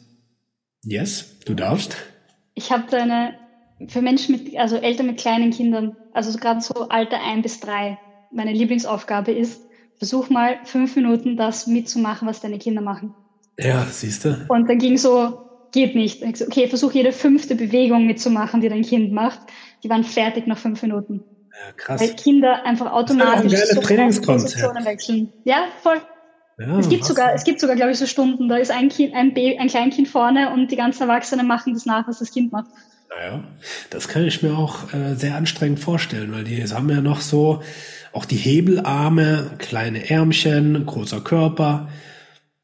yes, 0.84 1.40
du 1.46 1.54
darfst. 1.54 1.96
Ich 2.54 2.72
habe 2.72 2.84
deine 2.92 3.41
für 3.88 4.02
Menschen 4.02 4.36
mit, 4.36 4.58
also 4.58 4.78
Eltern 4.78 5.08
mit 5.08 5.18
kleinen 5.18 5.52
Kindern, 5.52 5.96
also 6.14 6.38
gerade 6.38 6.62
so 6.62 6.90
Alter 6.90 7.20
ein 7.24 7.42
bis 7.42 7.60
drei, 7.60 7.98
meine 8.32 8.54
Lieblingsaufgabe 8.54 9.32
ist, 9.32 9.62
versuch 9.98 10.30
mal 10.30 10.60
fünf 10.64 10.96
Minuten 10.96 11.38
das 11.38 11.68
mitzumachen, 11.68 12.28
was 12.28 12.42
deine 12.42 12.58
Kinder 12.58 12.82
machen. 12.82 13.14
Ja, 13.60 13.86
siehst 13.90 14.26
du. 14.26 14.46
Und 14.48 14.70
dann 14.70 14.78
ging 14.80 14.98
so, 14.98 15.42
geht 15.72 15.96
nicht. 15.96 16.38
So, 16.38 16.46
okay, 16.46 16.68
versuch 16.68 16.94
jede 16.94 17.12
fünfte 17.12 17.56
Bewegung 17.56 18.08
mitzumachen, 18.08 18.62
die 18.62 18.70
dein 18.70 18.84
Kind 18.84 19.12
macht. 19.12 19.40
Die 19.84 19.90
waren 19.90 20.04
fertig 20.04 20.48
nach 20.48 20.58
fünf 20.58 20.82
Minuten. 20.82 21.24
Ja, 21.52 21.74
krass. 21.76 22.02
Weil 22.02 22.16
Kinder 22.16 22.66
einfach 22.66 22.92
automatisch 22.92 23.52
das 23.52 23.64
ist 23.64 23.78
ein 23.78 23.84
Trainingskonzept. 23.84 24.86
wechseln. 24.86 25.32
Ja, 25.44 25.66
voll. 25.82 26.02
Ja, 26.58 26.78
es 26.78 26.90
gibt 26.90 27.06
sogar, 27.06 27.34
es 27.34 27.44
gibt 27.44 27.60
sogar, 27.60 27.76
glaube 27.76 27.92
ich, 27.92 27.98
so 27.98 28.06
Stunden, 28.06 28.48
da 28.48 28.58
ist 28.58 28.72
ein 28.72 28.90
Kind, 28.90 29.16
ein, 29.16 29.34
Baby, 29.34 29.58
ein 29.58 29.68
Kleinkind 29.68 30.08
vorne 30.08 30.52
und 30.54 30.70
die 30.70 30.76
ganzen 30.76 31.04
Erwachsenen 31.04 31.48
machen 31.48 31.74
das 31.74 31.86
nach, 31.86 32.08
was 32.08 32.20
das 32.20 32.32
Kind 32.32 32.52
macht. 32.52 32.68
Naja, 33.14 33.44
das 33.90 34.08
kann 34.08 34.26
ich 34.26 34.42
mir 34.42 34.58
auch 34.58 34.94
äh, 34.94 35.16
sehr 35.16 35.36
anstrengend 35.36 35.80
vorstellen, 35.80 36.32
weil 36.32 36.46
die 36.46 36.64
haben 36.64 36.90
ja 36.90 37.02
noch 37.02 37.20
so 37.20 37.62
auch 38.14 38.26
die 38.26 38.38
Hebelarme, 38.38 39.52
kleine 39.58 40.10
Ärmchen, 40.10 40.86
großer 40.86 41.20
Körper. 41.22 41.90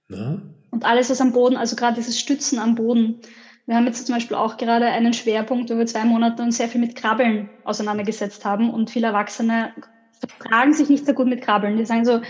Ne? 0.08 0.42
Und 0.72 0.86
alles, 0.86 1.10
was 1.10 1.20
am 1.20 1.34
Boden, 1.34 1.58
also 1.58 1.76
gerade 1.76 1.96
dieses 1.96 2.20
Stützen 2.20 2.60
am 2.60 2.76
Boden. 2.76 3.20
Wir 3.66 3.76
haben 3.76 3.86
jetzt 3.86 4.08
zum 4.08 4.16
Beispiel 4.16 4.38
auch 4.38 4.56
gerade 4.56 4.86
einen 4.86 5.14
Schwerpunkt, 5.14 5.70
wo 5.70 5.78
wir 5.78 5.86
zwei 5.86 6.06
Monate 6.06 6.42
uns 6.42 6.56
sehr 6.56 6.70
viel 6.70 6.80
mit 6.80 6.96
Krabbeln 6.96 7.50
auseinandergesetzt 7.66 8.46
haben 8.46 8.70
und 8.70 8.90
viele 8.90 9.08
Erwachsene 9.08 9.74
vertragen 10.20 10.74
sich 10.74 10.88
nicht 10.88 11.06
so 11.06 11.14
gut 11.14 11.28
mit 11.28 11.42
Krabbeln. 11.42 11.78
Die 11.78 11.86
sagen 11.86 12.06
so, 12.06 12.22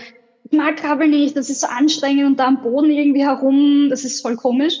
ich 0.42 0.56
mag 0.56 0.76
Krabbeln 0.76 1.10
nicht, 1.10 1.36
das 1.36 1.50
ist 1.50 1.60
so 1.60 1.68
anstrengend 1.68 2.26
und 2.26 2.40
da 2.40 2.48
am 2.48 2.62
Boden 2.62 2.90
irgendwie 2.90 3.22
herum, 3.22 3.88
das 3.90 4.04
ist 4.04 4.22
voll 4.22 4.34
komisch. 4.34 4.74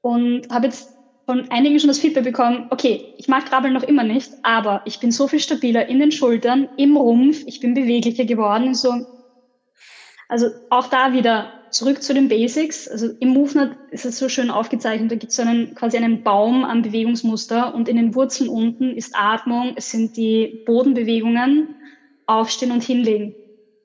Und 0.00 0.48
habe 0.50 0.66
jetzt 0.66 0.93
von 1.26 1.50
einigen 1.50 1.78
schon 1.78 1.88
das 1.88 1.98
Feedback 1.98 2.24
bekommen, 2.24 2.66
okay, 2.70 3.14
ich 3.16 3.28
mag 3.28 3.46
Krabbeln 3.46 3.72
noch 3.72 3.82
immer 3.82 4.04
nicht, 4.04 4.32
aber 4.42 4.82
ich 4.84 5.00
bin 5.00 5.10
so 5.10 5.26
viel 5.26 5.40
stabiler 5.40 5.88
in 5.88 5.98
den 5.98 6.12
Schultern, 6.12 6.68
im 6.76 6.96
Rumpf, 6.96 7.42
ich 7.46 7.60
bin 7.60 7.74
beweglicher 7.74 8.24
geworden. 8.24 8.74
So. 8.74 9.06
Also 10.28 10.48
auch 10.70 10.88
da 10.88 11.12
wieder 11.12 11.52
zurück 11.70 12.02
zu 12.02 12.14
den 12.14 12.28
Basics. 12.28 12.86
Also 12.88 13.10
im 13.20 13.30
MoveNet 13.30 13.76
ist 13.90 14.04
es 14.04 14.18
so 14.18 14.28
schön 14.28 14.50
aufgezeichnet, 14.50 15.10
da 15.10 15.16
gibt 15.16 15.30
es 15.30 15.36
so 15.36 15.42
einen, 15.42 15.74
quasi 15.74 15.96
einen 15.96 16.22
Baum 16.22 16.64
am 16.64 16.82
Bewegungsmuster 16.82 17.74
und 17.74 17.88
in 17.88 17.96
den 17.96 18.14
Wurzeln 18.14 18.48
unten 18.48 18.94
ist 18.94 19.14
Atmung, 19.16 19.72
es 19.76 19.90
sind 19.90 20.16
die 20.16 20.62
Bodenbewegungen, 20.66 21.76
Aufstehen 22.26 22.72
und 22.72 22.82
Hinlegen. 22.82 23.34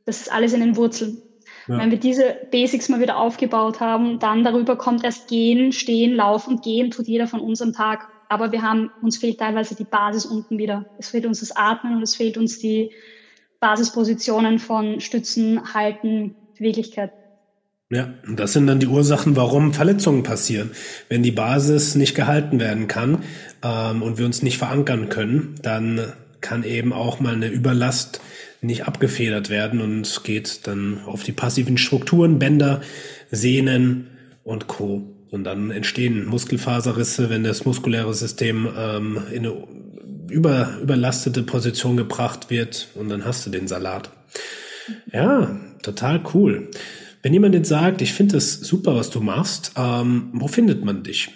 Das 0.06 0.22
ist 0.22 0.32
alles 0.32 0.54
in 0.54 0.62
den 0.62 0.76
Wurzeln. 0.76 1.29
Ja. 1.70 1.78
Wenn 1.78 1.92
wir 1.92 2.00
diese 2.00 2.36
Basics 2.52 2.90
mal 2.90 3.00
wieder 3.00 3.18
aufgebaut 3.18 3.80
haben, 3.80 4.18
dann 4.18 4.44
darüber 4.44 4.76
kommt 4.76 5.04
erst 5.04 5.28
Gehen, 5.28 5.72
Stehen, 5.72 6.16
Laufen, 6.16 6.62
Gehen 6.62 6.90
tut 6.90 7.08
jeder 7.08 7.28
von 7.28 7.40
uns 7.40 7.62
am 7.62 7.74
Tag. 7.74 8.08
aber 8.28 8.52
wir 8.52 8.62
haben, 8.62 8.92
uns 9.02 9.18
fehlt 9.18 9.40
teilweise 9.40 9.76
die 9.76 9.86
Basis 9.86 10.26
unten 10.26 10.58
wieder. 10.58 10.86
Es 11.00 11.10
fehlt 11.10 11.26
uns 11.26 11.40
das 11.40 11.56
Atmen 11.56 11.96
und 11.96 12.04
es 12.04 12.16
fehlt 12.16 12.38
uns 12.38 12.60
die 12.60 12.92
Basispositionen 13.60 14.60
von 14.60 15.00
Stützen, 15.00 15.74
Halten, 15.74 16.36
Beweglichkeit. 16.58 17.12
Ja, 17.92 18.14
und 18.28 18.40
das 18.40 18.54
sind 18.54 18.68
dann 18.68 18.80
die 18.80 18.88
Ursachen, 18.88 19.36
warum 19.36 19.74
Verletzungen 19.74 20.22
passieren. 20.22 20.72
Wenn 21.08 21.24
die 21.24 21.32
Basis 21.32 21.96
nicht 21.96 22.16
gehalten 22.16 22.60
werden 22.60 22.88
kann 22.88 23.24
ähm, 23.64 24.04
und 24.04 24.20
wir 24.20 24.26
uns 24.26 24.44
nicht 24.44 24.60
verankern 24.60 25.10
können, 25.10 25.56
dann 25.64 26.14
kann 26.42 26.64
eben 26.64 26.94
auch 26.94 27.20
mal 27.20 27.34
eine 27.34 27.48
Überlast 27.48 28.22
nicht 28.62 28.86
abgefedert 28.86 29.50
werden 29.50 29.82
und 29.82 30.24
geht 30.24 30.68
dann 30.68 31.00
auf 31.06 31.24
die 31.24 31.32
passiven 31.32 31.78
Strukturen, 31.78 32.40
Bänder, 32.40 32.82
Sehnen 33.32 34.08
und 34.44 34.68
Co. 34.68 35.16
Und 35.32 35.44
dann 35.44 35.72
entstehen 35.72 36.26
Muskelfaserrisse, 36.26 37.30
wenn 37.30 37.44
das 37.44 37.66
muskuläre 37.66 38.14
System 38.14 38.68
ähm, 38.76 39.22
in 39.32 39.46
eine 39.46 39.64
über, 40.30 40.78
überlastete 40.82 41.44
Position 41.44 41.98
gebracht 41.98 42.50
wird 42.50 42.90
und 42.96 43.10
dann 43.10 43.26
hast 43.26 43.46
du 43.46 43.50
den 43.50 43.68
Salat. 43.68 44.10
Ja, 45.12 45.60
total 45.82 46.22
cool. 46.34 46.70
Wenn 47.22 47.34
jemand 47.34 47.54
jetzt 47.54 47.70
sagt, 47.70 48.02
ich 48.02 48.14
finde 48.14 48.36
das 48.36 48.54
super, 48.54 48.96
was 48.96 49.10
du 49.10 49.20
machst, 49.20 49.74
ähm, 49.76 50.30
wo 50.34 50.48
findet 50.48 50.86
man 50.86 51.04
dich? 51.04 51.30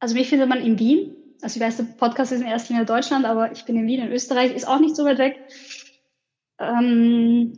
Also 0.00 0.14
mich 0.14 0.28
findet 0.28 0.48
man 0.48 0.60
in 0.60 0.78
Wien. 0.78 1.14
Also 1.42 1.60
ich 1.60 1.66
weiß, 1.66 1.76
der 1.76 1.84
Podcast 1.84 2.32
ist 2.32 2.40
in 2.40 2.46
erster 2.46 2.72
Linie 2.72 2.86
Deutschland, 2.86 3.24
aber 3.24 3.52
ich 3.52 3.64
bin 3.64 3.76
in 3.76 3.86
Wien, 3.86 4.00
in 4.00 4.12
Österreich, 4.12 4.54
ist 4.54 4.66
auch 4.66 4.80
nicht 4.80 4.96
so 4.96 5.04
weit 5.04 5.18
weg. 5.18 5.36
Ähm, 6.58 7.52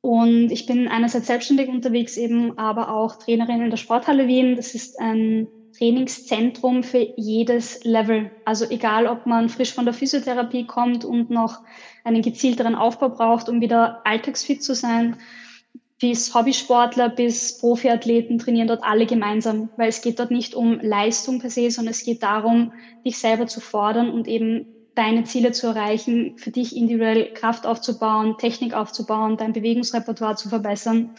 und 0.00 0.50
ich 0.52 0.66
bin 0.66 0.88
einerseits 0.88 1.26
selbstständig 1.26 1.68
unterwegs 1.68 2.16
eben, 2.16 2.56
aber 2.56 2.92
auch 2.94 3.16
Trainerin 3.16 3.62
in 3.62 3.70
der 3.70 3.76
Sporthalle 3.76 4.26
Wien. 4.26 4.56
Das 4.56 4.74
ist 4.74 4.98
ein 5.00 5.48
Trainingszentrum 5.76 6.82
für 6.82 7.14
jedes 7.16 7.84
Level. 7.84 8.30
Also 8.44 8.64
egal, 8.70 9.06
ob 9.06 9.26
man 9.26 9.48
frisch 9.48 9.72
von 9.72 9.84
der 9.84 9.94
Physiotherapie 9.94 10.66
kommt 10.66 11.04
und 11.04 11.30
noch 11.30 11.60
einen 12.04 12.22
gezielteren 12.22 12.74
Aufbau 12.74 13.10
braucht, 13.10 13.48
um 13.48 13.60
wieder 13.60 14.00
alltagsfit 14.04 14.62
zu 14.62 14.74
sein, 14.74 15.16
bis 16.00 16.34
Hobbysportler 16.34 17.08
bis 17.08 17.58
Profiathleten 17.58 18.38
trainieren 18.38 18.68
dort 18.68 18.84
alle 18.84 19.06
gemeinsam, 19.06 19.68
weil 19.76 19.88
es 19.88 20.00
geht 20.00 20.20
dort 20.20 20.30
nicht 20.30 20.54
um 20.54 20.78
Leistung 20.80 21.40
per 21.40 21.50
se, 21.50 21.70
sondern 21.70 21.90
es 21.90 22.04
geht 22.04 22.22
darum, 22.22 22.72
dich 23.04 23.18
selber 23.18 23.46
zu 23.46 23.60
fordern 23.60 24.10
und 24.10 24.28
eben 24.28 24.66
deine 24.98 25.22
Ziele 25.24 25.52
zu 25.52 25.68
erreichen, 25.68 26.36
für 26.36 26.50
dich 26.50 26.74
individuell 26.74 27.32
Kraft 27.32 27.66
aufzubauen, 27.66 28.36
Technik 28.36 28.74
aufzubauen, 28.74 29.36
dein 29.36 29.52
Bewegungsrepertoire 29.52 30.34
zu 30.34 30.48
verbessern. 30.48 31.10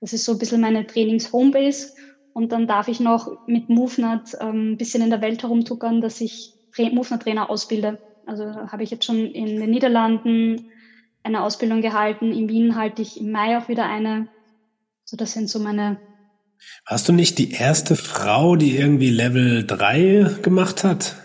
Das 0.00 0.12
ist 0.12 0.24
so 0.24 0.32
ein 0.32 0.38
bisschen 0.38 0.60
meine 0.60 0.86
Trainings-Homebase. 0.86 1.92
Und 2.32 2.52
dann 2.52 2.68
darf 2.68 2.86
ich 2.86 3.00
noch 3.00 3.46
mit 3.48 3.68
MoveNut 3.68 4.36
ähm, 4.40 4.72
ein 4.72 4.76
bisschen 4.76 5.02
in 5.02 5.10
der 5.10 5.20
Welt 5.20 5.42
herumtuckern, 5.42 6.00
dass 6.00 6.20
ich 6.20 6.54
MoveNut-Trainer 6.78 7.50
ausbilde. 7.50 7.98
Also 8.26 8.44
habe 8.44 8.84
ich 8.84 8.90
jetzt 8.90 9.04
schon 9.04 9.26
in 9.26 9.58
den 9.58 9.70
Niederlanden 9.70 10.70
eine 11.24 11.42
Ausbildung 11.42 11.82
gehalten. 11.82 12.32
In 12.32 12.48
Wien 12.48 12.76
halte 12.76 13.02
ich 13.02 13.20
im 13.20 13.32
Mai 13.32 13.58
auch 13.58 13.68
wieder 13.68 13.86
eine. 13.86 14.28
So, 15.04 15.16
das 15.16 15.32
sind 15.32 15.50
so 15.50 15.58
meine. 15.58 15.98
Hast 16.86 17.08
du 17.08 17.12
nicht 17.12 17.38
die 17.38 17.50
erste 17.50 17.96
Frau, 17.96 18.54
die 18.54 18.76
irgendwie 18.76 19.10
Level 19.10 19.66
3 19.66 20.36
gemacht 20.42 20.84
hat? 20.84 21.16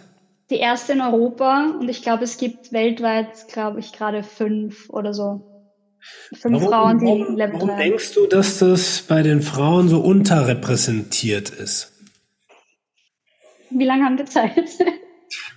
Die 0.49 0.57
erste 0.57 0.93
in 0.93 1.01
Europa 1.01 1.71
und 1.79 1.89
ich 1.89 2.03
glaube, 2.03 2.23
es 2.23 2.37
gibt 2.37 2.71
weltweit, 2.71 3.47
glaube 3.51 3.79
ich, 3.79 3.91
gerade 3.93 4.23
fünf 4.23 4.89
oder 4.89 5.13
so. 5.13 5.55
Fünf 6.33 6.61
warum, 6.61 6.69
Frauen, 6.69 6.99
die 6.99 7.05
warum, 7.05 7.35
Level 7.35 7.53
warum 7.55 7.69
3 7.69 7.77
denkst 7.77 8.13
du, 8.13 8.27
dass 8.27 8.59
das 8.59 9.01
bei 9.01 9.23
den 9.23 9.41
Frauen 9.41 9.89
so 9.89 10.01
unterrepräsentiert 10.01 11.49
ist? 11.49 11.93
Wie 13.71 13.85
lange 13.85 14.05
haben 14.05 14.17
wir 14.17 14.25
Zeit? 14.27 14.69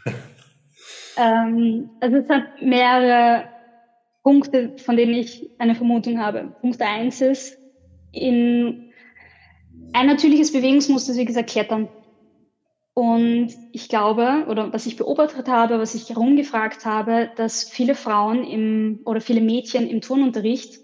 ähm, 1.18 1.90
also 2.00 2.16
es 2.16 2.28
hat 2.30 2.62
mehrere 2.62 3.44
Punkte, 4.22 4.76
von 4.78 4.96
denen 4.96 5.14
ich 5.14 5.50
eine 5.58 5.74
Vermutung 5.74 6.18
habe. 6.18 6.54
Punkt 6.60 6.80
eins 6.80 7.20
ist, 7.20 7.58
in 8.12 8.92
ein 9.92 10.06
natürliches 10.06 10.52
Bewegungsmuster 10.52 11.12
ist, 11.12 11.18
wie 11.18 11.24
gesagt, 11.24 11.50
Klettern. 11.50 11.88
Und 12.98 13.54
ich 13.70 13.88
glaube, 13.88 14.46
oder 14.48 14.72
was 14.72 14.86
ich 14.86 14.96
beobachtet 14.96 15.46
habe, 15.46 15.78
was 15.78 15.94
ich 15.94 16.08
herumgefragt 16.08 16.84
habe, 16.84 17.30
dass 17.36 17.62
viele 17.62 17.94
Frauen 17.94 18.42
im, 18.42 19.02
oder 19.04 19.20
viele 19.20 19.40
Mädchen 19.40 19.86
im 19.88 20.00
Turnunterricht, 20.00 20.80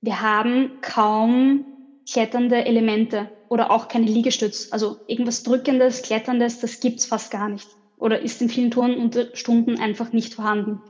wir 0.00 0.20
haben 0.20 0.78
kaum 0.82 1.66
kletternde 2.08 2.64
Elemente 2.64 3.32
oder 3.48 3.72
auch 3.72 3.88
keine 3.88 4.06
Liegestütz. 4.06 4.68
Also 4.70 4.98
irgendwas 5.08 5.42
Drückendes, 5.42 6.02
Kletterndes, 6.02 6.60
das 6.60 6.78
gibt's 6.78 7.06
fast 7.06 7.32
gar 7.32 7.48
nicht. 7.48 7.76
Oder 7.96 8.22
ist 8.22 8.40
in 8.40 8.48
vielen 8.50 8.70
Turnstunden 8.70 9.80
einfach 9.80 10.12
nicht 10.12 10.34
vorhanden. 10.34 10.84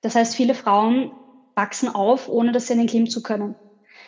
Das 0.00 0.14
heißt, 0.14 0.34
viele 0.34 0.54
Frauen 0.54 1.20
wachsen 1.54 1.90
auf, 1.90 2.30
ohne 2.30 2.52
dass 2.52 2.68
sie 2.68 2.72
einen 2.72 2.86
Klimmzug 2.86 3.24
können. 3.24 3.58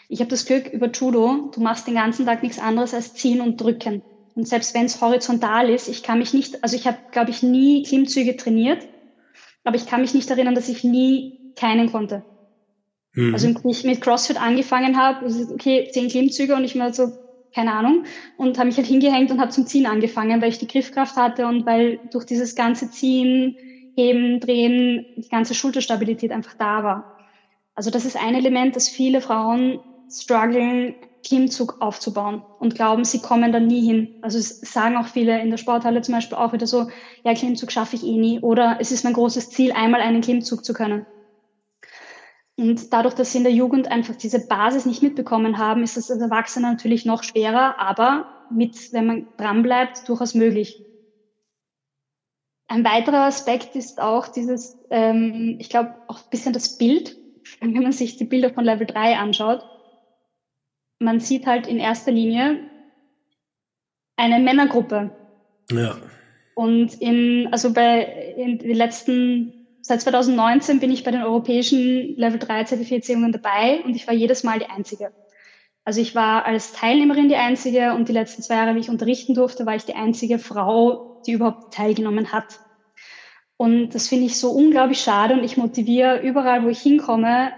Ich 0.08 0.20
habe 0.20 0.30
das 0.30 0.46
Glück 0.46 0.68
über 0.68 0.90
Judo, 0.90 1.50
du 1.50 1.60
machst 1.60 1.86
den 1.86 1.96
ganzen 1.96 2.24
Tag 2.24 2.42
nichts 2.42 2.58
anderes 2.58 2.94
als 2.94 3.12
ziehen 3.12 3.42
und 3.42 3.60
drücken. 3.60 4.02
Und 4.36 4.46
selbst 4.46 4.74
wenn 4.74 4.84
es 4.84 5.00
horizontal 5.00 5.70
ist, 5.70 5.88
ich 5.88 6.02
kann 6.02 6.18
mich 6.18 6.34
nicht, 6.34 6.62
also 6.62 6.76
ich 6.76 6.86
habe, 6.86 6.98
glaube 7.10 7.30
ich, 7.30 7.42
nie 7.42 7.82
Klimmzüge 7.82 8.36
trainiert, 8.36 8.86
aber 9.64 9.76
ich 9.76 9.86
kann 9.86 10.02
mich 10.02 10.12
nicht 10.12 10.30
erinnern, 10.30 10.54
dass 10.54 10.68
ich 10.68 10.84
nie 10.84 11.34
keinen 11.56 11.90
konnte. 11.90 12.22
Mhm. 13.14 13.32
Also 13.32 13.48
ich 13.64 13.84
mit 13.84 14.02
CrossFit 14.02 14.40
angefangen 14.40 14.98
habe, 14.98 15.26
okay, 15.52 15.88
zehn 15.90 16.08
Klimmzüge 16.08 16.54
und 16.54 16.64
ich 16.64 16.74
mir 16.74 16.92
so, 16.92 17.18
keine 17.54 17.72
Ahnung, 17.72 18.04
und 18.36 18.58
habe 18.58 18.66
mich 18.66 18.76
halt 18.76 18.86
hingehängt 18.86 19.30
und 19.30 19.40
habe 19.40 19.50
zum 19.50 19.66
Ziehen 19.66 19.86
angefangen, 19.86 20.42
weil 20.42 20.50
ich 20.50 20.58
die 20.58 20.66
Griffkraft 20.66 21.16
hatte 21.16 21.46
und 21.46 21.64
weil 21.64 22.00
durch 22.04 22.26
dieses 22.26 22.54
ganze 22.54 22.90
Ziehen 22.90 23.56
Heben, 23.94 24.40
Drehen, 24.40 25.06
die 25.16 25.28
ganze 25.28 25.54
Schulterstabilität 25.54 26.30
einfach 26.30 26.52
da 26.58 26.84
war. 26.84 27.08
Also 27.74 27.90
das 27.90 28.04
ist 28.04 28.16
ein 28.16 28.34
Element, 28.34 28.76
dass 28.76 28.90
viele 28.90 29.22
Frauen 29.22 29.80
strugglen, 30.10 30.96
Klimmzug 31.26 31.76
aufzubauen 31.80 32.42
und 32.58 32.74
glauben, 32.74 33.04
sie 33.04 33.20
kommen 33.20 33.52
da 33.52 33.60
nie 33.60 33.84
hin. 33.84 34.10
Also 34.20 34.38
sagen 34.40 34.96
auch 34.96 35.06
viele 35.06 35.40
in 35.40 35.50
der 35.50 35.56
Sporthalle 35.56 36.00
zum 36.02 36.14
Beispiel 36.14 36.38
auch 36.38 36.52
wieder 36.52 36.66
so, 36.66 36.86
ja, 37.24 37.34
Klimmzug 37.34 37.72
schaffe 37.72 37.96
ich 37.96 38.04
eh 38.04 38.16
nie 38.16 38.40
oder 38.40 38.76
es 38.80 38.92
ist 38.92 39.04
mein 39.04 39.12
großes 39.12 39.48
Ziel, 39.48 39.72
einmal 39.72 40.00
einen 40.00 40.20
Klimmzug 40.20 40.64
zu 40.64 40.72
können. 40.72 41.04
Und 42.58 42.92
dadurch, 42.92 43.14
dass 43.14 43.32
sie 43.32 43.38
in 43.38 43.44
der 43.44 43.52
Jugend 43.52 43.90
einfach 43.90 44.16
diese 44.16 44.46
Basis 44.46 44.86
nicht 44.86 45.02
mitbekommen 45.02 45.58
haben, 45.58 45.82
ist 45.82 45.96
es 45.96 46.10
als 46.10 46.20
Erwachsener 46.20 46.70
natürlich 46.70 47.04
noch 47.04 47.22
schwerer, 47.22 47.78
aber 47.78 48.24
mit, 48.48 48.76
wenn 48.92 49.06
man 49.06 49.26
dranbleibt, 49.36 50.08
durchaus 50.08 50.34
möglich. 50.34 50.80
Ein 52.68 52.84
weiterer 52.84 53.26
Aspekt 53.26 53.76
ist 53.76 54.00
auch 54.00 54.26
dieses, 54.28 54.76
ähm, 54.90 55.56
ich 55.60 55.68
glaube, 55.68 55.94
auch 56.06 56.18
ein 56.18 56.28
bisschen 56.30 56.52
das 56.52 56.76
Bild. 56.76 57.16
Wenn 57.60 57.74
man 57.74 57.92
sich 57.92 58.16
die 58.16 58.24
Bilder 58.24 58.52
von 58.52 58.64
Level 58.64 58.86
3 58.86 59.18
anschaut, 59.18 59.62
man 60.98 61.20
sieht 61.20 61.46
halt 61.46 61.66
in 61.66 61.78
erster 61.78 62.12
Linie 62.12 62.60
eine 64.16 64.38
Männergruppe. 64.38 65.10
Ja. 65.70 65.96
Und 66.54 66.94
in, 67.00 67.48
also 67.52 67.72
bei, 67.72 68.34
in 68.36 68.58
den 68.58 68.76
letzten, 68.76 69.66
seit 69.82 70.00
2019 70.00 70.80
bin 70.80 70.90
ich 70.90 71.04
bei 71.04 71.10
den 71.10 71.22
europäischen 71.22 72.16
Level 72.16 72.38
3 72.38 72.64
Zertifizierungen 72.64 73.32
dabei 73.32 73.82
und 73.84 73.94
ich 73.94 74.06
war 74.06 74.14
jedes 74.14 74.42
Mal 74.42 74.58
die 74.58 74.70
Einzige. 74.70 75.12
Also 75.84 76.00
ich 76.00 76.14
war 76.14 76.46
als 76.46 76.72
Teilnehmerin 76.72 77.28
die 77.28 77.36
Einzige 77.36 77.94
und 77.94 78.08
die 78.08 78.12
letzten 78.12 78.42
zwei 78.42 78.54
Jahre, 78.54 78.74
wie 78.74 78.80
ich 78.80 78.90
unterrichten 78.90 79.34
durfte, 79.34 79.66
war 79.66 79.76
ich 79.76 79.84
die 79.84 79.94
einzige 79.94 80.38
Frau, 80.38 81.22
die 81.26 81.32
überhaupt 81.32 81.74
teilgenommen 81.74 82.32
hat. 82.32 82.58
Und 83.56 83.90
das 83.90 84.08
finde 84.08 84.26
ich 84.26 84.38
so 84.38 84.50
unglaublich 84.50 85.00
schade 85.00 85.34
und 85.34 85.44
ich 85.44 85.56
motiviere 85.56 86.20
überall, 86.20 86.64
wo 86.64 86.68
ich 86.68 86.80
hinkomme, 86.80 87.52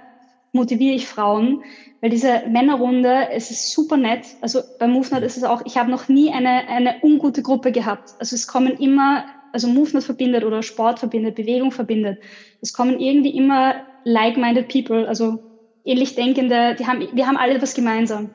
motiviere 0.53 0.95
ich 0.95 1.07
Frauen, 1.07 1.63
weil 2.01 2.11
diese 2.11 2.43
Männerrunde, 2.49 3.29
es 3.31 3.51
ist 3.51 3.73
super 3.73 3.97
nett. 3.97 4.27
Also 4.41 4.61
bei 4.79 4.87
MoveNet 4.87 5.25
ist 5.25 5.37
es 5.37 5.45
auch, 5.45 5.63
ich 5.65 5.77
habe 5.77 5.91
noch 5.91 6.09
nie 6.09 6.31
eine, 6.31 6.69
eine 6.69 6.97
ungute 7.03 7.43
Gruppe 7.43 7.73
gehabt. 7.73 8.11
Also 8.19 8.37
es 8.37 8.47
kommen 8.47 8.77
immer, 8.77 9.25
also 9.53 9.69
MoveNet 9.69 10.05
verbindet 10.05 10.45
oder 10.45 10.63
Sport 10.63 10.99
verbindet, 10.99 11.35
Bewegung 11.35 11.71
verbindet. 11.71 12.19
Es 12.61 12.73
kommen 12.73 13.01
irgendwie 13.01 13.37
immer 13.37 13.85
like-minded 14.05 14.69
people, 14.69 15.07
also 15.09 15.45
ähnlich 15.85 16.15
denkende, 16.15 16.75
die 16.79 16.87
haben, 16.87 17.09
wir 17.13 17.27
haben 17.27 17.37
alle 17.37 17.61
was 17.61 17.75
gemeinsam. 17.75 18.35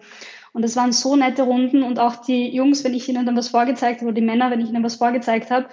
Und 0.53 0.63
es 0.63 0.75
waren 0.75 0.91
so 0.91 1.15
nette 1.15 1.43
Runden 1.43 1.81
und 1.81 1.99
auch 1.99 2.15
die 2.15 2.53
Jungs, 2.53 2.83
wenn 2.83 2.93
ich 2.93 3.09
ihnen 3.09 3.25
dann 3.25 3.35
was 3.35 3.49
vorgezeigt 3.49 4.01
habe, 4.01 4.09
oder 4.11 4.15
die 4.15 4.25
Männer, 4.25 4.51
wenn 4.51 4.61
ich 4.61 4.69
ihnen 4.69 4.83
was 4.83 4.97
vorgezeigt 4.97 5.49
habe, 5.49 5.67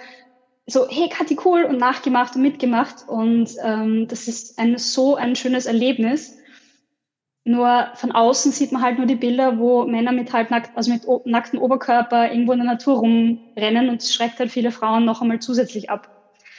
so, 0.71 0.87
hey 0.89 1.09
Kathi, 1.09 1.37
cool 1.45 1.63
und 1.63 1.77
nachgemacht 1.77 2.35
und 2.35 2.41
mitgemacht. 2.41 3.03
Und 3.07 3.51
ähm, 3.63 4.07
das 4.07 4.27
ist 4.27 4.57
ein, 4.57 4.77
so 4.77 5.15
ein 5.15 5.35
schönes 5.35 5.65
Erlebnis. 5.65 6.37
Nur 7.43 7.87
von 7.95 8.11
außen 8.11 8.51
sieht 8.51 8.71
man 8.71 8.83
halt 8.83 8.97
nur 8.97 9.07
die 9.07 9.15
Bilder, 9.15 9.57
wo 9.57 9.85
Männer 9.85 10.11
mit 10.11 10.31
halt 10.31 10.51
nackt, 10.51 10.75
also 10.75 10.91
mit 10.91 11.05
nacktem 11.25 11.59
Oberkörper 11.59 12.31
irgendwo 12.31 12.51
in 12.51 12.59
der 12.59 12.67
Natur 12.67 12.99
rumrennen 12.99 13.89
und 13.89 14.01
es 14.01 14.13
schreckt 14.13 14.39
halt 14.39 14.51
viele 14.51 14.71
Frauen 14.71 15.05
noch 15.05 15.21
einmal 15.21 15.39
zusätzlich 15.39 15.89
ab. 15.89 16.07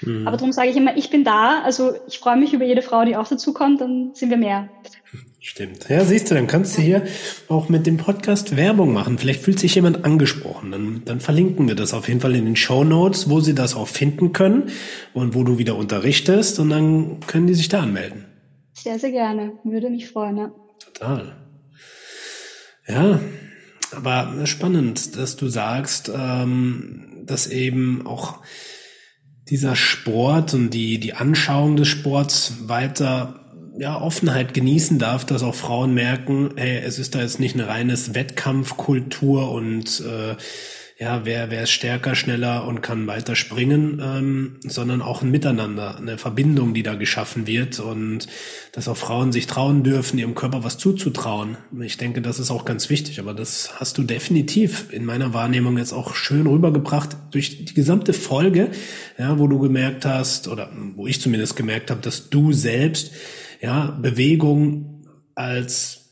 Mhm. 0.00 0.26
Aber 0.26 0.36
darum 0.36 0.52
sage 0.52 0.70
ich 0.70 0.76
immer, 0.76 0.96
ich 0.96 1.08
bin 1.08 1.22
da, 1.22 1.62
also 1.62 1.94
ich 2.08 2.18
freue 2.18 2.36
mich 2.36 2.52
über 2.52 2.64
jede 2.64 2.82
Frau, 2.82 3.04
die 3.04 3.16
auch 3.16 3.28
dazu 3.28 3.52
kommt, 3.52 3.80
dann 3.80 4.10
sind 4.14 4.30
wir 4.30 4.36
mehr. 4.36 4.68
Stimmt. 5.44 5.88
Ja, 5.88 6.04
siehst 6.04 6.30
du, 6.30 6.36
dann 6.36 6.46
kannst 6.46 6.78
du 6.78 6.82
hier 6.82 7.02
auch 7.48 7.68
mit 7.68 7.84
dem 7.84 7.96
Podcast 7.96 8.56
Werbung 8.56 8.92
machen. 8.92 9.18
Vielleicht 9.18 9.42
fühlt 9.42 9.58
sich 9.58 9.74
jemand 9.74 10.04
angesprochen. 10.04 10.70
Dann, 10.70 11.02
dann 11.04 11.18
verlinken 11.18 11.66
wir 11.66 11.74
das 11.74 11.94
auf 11.94 12.06
jeden 12.06 12.20
Fall 12.20 12.36
in 12.36 12.44
den 12.44 12.54
Show 12.54 12.84
Notes, 12.84 13.28
wo 13.28 13.40
sie 13.40 13.52
das 13.52 13.74
auch 13.74 13.88
finden 13.88 14.32
können 14.32 14.70
und 15.14 15.34
wo 15.34 15.42
du 15.42 15.58
wieder 15.58 15.74
unterrichtest 15.74 16.60
und 16.60 16.70
dann 16.70 17.18
können 17.26 17.48
die 17.48 17.54
sich 17.54 17.68
da 17.68 17.80
anmelden. 17.80 18.24
Sehr, 18.72 19.00
sehr 19.00 19.10
gerne. 19.10 19.54
Würde 19.64 19.90
mich 19.90 20.08
freuen, 20.08 20.36
ja. 20.36 20.52
Total. 20.78 21.36
Ja, 22.86 23.18
aber 23.90 24.46
spannend, 24.46 25.16
dass 25.16 25.34
du 25.34 25.48
sagst, 25.48 26.08
ähm, 26.14 27.24
dass 27.26 27.48
eben 27.48 28.06
auch 28.06 28.38
dieser 29.50 29.74
Sport 29.74 30.54
und 30.54 30.70
die, 30.70 31.00
die 31.00 31.14
Anschauung 31.14 31.74
des 31.74 31.88
Sports 31.88 32.68
weiter 32.68 33.41
ja, 33.82 34.00
Offenheit 34.00 34.54
genießen 34.54 35.00
darf, 35.00 35.24
dass 35.26 35.42
auch 35.42 35.56
Frauen 35.56 35.92
merken, 35.92 36.50
hey, 36.54 36.80
es 36.86 37.00
ist 37.00 37.16
da 37.16 37.20
jetzt 37.20 37.40
nicht 37.40 37.56
eine 37.56 37.66
reines 37.66 38.14
Wettkampfkultur 38.14 39.50
und 39.50 40.00
äh, 40.06 40.36
ja, 41.00 41.22
wer, 41.24 41.50
wer 41.50 41.64
ist 41.64 41.72
stärker, 41.72 42.14
schneller 42.14 42.64
und 42.64 42.80
kann 42.80 43.08
weiter 43.08 43.34
springen, 43.34 44.00
ähm, 44.00 44.60
sondern 44.64 45.02
auch 45.02 45.22
ein 45.22 45.32
Miteinander, 45.32 45.96
eine 45.96 46.16
Verbindung, 46.16 46.74
die 46.74 46.84
da 46.84 46.94
geschaffen 46.94 47.48
wird 47.48 47.80
und 47.80 48.28
dass 48.70 48.86
auch 48.86 48.96
Frauen 48.96 49.32
sich 49.32 49.48
trauen 49.48 49.82
dürfen, 49.82 50.16
ihrem 50.16 50.36
Körper 50.36 50.62
was 50.62 50.78
zuzutrauen. 50.78 51.56
Ich 51.80 51.96
denke, 51.96 52.22
das 52.22 52.38
ist 52.38 52.52
auch 52.52 52.64
ganz 52.64 52.88
wichtig, 52.88 53.18
aber 53.18 53.34
das 53.34 53.80
hast 53.80 53.98
du 53.98 54.04
definitiv 54.04 54.92
in 54.92 55.04
meiner 55.04 55.34
Wahrnehmung 55.34 55.76
jetzt 55.76 55.92
auch 55.92 56.14
schön 56.14 56.46
rübergebracht 56.46 57.16
durch 57.32 57.64
die 57.64 57.74
gesamte 57.74 58.12
Folge, 58.12 58.70
ja, 59.18 59.40
wo 59.40 59.48
du 59.48 59.58
gemerkt 59.58 60.04
hast, 60.04 60.46
oder 60.46 60.70
wo 60.94 61.08
ich 61.08 61.20
zumindest 61.20 61.56
gemerkt 61.56 61.90
habe, 61.90 62.00
dass 62.00 62.30
du 62.30 62.52
selbst 62.52 63.10
ja, 63.62 63.96
Bewegung 64.00 65.06
als 65.34 66.02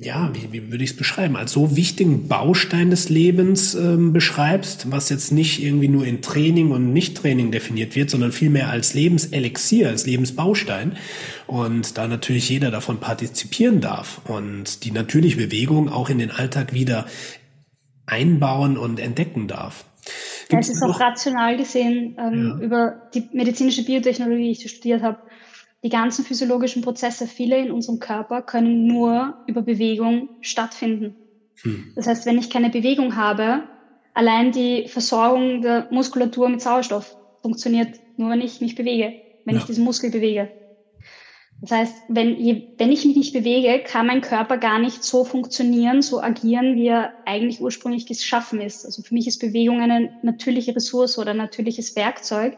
ja, 0.00 0.30
wie, 0.32 0.52
wie 0.52 0.70
würde 0.70 0.84
ich 0.84 0.90
es 0.90 0.96
beschreiben, 0.96 1.36
als 1.36 1.52
so 1.52 1.74
wichtigen 1.74 2.28
Baustein 2.28 2.90
des 2.90 3.08
Lebens 3.08 3.74
ähm, 3.74 4.12
beschreibst, 4.12 4.92
was 4.92 5.08
jetzt 5.08 5.32
nicht 5.32 5.62
irgendwie 5.62 5.88
nur 5.88 6.06
in 6.06 6.22
Training 6.22 6.70
und 6.70 6.92
Nicht-Training 6.92 7.50
definiert 7.50 7.96
wird, 7.96 8.10
sondern 8.10 8.30
vielmehr 8.30 8.70
als 8.70 8.94
Lebenselixier, 8.94 9.88
als 9.88 10.06
Lebensbaustein. 10.06 10.96
Und 11.48 11.98
da 11.98 12.06
natürlich 12.06 12.48
jeder 12.48 12.70
davon 12.70 13.00
partizipieren 13.00 13.80
darf 13.80 14.20
und 14.28 14.84
die 14.84 14.92
natürliche 14.92 15.36
Bewegung 15.36 15.88
auch 15.88 16.10
in 16.10 16.18
den 16.18 16.30
Alltag 16.30 16.72
wieder 16.72 17.06
einbauen 18.06 18.78
und 18.78 19.00
entdecken 19.00 19.48
darf. 19.48 19.84
Gibt's 20.48 20.68
es 20.68 20.76
ist 20.76 20.82
auch 20.82 21.00
rational 21.00 21.56
gesehen 21.56 22.16
ähm, 22.18 22.58
ja. 22.60 22.64
über 22.64 23.02
die 23.14 23.28
medizinische 23.32 23.84
Biotechnologie, 23.84 24.54
die 24.54 24.64
ich 24.64 24.70
studiert 24.70 25.02
habe, 25.02 25.18
die 25.84 25.88
ganzen 25.88 26.24
physiologischen 26.24 26.82
Prozesse, 26.82 27.26
viele 27.26 27.58
in 27.58 27.70
unserem 27.70 27.98
Körper, 27.98 28.42
können 28.42 28.86
nur 28.86 29.36
über 29.46 29.62
Bewegung 29.62 30.30
stattfinden. 30.40 31.16
Hm. 31.62 31.92
Das 31.94 32.06
heißt, 32.06 32.26
wenn 32.26 32.38
ich 32.38 32.50
keine 32.50 32.70
Bewegung 32.70 33.16
habe, 33.16 33.68
allein 34.12 34.50
die 34.52 34.88
Versorgung 34.88 35.60
der 35.62 35.88
Muskulatur 35.90 36.48
mit 36.48 36.60
Sauerstoff 36.60 37.16
funktioniert 37.42 37.96
nur, 38.16 38.30
wenn 38.30 38.40
ich 38.40 38.60
mich 38.60 38.74
bewege, 38.74 39.14
wenn 39.44 39.54
ja. 39.54 39.60
ich 39.60 39.66
diesen 39.66 39.84
Muskel 39.84 40.10
bewege. 40.10 40.50
Das 41.60 41.72
heißt, 41.72 42.04
wenn, 42.08 42.36
wenn 42.78 42.92
ich 42.92 43.04
mich 43.04 43.16
nicht 43.16 43.32
bewege, 43.32 43.82
kann 43.82 44.06
mein 44.06 44.20
Körper 44.20 44.58
gar 44.58 44.78
nicht 44.78 45.02
so 45.02 45.24
funktionieren, 45.24 46.02
so 46.02 46.20
agieren, 46.20 46.76
wie 46.76 46.86
er 46.86 47.12
eigentlich 47.24 47.60
ursprünglich 47.60 48.06
geschaffen 48.06 48.60
ist. 48.60 48.84
Also 48.84 49.02
für 49.02 49.14
mich 49.14 49.26
ist 49.26 49.38
Bewegung 49.38 49.80
eine 49.80 50.12
natürliche 50.20 50.74
Ressource 50.74 51.18
oder 51.18 51.32
ein 51.32 51.36
natürliches 51.36 51.96
Werkzeug 51.96 52.56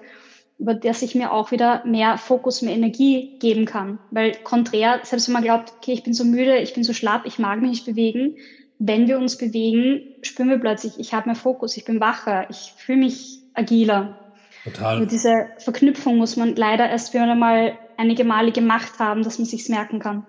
über 0.61 0.74
das 0.74 1.00
ich 1.00 1.14
mir 1.14 1.32
auch 1.32 1.50
wieder 1.50 1.82
mehr 1.86 2.18
Fokus, 2.18 2.61
mehr 2.61 2.74
Energie 2.74 3.38
geben 3.38 3.64
kann. 3.64 3.98
Weil 4.11 4.32
konträr, 4.44 5.00
selbst 5.02 5.26
wenn 5.26 5.32
man 5.32 5.42
glaubt, 5.42 5.72
okay, 5.78 5.92
ich 5.92 6.02
bin 6.02 6.12
so 6.12 6.24
müde, 6.24 6.58
ich 6.58 6.74
bin 6.74 6.84
so 6.84 6.92
schlapp, 6.92 7.24
ich 7.24 7.38
mag 7.38 7.61
mich 7.61 7.70
nicht 7.70 7.86
bewegen, 7.86 8.36
wenn 8.78 9.08
wir 9.08 9.18
uns 9.18 9.38
bewegen, 9.38 10.02
spüren 10.22 10.50
wir 10.50 10.58
plötzlich, 10.58 10.98
ich 10.98 11.14
habe 11.14 11.28
mehr 11.28 11.36
Fokus, 11.36 11.76
ich 11.76 11.84
bin 11.84 12.00
wacher, 12.00 12.48
ich 12.50 12.72
fühle 12.76 12.98
mich 12.98 13.38
agiler. 13.54 14.18
Total. 14.64 15.00
Und 15.00 15.11
diese 15.11 15.46
Verknüpfung 15.58 16.18
muss 16.18 16.36
man 16.36 16.54
leider 16.54 16.88
erst 16.88 17.14
wieder 17.14 17.34
mal 17.34 17.78
einige 17.96 18.24
Male 18.24 18.52
gemacht 18.52 18.98
haben, 18.98 19.22
dass 19.22 19.38
man 19.38 19.46
sich's 19.46 19.68
merken 19.70 19.98
kann. 19.98 20.26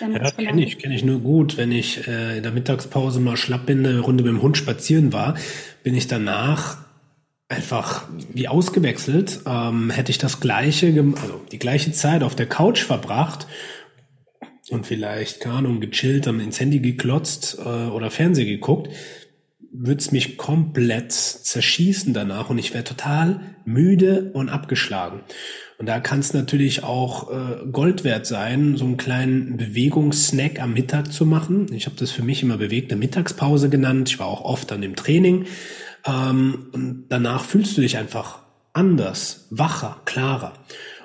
Ja, 0.00 0.30
kenne 0.30 0.64
ich, 0.64 0.78
kenne 0.78 0.94
ich 0.94 1.04
nur 1.04 1.18
gut. 1.20 1.56
Wenn 1.56 1.72
ich 1.72 2.06
äh, 2.06 2.36
in 2.36 2.42
der 2.42 2.52
Mittagspause 2.52 3.20
mal 3.20 3.36
schlapp 3.36 3.66
bin, 3.66 3.84
eine 3.84 4.00
Runde 4.00 4.22
mit 4.22 4.32
dem 4.32 4.40
Hund 4.40 4.56
spazieren 4.56 5.12
war, 5.12 5.34
bin 5.82 5.94
ich 5.94 6.06
danach 6.06 6.83
einfach 7.54 8.04
wie 8.32 8.48
ausgewechselt, 8.48 9.40
ähm, 9.46 9.90
hätte 9.90 10.10
ich 10.10 10.18
das 10.18 10.40
gleiche, 10.40 10.88
also 11.20 11.40
die 11.52 11.58
gleiche 11.58 11.92
Zeit 11.92 12.22
auf 12.22 12.34
der 12.34 12.46
Couch 12.46 12.82
verbracht 12.82 13.46
und 14.70 14.86
vielleicht, 14.86 15.40
keine 15.40 15.56
Ahnung, 15.56 15.80
gechillt, 15.80 16.26
dann 16.26 16.40
ins 16.40 16.60
Handy 16.60 16.80
geklotzt 16.80 17.58
äh, 17.64 17.68
oder 17.68 18.10
Fernseh 18.10 18.44
geguckt, 18.44 18.90
würde 19.72 20.00
es 20.00 20.12
mich 20.12 20.36
komplett 20.36 21.12
zerschießen 21.12 22.14
danach 22.14 22.48
und 22.50 22.58
ich 22.58 22.72
wäre 22.72 22.84
total 22.84 23.40
müde 23.64 24.30
und 24.32 24.48
abgeschlagen. 24.48 25.20
Und 25.78 25.86
da 25.86 25.98
kann 25.98 26.20
es 26.20 26.32
natürlich 26.32 26.84
auch 26.84 27.30
äh, 27.30 27.66
Gold 27.72 28.04
wert 28.04 28.26
sein, 28.26 28.76
so 28.76 28.84
einen 28.84 28.96
kleinen 28.96 29.56
Bewegungssnack 29.56 30.60
am 30.60 30.72
Mittag 30.72 31.12
zu 31.12 31.26
machen. 31.26 31.66
Ich 31.72 31.86
habe 31.86 31.96
das 31.96 32.12
für 32.12 32.22
mich 32.22 32.42
immer 32.42 32.56
bewegte 32.56 32.94
Mittagspause 32.94 33.68
genannt. 33.68 34.10
Ich 34.10 34.18
war 34.20 34.28
auch 34.28 34.42
oft 34.42 34.70
an 34.70 34.80
dem 34.80 34.94
Training 34.94 35.46
ähm, 36.06 36.66
und 36.72 37.06
danach 37.08 37.44
fühlst 37.44 37.76
du 37.76 37.80
dich 37.80 37.96
einfach 37.96 38.40
anders, 38.72 39.46
wacher, 39.50 40.00
klarer. 40.04 40.52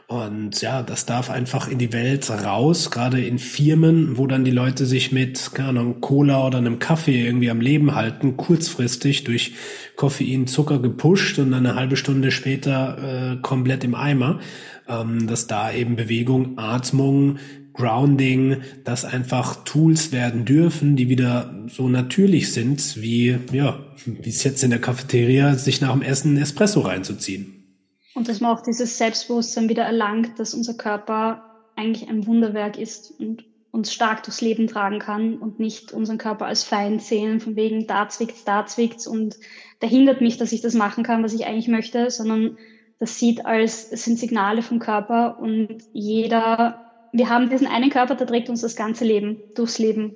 Und 0.09 0.59
ja, 0.61 0.81
das 0.81 1.05
darf 1.05 1.29
einfach 1.29 1.67
in 1.67 1.77
die 1.77 1.93
Welt 1.93 2.31
raus, 2.31 2.89
gerade 2.89 3.23
in 3.23 3.37
Firmen, 3.37 4.17
wo 4.17 4.25
dann 4.25 4.43
die 4.43 4.49
Leute 4.49 4.87
sich 4.87 5.11
mit, 5.11 5.51
keine 5.53 5.69
Ahnung, 5.69 6.01
Cola 6.01 6.47
oder 6.47 6.57
einem 6.57 6.79
Kaffee 6.79 7.23
irgendwie 7.23 7.51
am 7.51 7.61
Leben 7.61 7.93
halten, 7.93 8.35
kurzfristig 8.35 9.23
durch 9.23 9.53
Koffein, 9.95 10.47
Zucker 10.47 10.79
gepusht 10.79 11.37
und 11.37 11.51
dann 11.51 11.63
eine 11.63 11.75
halbe 11.75 11.95
Stunde 11.95 12.31
später 12.31 13.33
äh, 13.33 13.37
komplett 13.43 13.83
im 13.83 13.93
Eimer, 13.93 14.39
ähm, 14.87 15.27
dass 15.27 15.45
da 15.45 15.71
eben 15.71 15.95
Bewegung, 15.95 16.57
Atmung, 16.57 17.37
Grounding, 17.73 18.57
dass 18.83 19.05
einfach 19.05 19.63
Tools 19.63 20.11
werden 20.11 20.45
dürfen, 20.45 20.95
die 20.95 21.09
wieder 21.09 21.65
so 21.67 21.87
natürlich 21.87 22.51
sind, 22.51 23.01
wie, 23.01 23.37
ja, 23.51 23.79
wie 24.05 24.29
es 24.29 24.43
jetzt 24.43 24.63
in 24.63 24.69
der 24.69 24.81
Cafeteria, 24.81 25.55
sich 25.55 25.81
nach 25.81 25.93
dem 25.93 26.01
Essen 26.01 26.33
ein 26.33 26.41
Espresso 26.41 26.81
reinzuziehen. 26.81 27.77
Und 28.15 28.27
dass 28.27 28.41
man 28.41 28.55
auch 28.55 28.61
dieses 28.61 28.97
Selbstbewusstsein 28.97 29.69
wieder 29.69 29.83
erlangt, 29.83 30.39
dass 30.39 30.53
unser 30.53 30.73
Körper 30.73 31.43
eigentlich 31.75 32.09
ein 32.09 32.25
Wunderwerk 32.27 32.77
ist 32.77 33.11
und 33.19 33.45
uns 33.71 33.93
stark 33.93 34.23
durchs 34.23 34.41
Leben 34.41 34.67
tragen 34.67 34.99
kann 34.99 35.37
und 35.37 35.59
nicht 35.59 35.93
unseren 35.93 36.17
Körper 36.17 36.45
als 36.45 36.63
Feind 36.63 37.01
sehen, 37.01 37.39
von 37.39 37.55
wegen 37.55 37.87
da 37.87 38.09
zwickt's, 38.09 38.43
da 38.43 38.65
zwickt's 38.65 39.07
und 39.07 39.37
da 39.79 39.87
hindert 39.87 40.21
mich, 40.21 40.37
dass 40.37 40.51
ich 40.51 40.61
das 40.61 40.73
machen 40.73 41.03
kann, 41.03 41.23
was 41.23 41.33
ich 41.33 41.45
eigentlich 41.45 41.67
möchte, 41.67 42.09
sondern 42.09 42.57
das 42.99 43.17
sieht 43.17 43.45
als, 43.45 43.91
es 43.91 44.03
sind 44.03 44.19
Signale 44.19 44.61
vom 44.61 44.79
Körper 44.79 45.39
und 45.39 45.77
jeder 45.93 46.88
wir 47.11 47.29
haben 47.29 47.49
diesen 47.49 47.67
einen 47.67 47.89
Körper, 47.89 48.15
der 48.15 48.27
trägt 48.27 48.49
uns 48.49 48.61
das 48.61 48.75
ganze 48.75 49.05
Leben, 49.05 49.43
durchs 49.55 49.79
Leben. 49.79 50.05
Und 50.05 50.15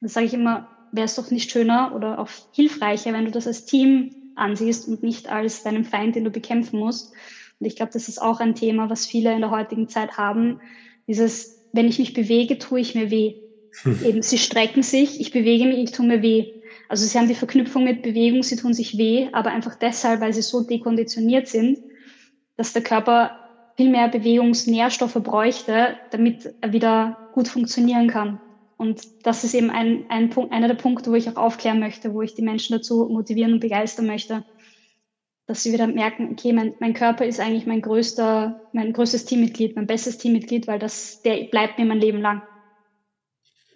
da 0.00 0.08
sage 0.08 0.26
ich 0.26 0.34
immer, 0.34 0.68
wäre 0.90 1.06
es 1.06 1.14
doch 1.14 1.30
nicht 1.30 1.50
schöner 1.50 1.92
oder 1.94 2.18
auch 2.18 2.28
hilfreicher, 2.52 3.12
wenn 3.12 3.24
du 3.24 3.30
das 3.30 3.46
als 3.46 3.64
Team 3.64 4.10
ansiehst 4.34 4.86
und 4.86 5.02
nicht 5.02 5.28
als 5.28 5.62
deinen 5.62 5.84
Feind, 5.84 6.14
den 6.14 6.24
du 6.24 6.30
bekämpfen 6.30 6.78
musst. 6.78 7.12
Und 7.58 7.66
ich 7.66 7.76
glaube, 7.76 7.92
das 7.92 8.08
ist 8.08 8.20
auch 8.20 8.40
ein 8.40 8.54
Thema, 8.54 8.90
was 8.90 9.06
viele 9.06 9.32
in 9.32 9.40
der 9.40 9.50
heutigen 9.50 9.88
Zeit 9.88 10.16
haben. 10.16 10.60
Dieses, 11.06 11.62
wenn 11.72 11.88
ich 11.88 11.98
mich 11.98 12.12
bewege, 12.12 12.58
tue 12.58 12.80
ich 12.80 12.94
mir 12.94 13.10
weh. 13.10 13.36
Hm. 13.82 14.04
Eben, 14.04 14.22
sie 14.22 14.38
strecken 14.38 14.82
sich, 14.82 15.20
ich 15.20 15.30
bewege 15.30 15.66
mich, 15.66 15.78
ich 15.78 15.92
tue 15.92 16.06
mir 16.06 16.22
weh. 16.22 16.52
Also 16.88 17.04
sie 17.06 17.18
haben 17.18 17.28
die 17.28 17.34
Verknüpfung 17.34 17.84
mit 17.84 18.02
Bewegung, 18.02 18.42
sie 18.42 18.56
tun 18.56 18.74
sich 18.74 18.96
weh, 18.96 19.28
aber 19.32 19.50
einfach 19.50 19.74
deshalb, 19.74 20.20
weil 20.20 20.32
sie 20.32 20.42
so 20.42 20.62
dekonditioniert 20.62 21.48
sind, 21.48 21.78
dass 22.56 22.72
der 22.72 22.82
Körper 22.82 23.32
viel 23.76 23.90
mehr 23.90 24.08
Bewegungsnährstoffe 24.08 25.14
bräuchte, 25.14 25.96
damit 26.10 26.54
er 26.60 26.72
wieder 26.72 27.28
gut 27.32 27.48
funktionieren 27.48 28.08
kann. 28.08 28.40
Und 28.78 29.26
das 29.26 29.44
ist 29.44 29.54
eben 29.54 29.70
ein, 29.70 30.04
ein 30.08 30.30
Punkt, 30.30 30.52
einer 30.52 30.68
der 30.68 30.74
Punkte, 30.74 31.10
wo 31.10 31.14
ich 31.14 31.28
auch 31.30 31.36
aufklären 31.36 31.80
möchte, 31.80 32.12
wo 32.12 32.22
ich 32.22 32.34
die 32.34 32.42
Menschen 32.42 32.76
dazu 32.76 33.08
motivieren 33.10 33.54
und 33.54 33.60
begeistern 33.60 34.06
möchte, 34.06 34.44
dass 35.46 35.62
sie 35.62 35.72
wieder 35.72 35.86
merken, 35.86 36.30
okay, 36.32 36.52
mein, 36.52 36.74
mein 36.80 36.92
Körper 36.92 37.24
ist 37.24 37.40
eigentlich 37.40 37.66
mein 37.66 37.80
größter, 37.80 38.68
mein 38.72 38.92
größtes 38.92 39.24
Teammitglied, 39.24 39.76
mein 39.76 39.86
bestes 39.86 40.18
Teammitglied, 40.18 40.66
weil 40.66 40.78
das, 40.78 41.22
der 41.22 41.44
bleibt 41.44 41.78
mir 41.78 41.86
mein 41.86 42.00
Leben 42.00 42.20
lang. 42.20 42.42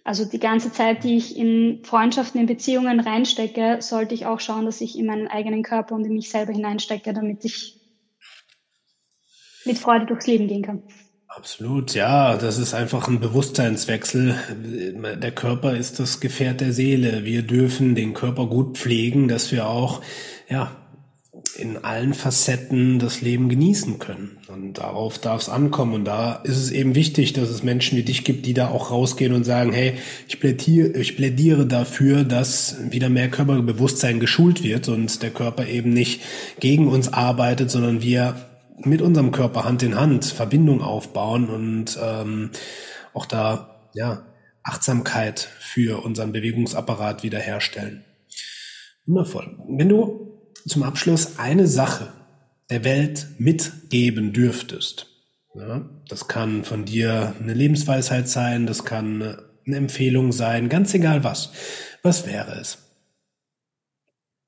Also 0.03 0.25
die 0.25 0.41
ganze 0.41 0.73
Zeit, 0.73 1.05
die 1.05 1.17
ich 1.17 1.37
in 1.37 1.85
Freundschaften, 1.85 2.41
in 2.41 2.47
Beziehungen 2.47 3.01
reinstecke, 3.01 3.77
sollte 3.81 4.15
ich 4.15 4.27
auch 4.27 4.41
schauen, 4.41 4.65
dass 4.65 4.81
ich 4.81 4.99
in 4.99 5.07
meinen 5.07 5.29
eigenen 5.29 5.63
Körper 5.63 5.95
und 5.95 6.05
in 6.05 6.15
mich 6.15 6.31
selber 6.31 6.53
hineinstecke, 6.53 7.13
damit 7.13 7.45
ich 7.45 7.80
mit 9.65 9.79
Freude 9.79 10.07
durchs 10.07 10.27
Leben 10.27 10.49
gehen 10.49 10.63
kann. 10.63 10.83
Absolut, 11.29 11.95
ja, 11.95 12.37
das 12.37 12.59
ist 12.59 12.75
einfach 12.75 13.07
ein 13.07 13.21
Bewusstseinswechsel. 13.21 14.35
Der 15.23 15.31
Körper 15.31 15.77
ist 15.77 16.01
das 16.01 16.19
Gefährt 16.19 16.61
der 16.61 16.73
Seele. 16.73 17.25
Wir 17.25 17.43
dürfen 17.43 17.95
den 17.95 18.15
Körper 18.15 18.47
gut 18.47 18.77
pflegen, 18.77 19.29
dass 19.29 19.53
wir 19.53 19.69
auch, 19.69 20.03
ja, 20.49 20.73
in 21.57 21.77
allen 21.85 22.15
Facetten 22.15 22.99
das 22.99 23.21
Leben 23.21 23.49
genießen 23.49 23.99
können. 23.99 24.39
Und 24.49 24.75
darauf 24.79 25.19
darf 25.19 25.43
es 25.43 25.49
ankommen. 25.49 25.95
Und 25.95 26.05
da 26.05 26.35
ist 26.45 26.57
es 26.57 26.71
eben 26.71 26.95
wichtig, 26.95 27.33
dass 27.33 27.49
es 27.49 27.63
Menschen 27.63 27.97
wie 27.97 28.03
dich 28.03 28.25
gibt, 28.25 28.45
die 28.47 28.55
da 28.55 28.69
auch 28.69 28.91
rausgehen 28.91 29.33
und 29.33 29.45
sagen, 29.45 29.73
hey, 29.73 29.95
ich 30.29 30.41
plädiere, 30.41 30.99
ich 30.99 31.17
plädiere 31.17 31.67
dafür, 31.67 32.25
dass 32.25 32.77
wieder 32.91 33.09
mehr 33.09 33.31
Körperbewusstsein 33.31 34.21
geschult 34.21 34.63
wird 34.65 34.89
und 34.89 35.23
der 35.23 35.31
Körper 35.31 35.67
eben 35.67 35.93
nicht 35.93 36.23
gegen 36.59 36.89
uns 36.89 37.13
arbeitet, 37.13 37.71
sondern 37.71 38.03
wir 38.03 38.50
mit 38.85 39.03
unserem 39.03 39.33
Körper 39.33 39.65
Hand 39.65 39.83
in 39.83 39.95
Hand 39.95 40.25
Verbindung 40.25 40.83
aufbauen 40.83 41.49
und 41.49 41.99
ähm, 42.03 42.51
auch 43.13 43.27
da 43.27 43.89
ja 43.95 44.27
Achtsamkeit 44.63 45.41
für 45.41 46.05
unseren 46.05 46.33
Bewegungsapparat 46.33 47.23
wiederherstellen. 47.23 48.05
Wundervoll. 49.07 49.59
Wenn 49.69 49.89
du 49.89 50.39
zum 50.67 50.83
Abschluss 50.83 51.39
eine 51.39 51.67
Sache 51.67 52.13
der 52.69 52.85
Welt 52.85 53.29
mitgeben 53.39 54.33
dürftest, 54.33 55.07
ja, 55.55 55.89
das 56.09 56.29
kann 56.29 56.65
von 56.65 56.85
dir 56.85 57.35
eine 57.41 57.55
Lebensweisheit 57.55 58.29
sein, 58.29 58.67
das 58.67 58.85
kann 58.85 59.39
eine 59.67 59.77
Empfehlung 59.77 60.33
sein, 60.33 60.69
ganz 60.69 60.95
egal 60.95 61.25
was. 61.25 61.53
Was 62.03 62.27
wäre 62.27 62.53
es? 62.61 62.79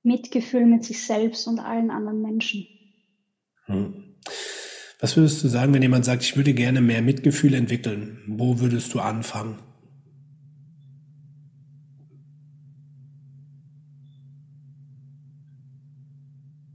Mitgefühl 0.05 0.67
mit 0.67 0.85
sich 0.85 1.05
selbst 1.05 1.47
und 1.47 1.61
allen 1.61 1.91
anderen 1.91 2.23
Menschen. 2.23 2.67
Hm. 3.67 4.12
Was 5.01 5.17
würdest 5.17 5.43
du 5.43 5.49
sagen, 5.49 5.75
wenn 5.75 5.83
jemand 5.83 6.05
sagt, 6.05 6.23
ich 6.23 6.37
würde 6.37 6.55
gerne 6.55 6.81
mehr 6.81 7.03
Mitgefühl 7.03 7.55
entwickeln? 7.55 8.19
Wo 8.27 8.61
würdest 8.61 8.95
du 8.95 9.01
anfangen? 9.01 9.59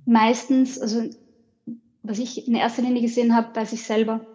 meistens, 0.08 0.80
also 0.80 1.04
was 2.02 2.18
ich 2.18 2.48
in 2.48 2.56
erster 2.56 2.82
Linie 2.82 3.02
gesehen 3.02 3.36
habe, 3.36 3.50
bei 3.54 3.66
sich 3.66 3.84
selber. 3.84 4.26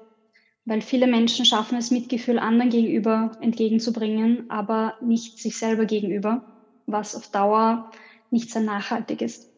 Weil 0.64 0.80
viele 0.80 1.08
Menschen 1.08 1.44
schaffen 1.44 1.76
es, 1.76 1.90
Mitgefühl 1.90 2.38
anderen 2.38 2.70
gegenüber 2.70 3.32
entgegenzubringen, 3.40 4.48
aber 4.48 4.94
nicht 5.00 5.38
sich 5.38 5.56
selber 5.56 5.86
gegenüber, 5.86 6.44
was 6.86 7.16
auf 7.16 7.28
Dauer 7.32 7.90
nicht 8.30 8.50
sehr 8.50 8.62
nachhaltig 8.62 9.22
ist. 9.22 9.50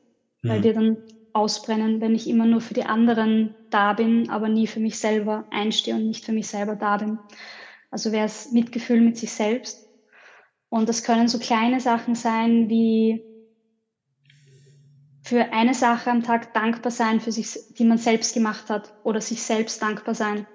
Mhm. 0.42 0.48
Weil 0.48 0.62
wir 0.62 0.72
dann 0.72 0.96
ausbrennen, 1.34 2.00
wenn 2.00 2.14
ich 2.14 2.28
immer 2.28 2.46
nur 2.46 2.60
für 2.60 2.74
die 2.74 2.84
anderen 2.84 3.54
da 3.70 3.92
bin, 3.92 4.30
aber 4.30 4.48
nie 4.48 4.66
für 4.66 4.80
mich 4.80 4.98
selber 4.98 5.44
einstehe 5.50 5.94
und 5.94 6.06
nicht 6.06 6.24
für 6.24 6.32
mich 6.32 6.46
selber 6.46 6.76
da 6.76 6.96
bin. 6.96 7.18
Also 7.90 8.12
wäre 8.12 8.26
es 8.26 8.52
Mitgefühl 8.52 9.00
mit 9.00 9.18
sich 9.18 9.32
selbst. 9.32 9.88
Und 10.68 10.88
das 10.88 11.04
können 11.04 11.28
so 11.28 11.38
kleine 11.38 11.80
Sachen 11.80 12.14
sein 12.14 12.68
wie 12.68 13.22
für 15.22 15.52
eine 15.52 15.74
Sache 15.74 16.10
am 16.10 16.22
Tag 16.22 16.52
dankbar 16.54 16.90
sein, 16.90 17.20
für 17.20 17.32
sich, 17.32 17.58
die 17.78 17.84
man 17.84 17.98
selbst 17.98 18.34
gemacht 18.34 18.68
hat 18.70 18.92
oder 19.04 19.20
sich 19.20 19.42
selbst 19.42 19.80
dankbar 19.80 20.14
sein. 20.14 20.46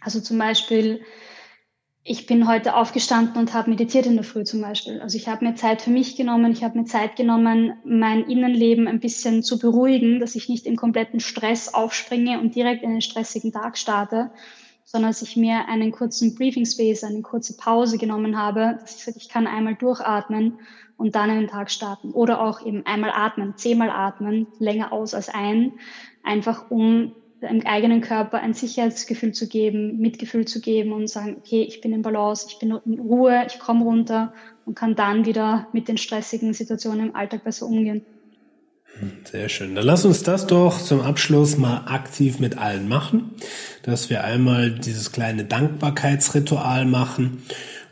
Also 0.00 0.20
zum 0.20 0.38
Beispiel, 0.38 1.02
ich 2.02 2.26
bin 2.26 2.48
heute 2.48 2.76
aufgestanden 2.76 3.36
und 3.36 3.52
habe 3.52 3.70
meditiert 3.70 4.06
in 4.06 4.14
der 4.14 4.24
Früh 4.24 4.44
zum 4.44 4.62
Beispiel. 4.62 5.00
Also 5.00 5.18
ich 5.18 5.28
habe 5.28 5.44
mir 5.44 5.54
Zeit 5.54 5.82
für 5.82 5.90
mich 5.90 6.16
genommen, 6.16 6.50
ich 6.50 6.64
habe 6.64 6.78
mir 6.78 6.86
Zeit 6.86 7.16
genommen, 7.16 7.74
mein 7.84 8.24
Innenleben 8.24 8.88
ein 8.88 9.00
bisschen 9.00 9.42
zu 9.42 9.58
beruhigen, 9.58 10.18
dass 10.18 10.34
ich 10.34 10.48
nicht 10.48 10.64
im 10.64 10.76
kompletten 10.76 11.20
Stress 11.20 11.74
aufspringe 11.74 12.40
und 12.40 12.54
direkt 12.54 12.82
in 12.82 12.90
einen 12.90 13.02
stressigen 13.02 13.52
Tag 13.52 13.76
starte, 13.76 14.30
sondern 14.84 15.10
dass 15.10 15.20
ich 15.20 15.36
mir 15.36 15.68
einen 15.68 15.92
kurzen 15.92 16.34
Briefing 16.34 16.64
Space, 16.64 17.04
eine 17.04 17.20
kurze 17.20 17.56
Pause 17.58 17.98
genommen 17.98 18.38
habe, 18.38 18.78
dass 18.80 18.96
ich 18.96 19.04
sage, 19.04 19.18
ich 19.18 19.28
kann 19.28 19.46
einmal 19.46 19.74
durchatmen 19.74 20.58
und 20.96 21.14
dann 21.14 21.30
in 21.30 21.40
den 21.40 21.48
Tag 21.48 21.70
starten. 21.70 22.12
Oder 22.12 22.40
auch 22.40 22.64
eben 22.64 22.84
einmal 22.86 23.10
atmen, 23.10 23.54
zehnmal 23.56 23.90
atmen, 23.90 24.46
länger 24.58 24.92
aus 24.92 25.12
als 25.12 25.28
ein, 25.28 25.72
einfach 26.22 26.70
um 26.70 27.14
dem 27.42 27.66
eigenen 27.66 28.00
Körper 28.00 28.40
ein 28.40 28.54
Sicherheitsgefühl 28.54 29.32
zu 29.32 29.48
geben, 29.48 29.98
Mitgefühl 29.98 30.44
zu 30.44 30.60
geben 30.60 30.92
und 30.92 31.08
sagen, 31.08 31.36
okay, 31.38 31.62
ich 31.62 31.80
bin 31.80 31.92
in 31.92 32.02
Balance, 32.02 32.46
ich 32.50 32.58
bin 32.58 32.78
in 32.84 33.00
Ruhe, 33.00 33.44
ich 33.46 33.58
komme 33.58 33.84
runter 33.84 34.32
und 34.66 34.74
kann 34.74 34.94
dann 34.94 35.24
wieder 35.24 35.68
mit 35.72 35.88
den 35.88 35.96
stressigen 35.96 36.52
Situationen 36.52 37.08
im 37.08 37.16
Alltag 37.16 37.44
besser 37.44 37.66
umgehen. 37.66 38.04
Sehr 39.24 39.48
schön. 39.48 39.74
Dann 39.74 39.86
lass 39.86 40.04
uns 40.04 40.22
das 40.22 40.46
doch 40.46 40.80
zum 40.80 41.00
Abschluss 41.00 41.56
mal 41.56 41.84
aktiv 41.86 42.38
mit 42.38 42.58
allen 42.58 42.88
machen, 42.88 43.30
dass 43.82 44.10
wir 44.10 44.24
einmal 44.24 44.70
dieses 44.70 45.12
kleine 45.12 45.44
Dankbarkeitsritual 45.44 46.84
machen 46.84 47.42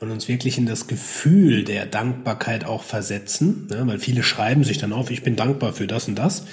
und 0.01 0.11
uns 0.11 0.28
wirklich 0.28 0.59
in 0.59 0.66
das 0.66 0.86
Gefühl 0.86 1.64
der 1.64 1.86
Dankbarkeit 1.86 2.64
auch 2.66 2.82
versetzen, 2.82 3.68
ne? 3.70 3.82
weil 3.86 3.99
viele 3.99 4.22
schreiben 4.22 4.64
sich 4.64 4.78
dann 4.78 4.92
auf, 4.92 5.11
ich 5.11 5.22
bin 5.22 5.36
dankbar 5.36 5.72
für 5.72 5.86
das 5.86 6.09
und 6.09 6.16
das. 6.16 6.44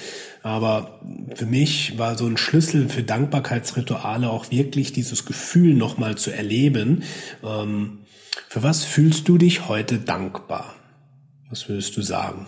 Aber 0.45 1.01
für 1.33 1.47
mich 1.47 1.97
war 1.97 2.17
so 2.17 2.25
ein 2.25 2.37
Schlüssel 2.37 2.87
für 2.87 3.03
Dankbarkeitsrituale 3.03 4.29
auch 4.29 4.51
wirklich 4.51 4.93
dieses 4.93 5.25
Gefühl 5.25 5.73
nochmal 5.73 6.15
zu 6.15 6.31
erleben. 6.31 7.03
Ähm, 7.43 7.99
für 8.47 8.61
was 8.63 8.83
fühlst 8.83 9.27
du 9.27 9.37
dich 9.37 9.67
heute 9.67 9.97
dankbar? 9.97 10.75
Was 11.49 11.67
würdest 11.67 11.97
du 11.97 12.01
sagen? 12.01 12.45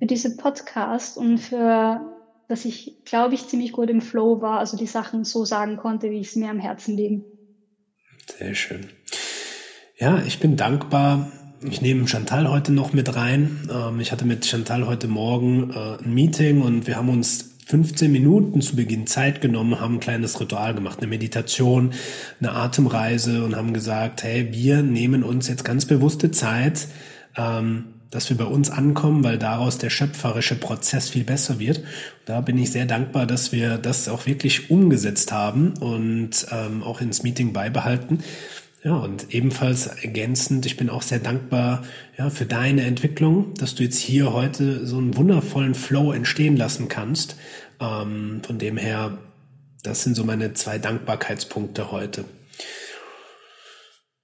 für 0.00 0.06
diese 0.06 0.36
Podcast 0.36 1.18
und 1.18 1.38
für, 1.38 2.00
dass 2.48 2.64
ich, 2.64 3.04
glaube 3.04 3.34
ich, 3.34 3.46
ziemlich 3.46 3.72
gut 3.72 3.90
im 3.90 4.00
Flow 4.00 4.40
war, 4.40 4.58
also 4.58 4.76
die 4.78 4.86
Sachen 4.86 5.24
so 5.24 5.44
sagen 5.44 5.76
konnte, 5.76 6.10
wie 6.10 6.20
ich 6.20 6.28
es 6.28 6.36
mir 6.36 6.48
am 6.48 6.58
Herzen 6.58 6.96
liegen. 6.96 7.24
Sehr 8.38 8.54
schön. 8.54 8.88
Ja, 9.98 10.22
ich 10.26 10.40
bin 10.40 10.56
dankbar. 10.56 11.30
Ich 11.62 11.82
nehme 11.82 12.08
Chantal 12.08 12.48
heute 12.48 12.72
noch 12.72 12.94
mit 12.94 13.14
rein. 13.14 13.68
Ähm, 13.70 14.00
ich 14.00 14.12
hatte 14.12 14.24
mit 14.24 14.46
Chantal 14.46 14.86
heute 14.86 15.08
Morgen 15.08 15.70
äh, 15.70 16.02
ein 16.02 16.14
Meeting 16.14 16.62
und 16.62 16.86
wir 16.86 16.96
haben 16.96 17.10
uns 17.10 17.50
15 17.66 18.10
Minuten 18.10 18.62
zu 18.62 18.76
Beginn 18.76 19.06
Zeit 19.06 19.42
genommen, 19.42 19.78
haben 19.78 19.96
ein 19.96 20.00
kleines 20.00 20.40
Ritual 20.40 20.74
gemacht, 20.74 21.00
eine 21.00 21.06
Meditation, 21.06 21.92
eine 22.40 22.52
Atemreise 22.52 23.44
und 23.44 23.56
haben 23.56 23.74
gesagt, 23.74 24.22
hey, 24.22 24.48
wir 24.52 24.82
nehmen 24.82 25.22
uns 25.22 25.48
jetzt 25.48 25.62
ganz 25.62 25.84
bewusste 25.84 26.30
Zeit, 26.30 26.88
ähm, 27.36 27.84
dass 28.10 28.30
wir 28.30 28.38
bei 28.38 28.44
uns 28.44 28.70
ankommen, 28.70 29.22
weil 29.22 29.36
daraus 29.36 29.76
der 29.76 29.90
schöpferische 29.90 30.54
Prozess 30.54 31.10
viel 31.10 31.24
besser 31.24 31.58
wird. 31.58 31.82
Da 32.24 32.40
bin 32.40 32.56
ich 32.56 32.72
sehr 32.72 32.86
dankbar, 32.86 33.26
dass 33.26 33.52
wir 33.52 33.76
das 33.76 34.08
auch 34.08 34.24
wirklich 34.24 34.70
umgesetzt 34.70 35.30
haben 35.30 35.74
und 35.78 36.46
ähm, 36.50 36.82
auch 36.82 37.02
ins 37.02 37.22
Meeting 37.22 37.52
beibehalten. 37.52 38.20
Ja, 38.82 38.96
und 38.96 39.34
ebenfalls 39.34 39.86
ergänzend, 39.86 40.64
ich 40.64 40.78
bin 40.78 40.88
auch 40.88 41.02
sehr 41.02 41.18
dankbar 41.18 41.84
ja, 42.16 42.30
für 42.30 42.46
deine 42.46 42.82
Entwicklung, 42.82 43.52
dass 43.54 43.74
du 43.74 43.82
jetzt 43.82 43.98
hier 43.98 44.32
heute 44.32 44.86
so 44.86 44.96
einen 44.96 45.16
wundervollen 45.16 45.74
Flow 45.74 46.12
entstehen 46.12 46.56
lassen 46.56 46.88
kannst. 46.88 47.36
Ähm, 47.78 48.40
von 48.42 48.58
dem 48.58 48.78
her, 48.78 49.18
das 49.82 50.02
sind 50.02 50.14
so 50.14 50.24
meine 50.24 50.54
zwei 50.54 50.78
Dankbarkeitspunkte 50.78 51.92
heute. 51.92 52.24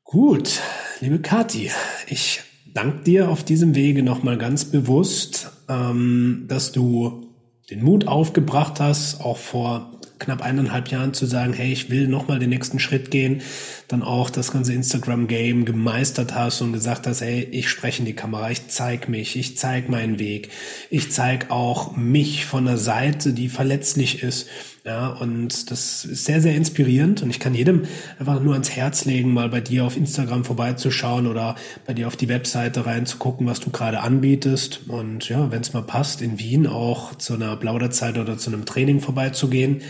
Gut, 0.05 0.61
liebe 1.01 1.19
Kati, 1.19 1.71
ich 2.07 2.41
danke 2.73 3.05
dir 3.05 3.29
auf 3.29 3.45
diesem 3.45 3.75
Wege 3.75 4.03
nochmal 4.03 4.39
ganz 4.39 4.65
bewusst, 4.65 5.51
ähm, 5.69 6.47
dass 6.49 6.73
du 6.73 7.27
den 7.69 7.83
Mut 7.83 8.07
aufgebracht 8.07 8.81
hast, 8.81 9.21
auch 9.21 9.37
vor 9.37 9.96
knapp 10.19 10.43
eineinhalb 10.43 10.89
Jahren 10.89 11.15
zu 11.15 11.27
sagen, 11.27 11.53
hey, 11.53 11.73
ich 11.73 11.91
will 11.91 12.09
nochmal 12.09 12.39
den 12.39 12.51
nächsten 12.51 12.79
Schritt 12.79 13.11
gehen, 13.11 13.43
dann 13.89 14.03
auch 14.03 14.31
das 14.31 14.51
ganze 14.51 14.73
Instagram-Game 14.73 15.65
gemeistert 15.65 16.35
hast 16.35 16.61
und 16.63 16.73
gesagt 16.73 17.07
hast, 17.07 17.21
hey, 17.21 17.43
ich 17.51 17.69
spreche 17.69 18.01
in 18.01 18.07
die 18.07 18.15
Kamera, 18.15 18.51
ich 18.51 18.69
zeig 18.69 19.09
mich, 19.09 19.37
ich 19.37 19.57
zeig 19.57 19.89
meinen 19.89 20.19
Weg, 20.19 20.51
ich 20.91 21.13
zeig 21.13 21.51
auch 21.51 21.97
mich 21.97 22.47
von 22.47 22.65
der 22.65 22.79
Seite, 22.79 23.33
die 23.33 23.49
verletzlich 23.49 24.23
ist. 24.23 24.49
Ja, 24.87 25.09
und 25.09 25.73
das 25.73 26.05
ist 26.05 26.27
sehr, 26.27 26.41
sehr 26.41 26.55
inspirierend 26.55 27.21
und 27.21 27.31
ich 27.31 27.41
kann 27.41 27.55
jedem 27.55 27.87
einfach 28.21 28.41
nur 28.41 28.53
ans 28.53 28.71
Herz 28.71 29.05
legen, 29.05 29.35
mal 29.35 29.49
bei 29.49 29.61
dir 29.61 29.85
auf 29.85 29.97
Instagram 29.97 30.45
vorbeizuschauen 30.45 31.27
oder 31.27 31.57
bei 31.89 31.93
dir 31.93 32.07
auf 32.07 32.15
die 32.15 32.29
Webseite 32.29 32.87
reinzugucken, 32.87 33.49
was 33.49 33.59
du 33.59 33.71
gerade 33.71 33.99
anbietest. 33.99 34.83
Und 34.87 35.29
ja, 35.29 35.51
wenn 35.51 35.61
es 35.61 35.73
mal 35.73 35.83
passt, 35.83 36.23
in 36.23 36.39
Wien 36.39 36.69
auch 36.69 37.17
zu 37.17 37.35
einer 37.35 37.57
Plauderzeit 37.57 38.17
oder 38.17 38.39
zu 38.39 38.53
einem 38.53 38.65
Training 38.65 39.01
vorbeizugehen. 39.01 39.83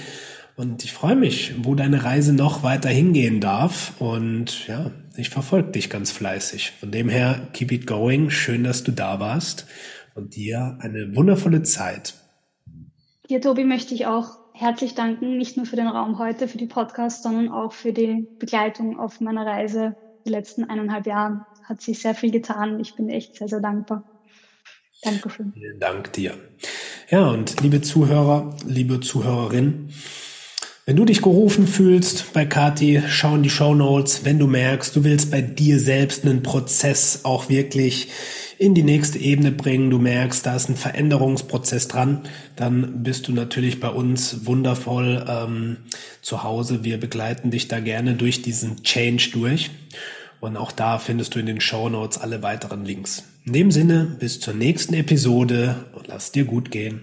Und 0.56 0.82
ich 0.82 0.94
freue 0.94 1.16
mich, 1.16 1.52
wo 1.58 1.74
deine 1.74 2.02
Reise 2.02 2.32
noch 2.32 2.62
weiter 2.62 2.88
hingehen 2.88 3.42
darf. 3.42 3.92
Und 3.98 4.66
ja, 4.66 4.92
ich 5.18 5.28
verfolge 5.28 5.72
dich 5.72 5.90
ganz 5.90 6.10
fleißig. 6.10 6.72
Von 6.80 6.90
dem 6.90 7.10
her, 7.10 7.48
keep 7.52 7.70
it 7.70 7.86
going. 7.86 8.30
Schön, 8.30 8.64
dass 8.64 8.82
du 8.82 8.92
da 8.92 9.20
warst. 9.20 9.66
Und 10.14 10.36
dir 10.36 10.78
eine 10.80 11.14
wundervolle 11.14 11.62
Zeit. 11.64 12.14
Dir, 13.28 13.42
Tobi, 13.42 13.64
möchte 13.64 13.92
ich 13.92 14.06
auch 14.06 14.45
herzlich 14.58 14.94
danken, 14.94 15.36
nicht 15.36 15.56
nur 15.56 15.66
für 15.66 15.76
den 15.76 15.86
Raum 15.86 16.18
heute, 16.18 16.48
für 16.48 16.58
die 16.58 16.66
Podcast, 16.66 17.22
sondern 17.22 17.50
auch 17.50 17.72
für 17.72 17.92
die 17.92 18.26
Begleitung 18.38 18.98
auf 18.98 19.20
meiner 19.20 19.44
Reise 19.44 19.96
die 20.24 20.30
letzten 20.30 20.64
eineinhalb 20.64 21.06
Jahre. 21.06 21.46
Hat 21.64 21.82
sich 21.82 21.98
sehr 21.98 22.14
viel 22.14 22.30
getan. 22.30 22.80
Ich 22.80 22.94
bin 22.94 23.10
echt 23.10 23.36
sehr, 23.36 23.48
sehr 23.48 23.60
dankbar. 23.60 24.04
Dankeschön. 25.02 25.52
Vielen 25.52 25.78
Dank 25.78 26.12
dir. 26.14 26.34
Ja, 27.10 27.28
und 27.28 27.60
liebe 27.60 27.82
Zuhörer, 27.82 28.56
liebe 28.66 29.00
Zuhörerin, 29.00 29.90
wenn 30.86 30.96
du 30.96 31.04
dich 31.04 31.20
gerufen 31.20 31.66
fühlst 31.66 32.32
bei 32.32 32.46
Kati, 32.46 33.02
schau 33.08 33.34
in 33.34 33.42
die 33.42 33.50
Show 33.50 33.74
Notes. 33.74 34.24
Wenn 34.24 34.38
du 34.38 34.46
merkst, 34.46 34.96
du 34.96 35.04
willst 35.04 35.30
bei 35.30 35.42
dir 35.42 35.78
selbst 35.80 36.24
einen 36.24 36.42
Prozess 36.42 37.24
auch 37.24 37.48
wirklich 37.48 38.08
in 38.58 38.74
die 38.74 38.82
nächste 38.82 39.18
Ebene 39.18 39.52
bringen, 39.52 39.90
du 39.90 39.98
merkst, 39.98 40.46
da 40.46 40.56
ist 40.56 40.68
ein 40.68 40.76
Veränderungsprozess 40.76 41.88
dran, 41.88 42.22
dann 42.56 43.02
bist 43.02 43.28
du 43.28 43.32
natürlich 43.32 43.80
bei 43.80 43.88
uns 43.88 44.46
wundervoll 44.46 45.24
ähm, 45.28 45.76
zu 46.22 46.42
Hause. 46.42 46.82
Wir 46.82 46.98
begleiten 46.98 47.50
dich 47.50 47.68
da 47.68 47.80
gerne 47.80 48.14
durch 48.14 48.42
diesen 48.42 48.82
Change 48.82 49.30
durch. 49.32 49.70
Und 50.40 50.56
auch 50.56 50.72
da 50.72 50.98
findest 50.98 51.34
du 51.34 51.38
in 51.38 51.46
den 51.46 51.60
Show 51.60 51.88
Notes 51.88 52.18
alle 52.18 52.42
weiteren 52.42 52.84
Links. 52.84 53.24
In 53.44 53.52
dem 53.52 53.70
Sinne, 53.70 54.16
bis 54.18 54.40
zur 54.40 54.54
nächsten 54.54 54.94
Episode 54.94 55.86
und 55.94 56.08
lass 56.08 56.32
dir 56.32 56.44
gut 56.44 56.70
gehen. 56.70 57.00